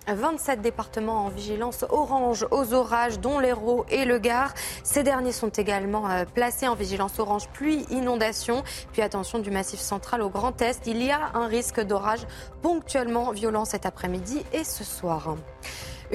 [0.07, 4.53] 27 départements en vigilance orange aux orages, dont l'Hérault et le Gard.
[4.83, 8.63] Ces derniers sont également euh, placés en vigilance orange pluie, inondation.
[8.93, 12.25] Puis attention du massif central au Grand Est, il y a un risque d'orage
[12.61, 15.35] ponctuellement violent cet après-midi et ce soir.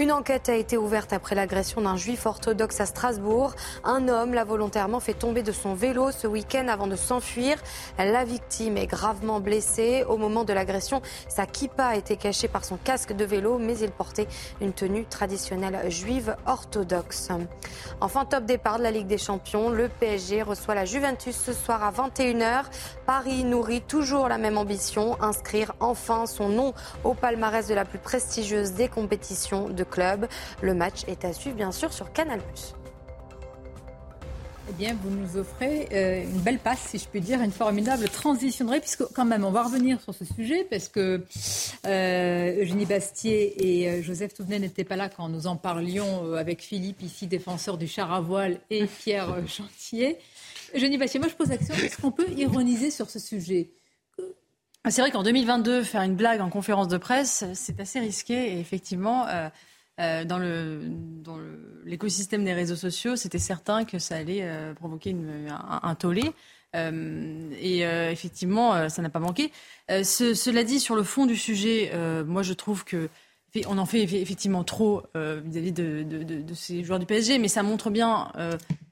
[0.01, 3.55] Une enquête a été ouverte après l'agression d'un juif orthodoxe à Strasbourg.
[3.85, 7.59] Un homme l'a volontairement fait tomber de son vélo ce week-end avant de s'enfuir.
[7.99, 10.05] La victime est gravement blessée.
[10.09, 13.77] Au moment de l'agression, sa kippa a été cachée par son casque de vélo, mais
[13.77, 14.27] il portait
[14.63, 17.29] une tenue traditionnelle juive orthodoxe.
[18.01, 19.69] Enfin, top départ de la Ligue des Champions.
[19.69, 22.63] Le PSG reçoit la Juventus ce soir à 21h.
[23.05, 26.73] Paris nourrit toujours la même ambition, inscrire enfin son nom
[27.05, 30.27] au palmarès de la plus prestigieuse des compétitions club.
[30.62, 32.41] Le match est à suivre bien sûr sur Canal+.
[34.71, 38.09] Eh bien, vous nous offrez euh, une belle passe, si je puis dire, une formidable
[38.09, 41.25] transition de puisque quand même, on va revenir sur ce sujet, parce que
[41.87, 46.62] euh, Eugénie Bastier et euh, Joseph Touvenet n'étaient pas là quand nous en parlions avec
[46.62, 50.19] Philippe, ici défenseur du char à voile, et Pierre Chantier.
[50.73, 53.71] Eugénie Bastier, moi je pose la question, est-ce qu'on peut ironiser sur ce sujet?
[54.89, 58.53] C'est vrai qu'en 2022, faire une blague en conférence de presse, c'est assez risqué.
[58.53, 59.27] Et effectivement,
[60.01, 60.39] euh, dans
[61.85, 65.15] l'écosystème des réseaux sociaux, c'était certain que ça allait euh, provoquer
[65.51, 66.33] un, tollé.
[66.77, 69.53] Euh, et effectivement, ça n'a pas manqué.
[69.89, 71.93] cela dit, sur le fond du sujet,
[72.27, 73.09] moi je trouve que
[73.67, 78.31] on en fait effectivement trop vis-à-vis de, ces joueurs du PSG, mais ça montre bien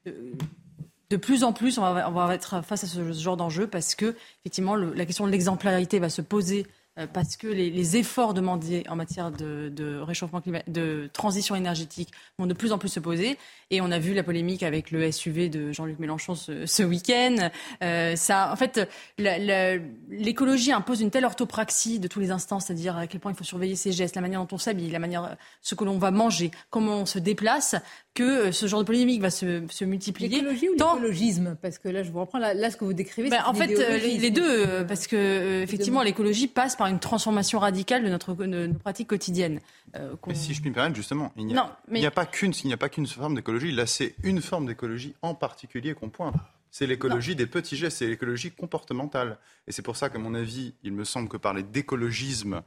[0.05, 4.75] de plus en plus, on va, être face à ce genre d'enjeu parce que, effectivement,
[4.75, 6.67] la question de l'exemplarité va se poser
[7.07, 12.71] parce que les, efforts demandés en matière de, réchauffement de transition énergétique vont de plus
[12.71, 13.37] en plus se poser.
[13.71, 17.49] Et on a vu la polémique avec le SUV de Jean-Luc Mélenchon ce, week-end.
[17.83, 23.19] Euh, en fait, l'écologie impose une telle orthopraxie de tous les instants, c'est-à-dire à quel
[23.19, 25.83] point il faut surveiller ses gestes, la manière dont on s'habille, la manière, ce que
[25.83, 27.75] l'on va manger, comment on se déplace,
[28.19, 30.29] que euh, ce genre de polémique va se, se multiplier.
[30.29, 33.43] L'écologie ou l'écologisme Parce que là, je vous reprends, là, ce que vous décrivez, ben,
[33.45, 38.33] En fait, les, deux, parce que effectivement, l'écologie passe par une transformation radicale de notre
[38.33, 39.59] de nos pratiques quotidiennes.
[39.95, 42.73] Euh, si je puis me permettre, justement, il n'y a, a, pas qu'une, il n'y
[42.73, 43.71] a pas qu'une forme d'écologie.
[43.71, 46.35] Là, c'est une forme d'écologie en particulier qu'on pointe.
[46.71, 49.39] C'est l'écologie des petits gestes, c'est l'écologie comportementale.
[49.67, 52.61] Et c'est pour ça qu'à mon avis, il me semble que parler d'écologisme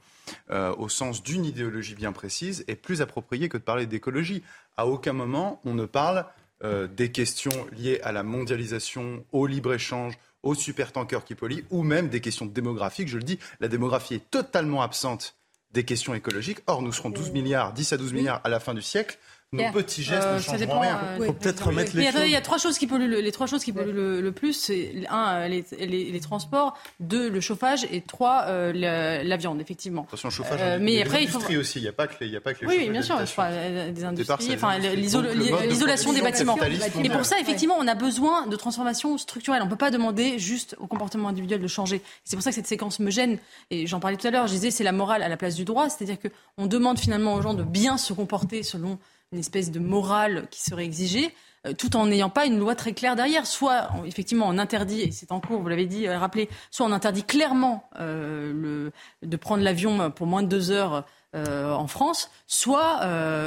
[0.51, 4.43] euh, au sens d'une idéologie bien précise est plus approprié que de parler d'écologie.
[4.77, 6.25] À aucun moment, on ne parle
[6.65, 12.09] euh, des questions liées à la mondialisation, au libre-échange, au supertanker qui pollue, ou même
[12.09, 13.09] des questions démographiques.
[13.09, 15.37] Je le dis, la démographie est totalement absente
[15.73, 16.61] des questions écologiques.
[16.67, 19.19] Or, nous serons 12 milliards, 10 à 12 milliards à la fin du siècle.
[19.55, 20.99] Nos petits gestes Euh, ne ça changeront dépend, rien.
[21.05, 22.23] euh, Il faut peut-être remettre les choses.
[22.25, 24.33] il y a trois choses qui polluent le, les trois choses qui polluent le, le
[24.33, 24.55] plus.
[24.55, 29.37] C'est un, euh, les, les- les transports, deux, le chauffage et trois, euh, la, la
[29.37, 30.05] viande, effectivement.
[30.09, 31.39] Attention, le chauffage, Euh, mais après, il faut.
[31.55, 31.81] aussi.
[31.81, 33.19] Il n'y a pas que les, il y a pas que les Oui, bien sûr,
[33.19, 36.55] des industries, enfin, l'isolation des bâtiments.
[36.55, 39.61] capitaliste Et pour ça, effectivement, on a besoin de transformations structurelles.
[39.61, 42.01] On ne peut pas demander juste au comportement individuel de changer.
[42.25, 43.37] C'est pour ça que cette séquence me gêne.
[43.71, 44.47] Et j'en parlais tout à l'heure.
[44.47, 45.91] Je disais, c'est la morale à la place du droit.
[45.91, 46.17] C'est-à-dire
[46.57, 48.99] qu'on demande finalement aux gens de bien se comporter selon
[49.33, 51.35] une espèce de morale qui serait exigée
[51.67, 53.47] euh, tout en n'ayant pas une loi très claire derrière.
[53.47, 56.93] Soit, effectivement, on interdit, et c'est en cours, vous l'avez dit, euh, rappelé, soit on
[56.93, 58.91] interdit clairement euh,
[59.23, 61.05] de prendre l'avion pour moins de deux heures
[61.35, 63.01] en France, soit,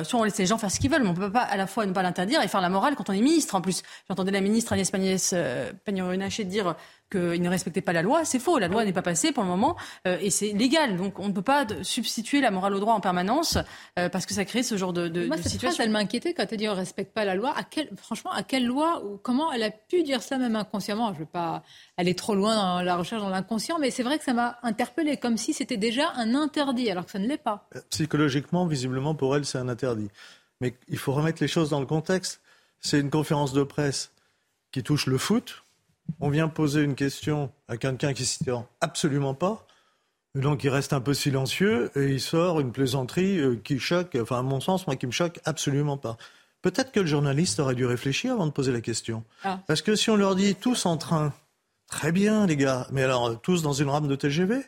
[0.04, 1.56] soit on laisse les gens faire ce qu'ils veulent, mais on ne peut pas à
[1.56, 3.54] la fois ne pas l'interdire et faire la morale quand on est ministre.
[3.54, 5.18] En plus, j'entendais la ministre Agnès Pannier-
[5.86, 6.74] Pannier-Runacher dire
[7.16, 8.26] qu'il ne respectait pas la loi.
[8.26, 9.76] C'est faux, la loi n'est pas passée pour le moment
[10.08, 10.98] euh, et c'est légal.
[10.98, 13.58] Donc on ne peut pas substituer la morale au droit en permanence
[14.00, 15.76] euh, parce que ça crée ce genre de, de, Moi, de cette situation.
[15.76, 17.54] phrase, elle m'inquiétait quand elle dit on ne respecte pas la loi.
[17.56, 21.10] À quel, franchement, à quelle loi ou comment elle a pu dire ça même inconsciemment?
[21.10, 21.64] Je ne veux pas
[21.98, 25.18] aller trop loin dans la recherche dans l'inconscient, mais c'est vrai que ça m'a interpellée,
[25.18, 27.70] comme si c'était déjà un interdit, alors que ça ne l'est pas.
[27.90, 30.10] Psychologiquement, visiblement, pour elle, c'est un interdit.
[30.62, 32.42] Mais il faut remettre les choses dans le contexte.
[32.80, 34.12] C'est une conférence de presse
[34.72, 35.64] qui touche le foot.
[36.20, 39.68] On vient poser une question à quelqu'un qui s'y tient absolument pas.
[40.34, 44.40] Donc il reste un peu silencieux et il sort une plaisanterie euh, qui choque, enfin
[44.40, 46.18] à mon sens, moi qui me choque absolument pas.
[46.62, 49.24] Peut-être que le journaliste aurait dû réfléchir avant de poser la question.
[49.44, 49.62] Ah.
[49.68, 51.34] Parce que si on leur dit tous en train,
[51.88, 54.62] très bien les gars, mais alors euh, tous dans une rame de TGV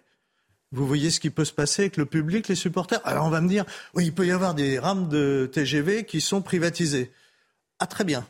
[0.71, 2.99] vous voyez ce qui peut se passer avec le public, les supporters?
[3.05, 6.19] Alors on va me dire, oui, il peut y avoir des rames de TGV qui
[6.19, 7.11] sont privatisées.
[7.79, 8.27] Ah très bien.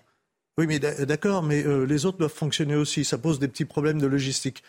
[0.58, 3.06] Oui, mais d'a- d'accord, mais euh, les autres doivent fonctionner aussi.
[3.06, 4.64] Ça pose des petits problèmes de logistique.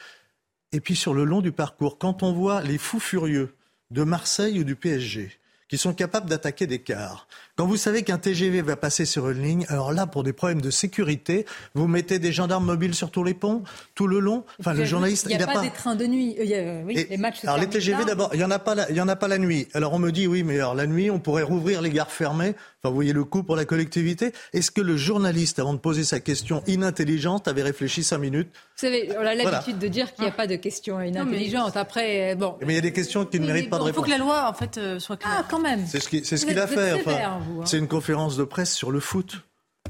[0.72, 3.54] Et puis sur le long du parcours, quand on voit les fous furieux
[3.90, 5.32] de Marseille ou du PSG
[5.68, 7.28] qui sont capables d'attaquer des cars,
[7.58, 10.60] quand vous savez qu'un TGV va passer sur une ligne, alors là, pour des problèmes
[10.60, 11.44] de sécurité,
[11.74, 13.64] vous mettez des gendarmes mobiles sur tous les ponts,
[13.96, 14.44] tout le long.
[14.60, 16.36] Enfin, le journaliste, il n'y a, n'a pas, des trains de nuit.
[16.38, 17.38] Euh, il y a- oui, et- les matchs.
[17.42, 19.26] alors les TGV d'abord, il y en a pas, la- il y en a pas
[19.26, 19.66] la nuit.
[19.74, 22.54] Alors on me dit oui, mais alors la nuit, on pourrait rouvrir les gares fermées.
[22.80, 24.32] Enfin, vous voyez le coût pour la collectivité.
[24.52, 28.86] Est-ce que le journaliste, avant de poser sa question inintelligente, avait réfléchi cinq minutes Vous
[28.86, 29.78] savez, on a l'habitude Voilà.
[29.80, 31.76] de dire qu'il n'y a pas de questions inintelligentes.
[31.76, 32.54] Après, euh, bon.
[32.64, 34.14] Mais il y a des questions qui ne méritent pas bon, de Il faut réponse.
[34.14, 35.38] que la loi, en fait, euh, soit claire.
[35.40, 35.84] Ah, quand même.
[35.88, 36.92] C'est ce qu'il a fait.
[37.04, 37.40] enfin.
[37.48, 37.66] Vous, hein.
[37.66, 39.42] C'est une conférence de presse sur le foot.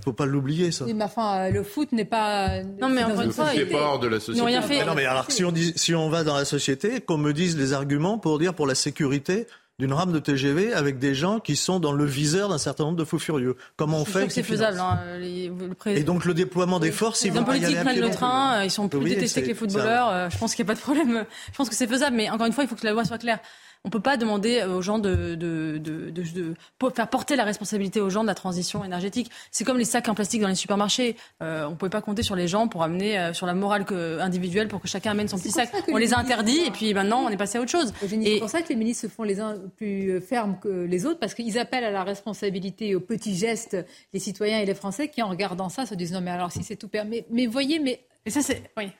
[0.04, 0.84] Faut pas l'oublier ça.
[0.84, 2.62] Oui, mais enfin, le foot n'est pas.
[2.62, 3.56] Non, mais une fois, société.
[3.56, 4.38] il est pas hors de la société.
[4.38, 4.78] Ils n'ont rien fait.
[4.78, 7.32] Mais non, mais alors si on, dit, si on va dans la société, qu'on me
[7.32, 9.46] dise les arguments pour dire pour la sécurité
[9.80, 12.96] d'une rame de TGV avec des gens qui sont dans le viseur d'un certain nombre
[12.96, 13.56] de fous furieux.
[13.76, 14.78] Comment on fait que c'est faisable.
[14.80, 17.56] hein, les- le pré- Et donc le déploiement des forces, ils Les hommes vont pas
[17.56, 20.08] y politiques aller prennent le train, euh, ils sont plus Oui, détestés que les footballeurs.
[20.10, 21.24] euh, Je pense qu'il n'y a pas de problème.
[21.52, 23.18] Je pense que c'est faisable, mais encore une fois, il faut que la loi soit
[23.18, 23.38] claire.
[23.84, 27.36] On ne peut pas demander aux gens de, de, de, de- de- pour faire porter
[27.36, 29.30] la responsabilité aux gens de la transition énergétique.
[29.50, 31.16] C'est comme les sacs en plastique dans les supermarchés.
[31.42, 33.84] Euh, on ne pouvait pas compter sur les gens pour amener euh, sur la morale
[33.84, 35.70] que- individuelle pour que chacun amène son petit sac.
[35.88, 37.92] On les les a interdits et puis maintenant on est passé à autre chose.
[38.00, 41.06] C'est pour ça que les ministres se font les uns plus euh, fermes que les
[41.06, 43.76] autres, parce qu'ils appellent à la responsabilité aux petits gestes
[44.12, 46.62] les citoyens et les Français qui, en regardant ça, se disent non, mais alors si
[46.62, 47.24] c'est tout permis.
[47.30, 48.00] Mais voyez, mais.
[48.26, 48.62] Et ça, c'est.
[48.76, 48.90] Oui.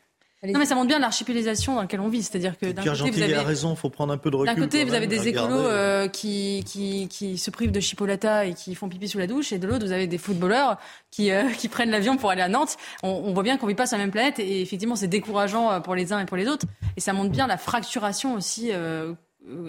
[0.45, 2.23] Non, mais ça montre bien l'archipélisation dans laquelle on vit.
[2.23, 3.35] C'est-à-dire que d'un côté, vous avez.
[3.35, 4.55] a raison, faut prendre un peu de recul.
[4.55, 8.55] D'un côté, vous avez des écolos euh, qui, qui, qui se privent de chipolata et
[8.55, 10.79] qui font pipi sous la douche, et de l'autre, vous avez des footballeurs
[11.11, 12.77] qui, euh, qui prennent l'avion pour aller à Nantes.
[13.03, 15.73] On, on voit bien qu'on vit pas sur la même planète, et effectivement, c'est décourageant
[15.73, 16.67] euh, pour les uns et pour les autres.
[16.97, 19.15] Et ça montre bien la fracturation aussi, euh,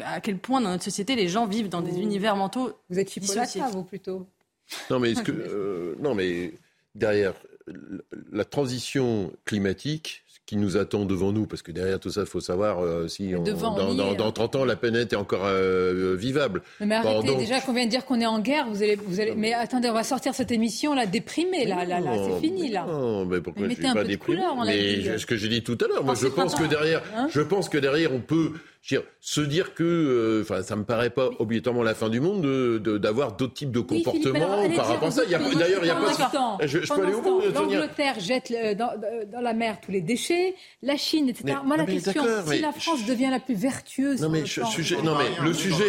[0.05, 2.73] à quel point dans notre société, les gens vivent dans des univers mentaux.
[2.89, 4.27] Vous êtes chipolata, vous plutôt?
[4.89, 6.53] Non, mais, est-ce que, euh, non, mais
[6.93, 7.33] derrière
[8.31, 12.39] la transition climatique, qui nous attend devant nous, parce que derrière tout ça, il faut
[12.39, 14.31] savoir euh, si on- on dans, dans- est, dans hein.
[14.31, 16.63] 30 ans, la planète est encore euh, vivable.
[16.83, 19.35] Mais, arrêtez, déjà qu'on vient de dire qu'on est en guerre, vous allez, vous allez.
[19.35, 22.83] Mais attendez, on va sortir cette émission là déprimée, là, là, là, c'est fini là.
[22.89, 25.61] Non, mais pourquoi Mais je suis un pas déprimé couleur Mais ce que j'ai dit
[25.61, 28.53] tout à l'heure, moi je pense que derrière, Hein je pense que derrière on peut
[28.81, 32.07] je veux dire, se dire que, euh, enfin, ça me paraît pas obligatoirement la fin
[32.09, 35.23] du monde de- de- d'avoir d'autres types de Oui, comportements allez par rapport à ça.
[35.25, 36.29] D'ailleurs, il n'y a pas.
[36.31, 37.41] temps, Je, je peux aller au bout.
[37.53, 38.91] L'Angleterre jette le- dans,
[39.31, 41.43] dans la mer tous les déchets, la Chine, etc.
[41.45, 44.21] Mais- Moi, la mais question, si la France devient la plus vertueuse.
[44.21, 45.85] Non mais, je- sujet, non mais le sujet.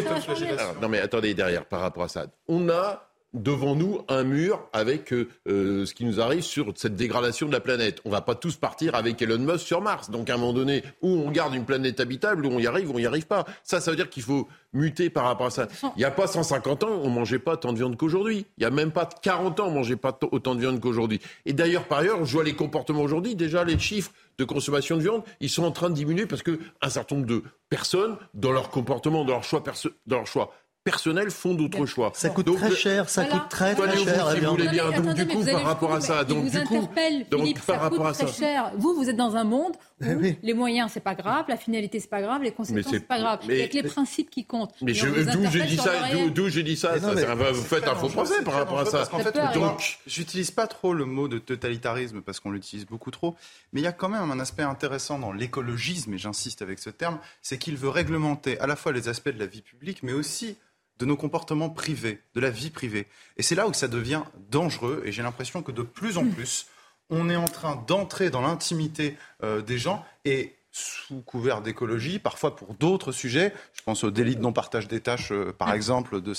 [0.82, 2.26] Non mais attendez derrière par rapport à ça.
[2.48, 6.96] On a devant nous un mur avec euh, euh, ce qui nous arrive sur cette
[6.96, 8.00] dégradation de la planète.
[8.04, 10.10] On va pas tous partir avec Elon Musk sur Mars.
[10.10, 12.90] Donc à un moment donné, où on garde une planète habitable, où on y arrive,
[12.90, 13.44] où on n'y arrive pas.
[13.62, 15.68] Ça, ça veut dire qu'il faut muter par rapport à ça.
[15.96, 18.46] Il n'y a pas 150 ans, on mangeait pas tant de viande qu'aujourd'hui.
[18.58, 21.20] Il n'y a même pas 40 ans, on mangeait pas autant de viande qu'aujourd'hui.
[21.46, 23.34] Et d'ailleurs, par ailleurs, je vois les comportements aujourd'hui.
[23.34, 26.58] Déjà, les chiffres de consommation de viande, ils sont en train de diminuer parce que
[26.80, 29.62] un certain nombre de personnes, dans leur comportement, dans leur choix,
[30.06, 30.52] dans leur choix
[30.84, 32.12] personnels font d'autres choix.
[32.14, 34.30] Ça coûte très cher, ça coûte très très cher.
[34.30, 34.90] Si vous voulez bien.
[34.90, 36.88] Donc du coup, par rapport à ça, donc du coup,
[37.30, 38.72] donc par rapport à ça, cher.
[38.76, 42.00] Vous, vous êtes dans un monde où eh les moyens c'est pas grave, la finalité
[42.00, 43.40] c'est pas grave, les conséquences c'est pas grave.
[43.48, 44.74] Il y a que les principes qui comptent.
[44.80, 45.92] Mais d'où j'ai dit ça,
[46.34, 49.08] d'où j'ai dit ça, vous faites un faux procès par rapport à ça.
[49.54, 53.36] Donc j'utilise pas trop le mot de totalitarisme parce qu'on l'utilise beaucoup trop,
[53.72, 56.90] mais il y a quand même un aspect intéressant dans l'écologisme et j'insiste avec ce
[56.90, 60.12] terme, c'est qu'il veut réglementer à la fois les aspects de la vie publique, mais
[60.12, 60.56] aussi
[61.00, 63.06] de nos comportements privés, de la vie privée.
[63.38, 66.66] Et c'est là où ça devient dangereux, et j'ai l'impression que de plus en plus,
[67.08, 72.54] on est en train d'entrer dans l'intimité euh, des gens, et sous couvert d'écologie, parfois
[72.54, 76.34] pour d'autres sujets, je pense au délit de non-partage des tâches, euh, par exemple, de,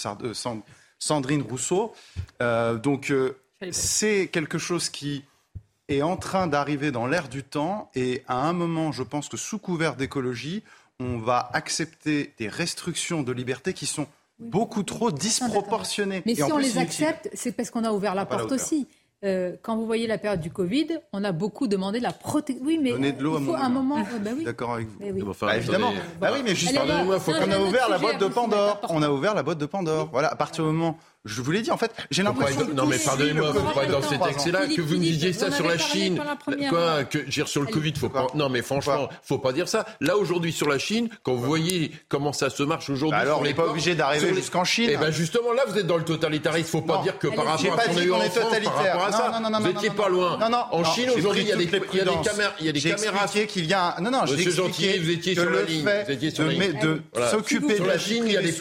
[0.99, 1.93] Sandrine Rousseau.
[2.41, 3.11] Euh, donc
[3.71, 5.25] c'est quelque chose qui
[5.89, 9.37] est en train d'arriver dans l'air du temps, et à un moment, je pense que
[9.37, 10.63] sous couvert d'écologie,
[10.99, 14.07] on va accepter des restrictions de liberté qui sont
[14.41, 16.23] beaucoup trop disproportionnées.
[16.25, 18.87] Mais si on les accepte, c'est parce qu'on a ouvert la porte aussi.
[19.23, 22.65] Euh, quand vous voyez la période du Covid, on a beaucoup demandé la protection.
[22.65, 23.99] Oui, mais Donnez de l'eau il faut à un moment.
[24.19, 24.43] bah oui.
[24.43, 24.97] D'accord avec vous.
[24.99, 25.23] Oui.
[25.39, 25.91] Bah, évidemment.
[26.19, 28.81] Bah oui, mais juste pardonnez-moi, faut qu'on a ouvert la boîte de Pandore.
[28.89, 30.09] On a ouvert la boîte de Pandore.
[30.11, 32.97] Voilà, à partir du moment je vous l'ai dit, en fait, j'ai l'impression Non, mais
[32.97, 36.19] pardonnez-moi, vous pas dans cet excès-là que vous me disiez ça sur la Chine.
[36.69, 38.27] Quoi que, dire sur le Covid, faut pas.
[38.33, 39.85] Non, mais franchement, faut pas dire ça.
[39.99, 43.17] Là, aujourd'hui, sur la Chine, quand vous voyez comment ça se marche aujourd'hui.
[43.17, 44.89] Bah alors, on n'est pas obligé d'arriver jusqu'en Chine.
[44.91, 46.69] Eh ben, justement, là, vous êtes dans le totalitarisme.
[46.69, 49.05] Faut pas dire que par rapport à ce qu'on a eu en France, par rapport
[49.05, 50.37] à ça, vous n'étiez pas loin.
[50.39, 50.63] Non, non.
[50.71, 52.53] En Chine, aujourd'hui, il y a des caméras.
[52.59, 53.27] Il y a des caméras.
[53.27, 53.95] qu'il y a.
[54.01, 55.87] Non, non, j'ai expliqué vous étiez sur la ligne.
[56.05, 56.79] Vous étiez sur la ligne.
[56.81, 58.55] De s'occuper de la Chine, il y a des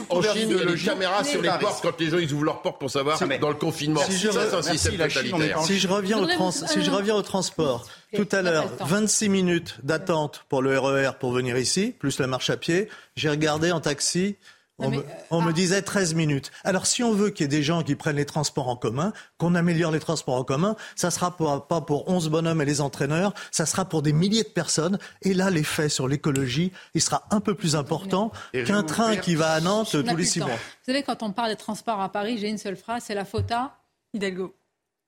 [0.84, 3.55] caméras sur les portes quand les gens ils ouvrent leurs portes pour savoir dans le
[3.55, 4.01] confinement.
[4.01, 10.44] Si je, reviens au si je reviens au transport, tout à l'heure, 26 minutes d'attente
[10.48, 12.89] pour le RER e pour venir ici, plus la marche à pied.
[13.16, 14.36] J'ai regardé en taxi,
[14.81, 15.52] on, me, ah.
[15.52, 16.51] disait 13 minutes.
[16.65, 19.12] Alors si on veut qu'il y ait des gens qui prennent les transports en commun,
[19.39, 23.35] qu'on améliore les transports en commun, ça sera pas pour 11 bonhommes et les entraîneurs,
[23.51, 24.98] ça sera pour des milliers de personnes.
[25.23, 29.52] Et là, l'effet sur l'écologie, il sera un peu plus important qu'un train qui va
[29.52, 30.48] à Nantes tous les six mois.
[30.48, 33.24] Vous savez, quand on parle des transports à Paris, j'ai une seule phrase, c'est la
[33.24, 33.77] faute à
[34.15, 34.55] Hidalgo.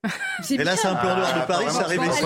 [0.51, 2.23] Et là, c'est un plan dehors de Paris, c'est arrivé ici.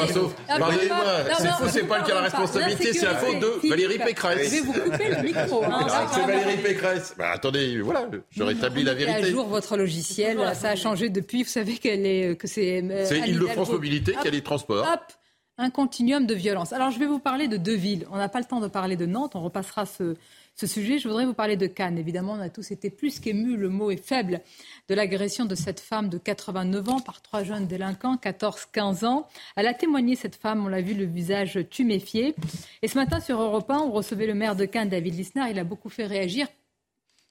[0.46, 1.04] Pardonnez-moi,
[1.38, 4.50] c'est faux, c'est pas le cas la responsabilité, c'est la faute de Valérie Pécresse.
[4.50, 5.62] Je vais vous couper le micro.
[5.64, 5.86] Hein.
[6.12, 7.14] C'est Valérie Pécresse.
[7.18, 9.26] Bah, attendez, voilà, je rétablis la vérité.
[9.26, 11.42] à jour votre logiciel, ça a changé depuis.
[11.42, 12.82] Vous savez qu'elle est, que c'est.
[12.82, 14.86] Euh, c'est Île-de-France Mobilité qui a les transports.
[14.90, 15.12] Hop,
[15.58, 16.72] un continuum de violence.
[16.72, 18.06] Alors, je vais vous parler de deux villes.
[18.10, 20.16] On n'a pas le temps de parler de Nantes, on repassera ce
[20.56, 20.98] ce sujet.
[20.98, 21.98] Je voudrais vous parler de Cannes.
[21.98, 24.40] Évidemment, on a tous été plus qu'émus, le mot est faible,
[24.88, 29.28] de l'agression de cette femme de 89 ans par trois jeunes délinquants, 14-15 ans.
[29.56, 32.34] Elle a témoigné, cette femme, on l'a vu, le visage tuméfié.
[32.82, 35.50] Et ce matin, sur Europe 1, on recevait le maire de Cannes, David Lisnard.
[35.50, 36.48] Il a beaucoup fait réagir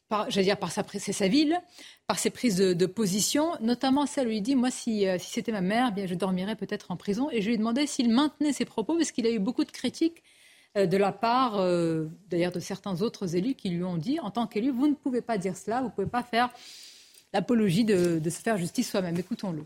[0.08, 0.84] par, dire par sa,
[1.28, 1.60] ville,
[2.06, 5.52] par ses prises de, position, notamment celle où il dit, moi, si, euh, si c'était
[5.52, 7.30] ma mère, bien, je dormirais peut-être en prison.
[7.32, 9.72] Et je lui ai demandé s'il maintenait ses propos, parce qu'il a eu beaucoup de
[9.72, 10.22] critiques
[10.76, 14.46] de la part euh, d'ailleurs de certains autres élus qui lui ont dit, en tant
[14.46, 16.50] qu'élu, vous ne pouvez pas dire cela, vous ne pouvez pas faire
[17.34, 19.18] l'apologie de, se faire justice soi-même.
[19.18, 19.64] Écoutons-le.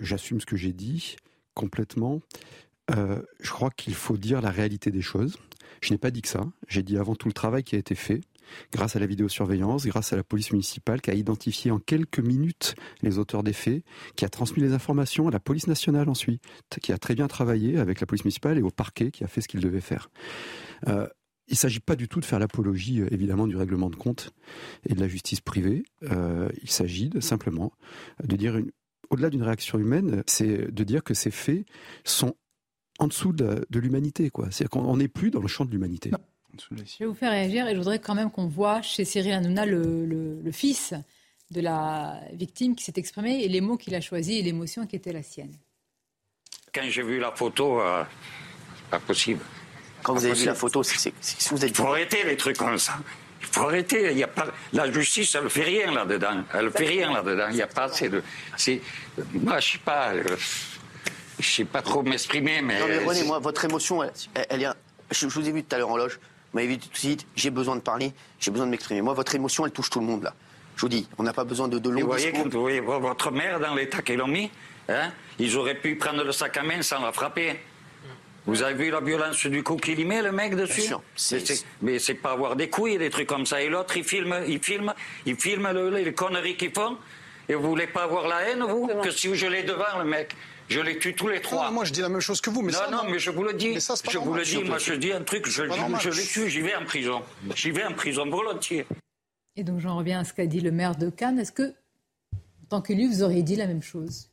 [0.00, 1.16] J'assume ce que j'ai dit
[1.54, 2.20] complètement.
[2.90, 5.36] Euh, je crois qu'il faut dire la réalité des choses.
[5.80, 6.44] Je n'ai pas dit que ça.
[6.66, 8.20] J'ai dit avant tout le travail qui a été fait
[8.72, 12.74] grâce à la vidéosurveillance, grâce à la police municipale qui a identifié en quelques minutes
[13.02, 13.82] les auteurs des faits,
[14.16, 16.42] qui a transmis les informations à la police nationale ensuite,
[16.80, 19.40] qui a très bien travaillé avec la police municipale et au parquet qui a fait
[19.40, 20.10] ce qu'il devait faire.
[20.88, 21.06] Euh,
[21.48, 24.30] il ne s'agit pas du tout de faire l'apologie, euh, évidemment, du règlement de compte
[24.88, 25.84] et de la justice privée.
[26.04, 27.72] Euh, il s'agit simplement
[28.22, 28.58] de dire,
[29.10, 31.66] au-delà d'une réaction humaine, c'est de dire que ces faits
[32.04, 32.34] sont
[32.98, 34.30] en dessous de, l'humanité.
[34.50, 36.10] C'est-à-dire qu'on n'est plus dans le champ de l'humanité.
[36.58, 39.64] Je vais vous faire réagir et je voudrais quand même qu'on voit chez Cyril Hanouna
[39.64, 40.94] le, fils
[41.50, 44.96] de la victime qui s'est exprimé et les mots qu'il a choisis et l'émotion qui
[44.96, 45.54] était la sienne.
[46.74, 48.02] Quand j'ai vu la photo, euh,
[48.90, 49.40] pas possible.
[50.02, 51.16] Quand vous avez vu la photo, c'est que
[51.50, 51.70] vous êtes.
[51.70, 52.94] Il faut arrêter les trucs comme ça.
[53.40, 54.10] Il faut arrêter.
[54.10, 56.44] Il y a pas la justice, elle ne fait rien là-dedans.
[56.54, 57.46] Elle ne fait rien là-dedans.
[57.50, 58.22] Il n'y a pas assez de.
[59.34, 60.14] Moi, je sais pas.
[60.14, 60.24] Euh,
[61.38, 62.80] je sais pas trop m'exprimer, mais.
[62.80, 64.12] Non mais René, moi, votre émotion, elle,
[64.48, 64.74] elle,
[65.10, 66.18] je, je vous ai vu tout à l'heure en loge.
[66.52, 69.00] Vous m'avez vu tout de suite, j'ai besoin de parler, j'ai besoin de m'exprimer.
[69.00, 70.34] Moi, votre émotion, elle touche tout le monde là.
[70.76, 72.44] Je vous dis, on n'a pas besoin de, de longs vous voyez, discours.
[72.44, 74.50] quand vous voyez votre mère dans l'état qu'elle a mis,
[74.88, 77.58] hein, ils auraient pu prendre le sac à main sans la frapper.
[78.44, 80.80] Vous avez vu la violence du coup qu'il y met, le mec, dessus?
[80.80, 83.62] Bien sûr, c'est- Mais c'est- Mais c'est pas avoir des couilles, des trucs comme ça.
[83.62, 84.92] Et l'autre, il filme, il filme,
[85.26, 86.96] il filme le- les conneries qu'ils font.
[87.48, 88.88] Et vous voulez pas avoir la haine, vous?
[89.02, 90.34] Que si je l'ai devant, le mec,
[90.72, 91.70] je les tue tous les trois.
[91.70, 93.42] moi, je dis la même chose que vous, mais non, ça, non, mais je vous
[93.44, 93.70] le dis.
[93.70, 95.98] Mais ça, c'est pas je vous le dis, moi, je dis un truc, je, je-
[96.00, 97.22] je les tue, j'y vais en prison.
[97.54, 98.86] J'y vais en prison volontiers.
[99.56, 101.38] Et donc j'en reviens à ce qu'a dit le maire de Cannes.
[101.38, 101.74] Est-ce que,
[102.34, 104.30] en tant qu'élu, vous auriez dit la même chose?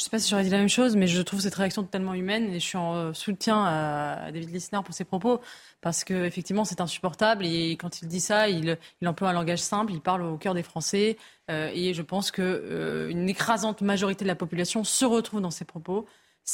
[0.00, 1.82] Je ne sais pas si j'aurais dit la même chose, mais je trouve cette réaction
[1.82, 5.42] totalement humaine et je suis en euh, soutien à David Lissner pour ses propos
[5.82, 9.92] parce que effectivement c'est insupportable et quand il dit ça, il, emploie un langage simple,
[9.92, 11.18] il parle au cœur des Français
[11.50, 15.50] euh, et je pense que euh, une écrasante majorité de la population se retrouve dans
[15.50, 16.06] ses propos.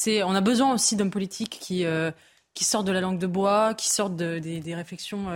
[0.09, 2.11] On a besoin aussi d'hommes politiques qui euh,
[2.61, 5.29] sortent de la langue de bois, qui sortent de- des, des réflexions.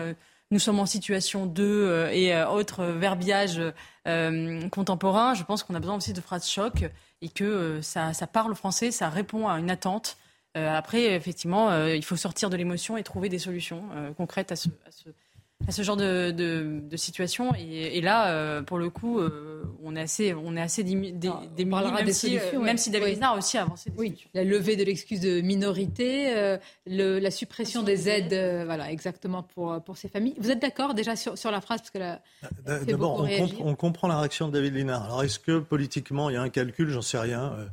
[0.50, 3.60] Nous sommes en situation de euh, et euh, autres verbiages
[4.06, 5.34] euh, contemporains.
[5.34, 6.84] Je pense qu'on a besoin aussi de phrases choc
[7.22, 10.16] et que ça, ça parle Français, ça répond à une attente.
[10.54, 13.84] Après, effectivement, il faut sortir de l'émotion et trouver des solutions
[14.16, 15.10] concrètes à ce, à ce-
[15.68, 17.54] à ce genre de, de- de situation.
[17.54, 21.12] Et, et là, euh, pour le coup, euh, on est assez, on est assez démunis,
[21.12, 23.10] même, des si, euh, même si David Oui.
[23.12, 23.92] Lisnard a aussi avancé.
[23.98, 26.56] Oui, la levée de l'excuse de minorité, euh,
[26.86, 30.34] le- la suppression des aides, euh, voilà, exactement pour, pour ces familles.
[30.38, 31.80] Vous êtes d'accord déjà sur, sur la phrase?
[31.80, 32.22] Parce que la,
[32.64, 35.04] D'a- fait D'abord, on, comp- on comprend la réaction de David Linard.
[35.04, 36.88] Alors, est-ce que politiquement, il y a un calcul?
[36.88, 37.52] J'en sais rien.
[37.58, 37.66] euh,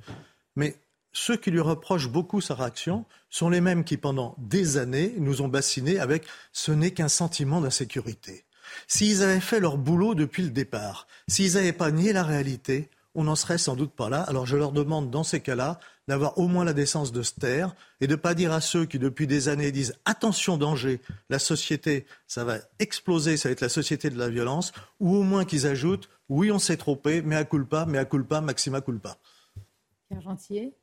[0.55, 0.75] mais
[1.13, 5.41] ceux qui lui reprochent beaucoup sa réaction sont les mêmes qui, pendant des années, nous
[5.41, 8.45] ont bassinés avec ce n'est qu'un sentiment d'insécurité.
[8.87, 13.23] S'ils avaient fait leur boulot depuis le départ, s'ils n'avaient pas nié la réalité, on
[13.23, 14.21] n'en serait sans doute pas là.
[14.21, 17.75] Alors je leur demande dans ces cas-là d'avoir au moins la décence de se taire
[17.99, 21.39] et de ne pas dire à ceux qui depuis des années disent attention danger, la
[21.39, 25.45] société, ça va exploser, ça va être la société de la violence, ou au moins
[25.45, 29.17] qu'ils ajoutent oui on s'est trompé, mais à culpa, mais à culpa, maxima culpa.
[30.07, 30.73] Pierre Gentier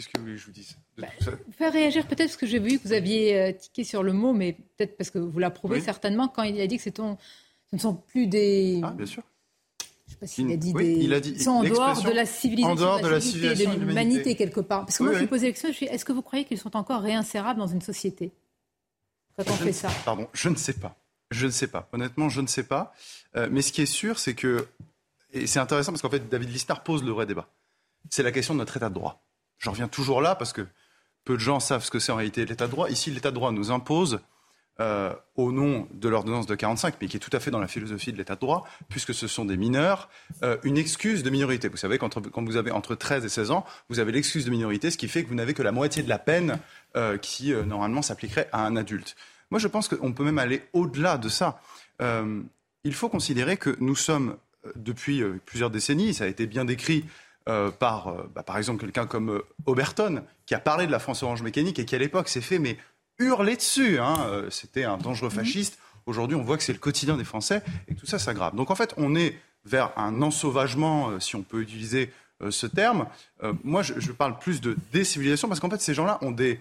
[0.00, 1.30] Qu'est-ce que vous voulez que je vous dise Bah, de tout ça?
[1.46, 4.12] Vous faire réagir peut-être parce que j'ai vu que vous aviez euh, tiqué sur le
[4.14, 5.82] mot, mais peut-être parce que vous l'approuvez Oui.
[5.84, 7.18] certainement quand il a dit que c'est ton-
[7.70, 8.80] ce ne sont plus des.
[8.82, 9.22] Ah, bien sûr.
[10.06, 11.04] Je sais pas s'il a dit Oui, des.
[11.04, 13.74] il a dit Ils sont en dehors de la civilisation, en dehors de la civilisation
[13.74, 14.86] de l'humanité quelque part.
[14.86, 16.44] Parce que Oui, moi, je me posais la question, je suis, est-ce que vous croyez
[16.46, 18.32] qu'ils sont encore réinsérables dans une société
[19.36, 19.90] quand on Je fait ne- ça?
[20.06, 20.96] Pardon, je ne sais pas.
[21.30, 21.88] Je ne sais pas.
[21.92, 22.92] Honnêtement, je ne sais pas.
[23.36, 24.66] Euh, mais ce qui est sûr, c'est que,
[25.32, 27.48] et c'est intéressant parce qu'en fait, David Lisnard pose le vrai débat.
[28.08, 29.22] C'est la question de notre état de droit.
[29.60, 30.66] J'en reviens toujours là parce que
[31.24, 32.90] peu de gens savent ce que c'est en réalité l'état de droit.
[32.90, 34.20] Ici, l'état de droit nous impose,
[34.80, 37.68] euh, au nom de l'ordonnance de 45, mais qui est tout à fait dans la
[37.68, 40.08] philosophie de l'état de droit, puisque ce sont des mineurs,
[40.42, 41.68] euh, une excuse de minorité.
[41.68, 44.50] Vous savez, quand, quand vous avez entre 13 et 16 ans, vous avez l'excuse de
[44.50, 46.58] minorité, ce qui fait que vous n'avez que la moitié de la peine
[46.96, 49.16] euh, qui, normalement, s'appliquerait à un adulte.
[49.50, 51.60] Moi, je pense qu'on peut même aller au-delà de ça.
[52.00, 54.36] Il faut considérer que nous sommes,
[54.76, 57.04] depuis plusieurs décennies, ça a été bien décrit
[57.50, 60.98] euh, par, euh, bah, par exemple, quelqu'un comme euh, Oberton, qui a parlé de la
[61.00, 62.78] France orange mécanique et qui, à l'époque, s'est fait mais
[63.18, 63.98] hurler dessus.
[63.98, 64.44] hein.
[64.50, 65.78] C'était un dangereux fasciste.
[66.06, 68.54] Aujourd'hui, on voit que c'est le quotidien des Français et que tout ça s'aggrave.
[68.54, 72.12] Donc, en fait, on est vers un ensauvagement, si on peut utiliser
[72.48, 73.06] ce terme.
[73.62, 76.60] Moi, je, je parle plus de décivilisation parce qu'en fait, ces gens-là ont des,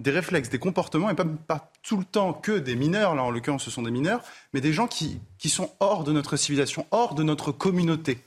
[0.00, 3.30] des réflexes, des comportements, et pas, pas tout le temps que des mineurs, là en
[3.30, 4.22] l'occurrence ce sont des mineurs,
[4.52, 8.18] mais des gens qui, qui sont hors de notre civilisation, hors de notre communauté.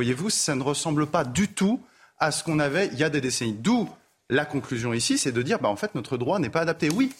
[0.00, 1.78] Voyez-vous, ça ne ressemble pas du tout
[2.18, 3.52] à ce qu'on avait il y a des décennies.
[3.52, 3.86] D'où
[4.30, 6.88] la conclusion ici, c'est de dire, bah, en fait, notre droit n'est pas adapté.
[6.88, 7.12] Oui,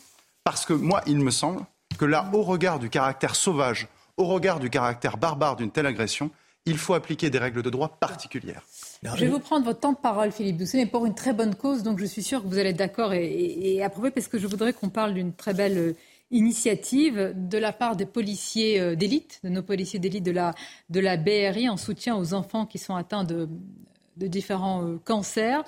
[0.45, 1.61] parce que moi, il me semble
[1.99, 3.87] que là, au regard du caractère sauvage,
[4.17, 6.31] au regard du caractère barbare d'une telle agression,
[6.65, 8.63] il faut appliquer des règles de droit particulières.
[9.03, 11.57] Je vais vous prendre votre temps de parole, Philippe Doucet, mais pour une très bonne
[11.57, 14.27] cause, donc je suis sûre que vous allez être d'accord et, et, et approuver, parce
[14.27, 15.97] que je voudrais qu'on parle d'une très belle
[16.31, 20.55] initiative de la part des policiers euh, d'élite, de nos policiers d'élite de la,
[20.89, 23.49] de la BRI, en soutien aux enfants qui sont atteints de,
[24.21, 25.65] de différents euh, cancers.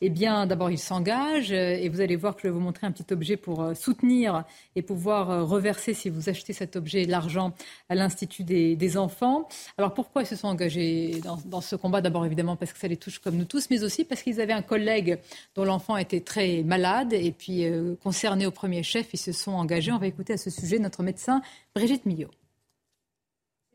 [0.00, 2.86] Eh bien, d'abord, ils s'engagent euh, et vous allez voir que je vais vous montrer
[2.86, 4.44] un petit objet pour euh, soutenir
[4.76, 7.54] et pouvoir reverser, si vous achetez cet objet, l'argent
[7.88, 9.48] à l'Institut des, enfants.
[9.78, 12.00] Alors, pourquoi ils se sont engagés dans, dans ce combat?
[12.00, 14.52] D'abord, évidemment, parce que ça les touche comme nous tous, mais aussi parce qu'ils avaient
[14.52, 15.18] un collègue
[15.54, 17.64] dont l'enfant était très malade et puis
[18.02, 19.92] concerné au premier chef, ils se sont engagés.
[19.92, 21.40] On va écouter à ce sujet notre médecin
[21.74, 22.30] Brigitte Millot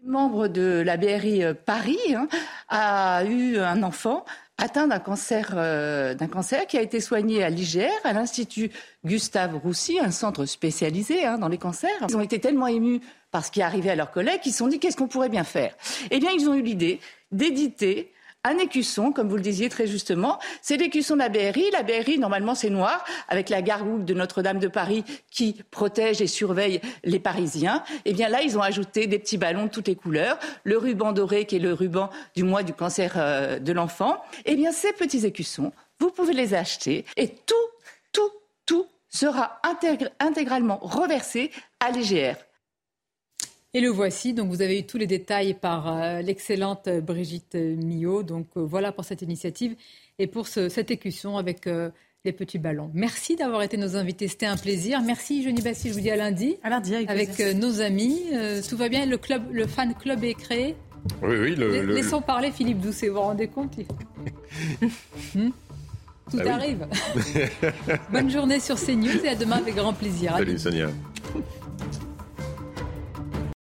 [0.07, 2.27] membre de la BRI euh, Paris hein,
[2.69, 4.25] a eu un enfant
[4.57, 8.71] atteint d'un cancer, euh, d'un cancer qui a été soigné à l'IGR, à l'Institut
[9.05, 11.91] Gustave Roussy, un centre spécialisé hein, dans les cancers.
[12.09, 14.59] Ils ont été tellement émus par ce qui est arrivé à leurs collègues qu'ils se
[14.59, 15.75] sont dit qu'est-ce qu'on pourrait bien faire?
[16.09, 16.99] Eh bien, ils ont eu l'idée
[17.31, 18.11] d'éditer
[18.47, 20.39] un écusson, comme vous le disiez très justement.
[20.61, 21.69] C'est l'écusson de la BRI.
[21.71, 26.27] La BRI, normalement, c'est noir, avec la gargouille de Notre-Dame de Paris qui protège et
[26.27, 27.83] surveille les Parisiens.
[28.05, 31.11] Eh bien là, ils ont ajouté des petits ballons de toutes les couleurs, le ruban
[31.11, 34.21] doré qui est le ruban du mois du cancer euh, de l'enfant.
[34.45, 37.55] Eh bien ces petits écussons, vous pouvez les acheter et tout,
[38.11, 38.31] tout,
[38.65, 39.59] tout sera
[40.19, 42.35] intégralement reversé à l'IGR.
[43.73, 48.23] Et le voici, donc vous avez eu tous les détails par euh, l'excellente Brigitte Millot.
[48.23, 49.75] Donc euh, voilà pour cette initiative
[50.19, 51.89] et pour cette écusson avec euh,
[52.23, 52.89] les petits ballons.
[52.93, 55.01] Merci d'avoir été nos invités, c'était un plaisir.
[55.01, 56.57] Merci Johnny Bassi, je vous dis à lundi.
[56.63, 58.21] À lundi avec, nos amis.
[58.67, 60.75] tout va bien, le, club, le fan club est créé
[61.21, 61.55] Oui, oui.
[61.55, 63.77] Le, Laissons parler Philippe Doucet, vous vous rendez compte
[65.35, 65.49] hmm
[66.31, 66.87] Tout ah arrive.
[68.11, 70.35] Bonne journée sur CNews et à demain avec grand plaisir.
[70.37, 70.87] Salut Sonia.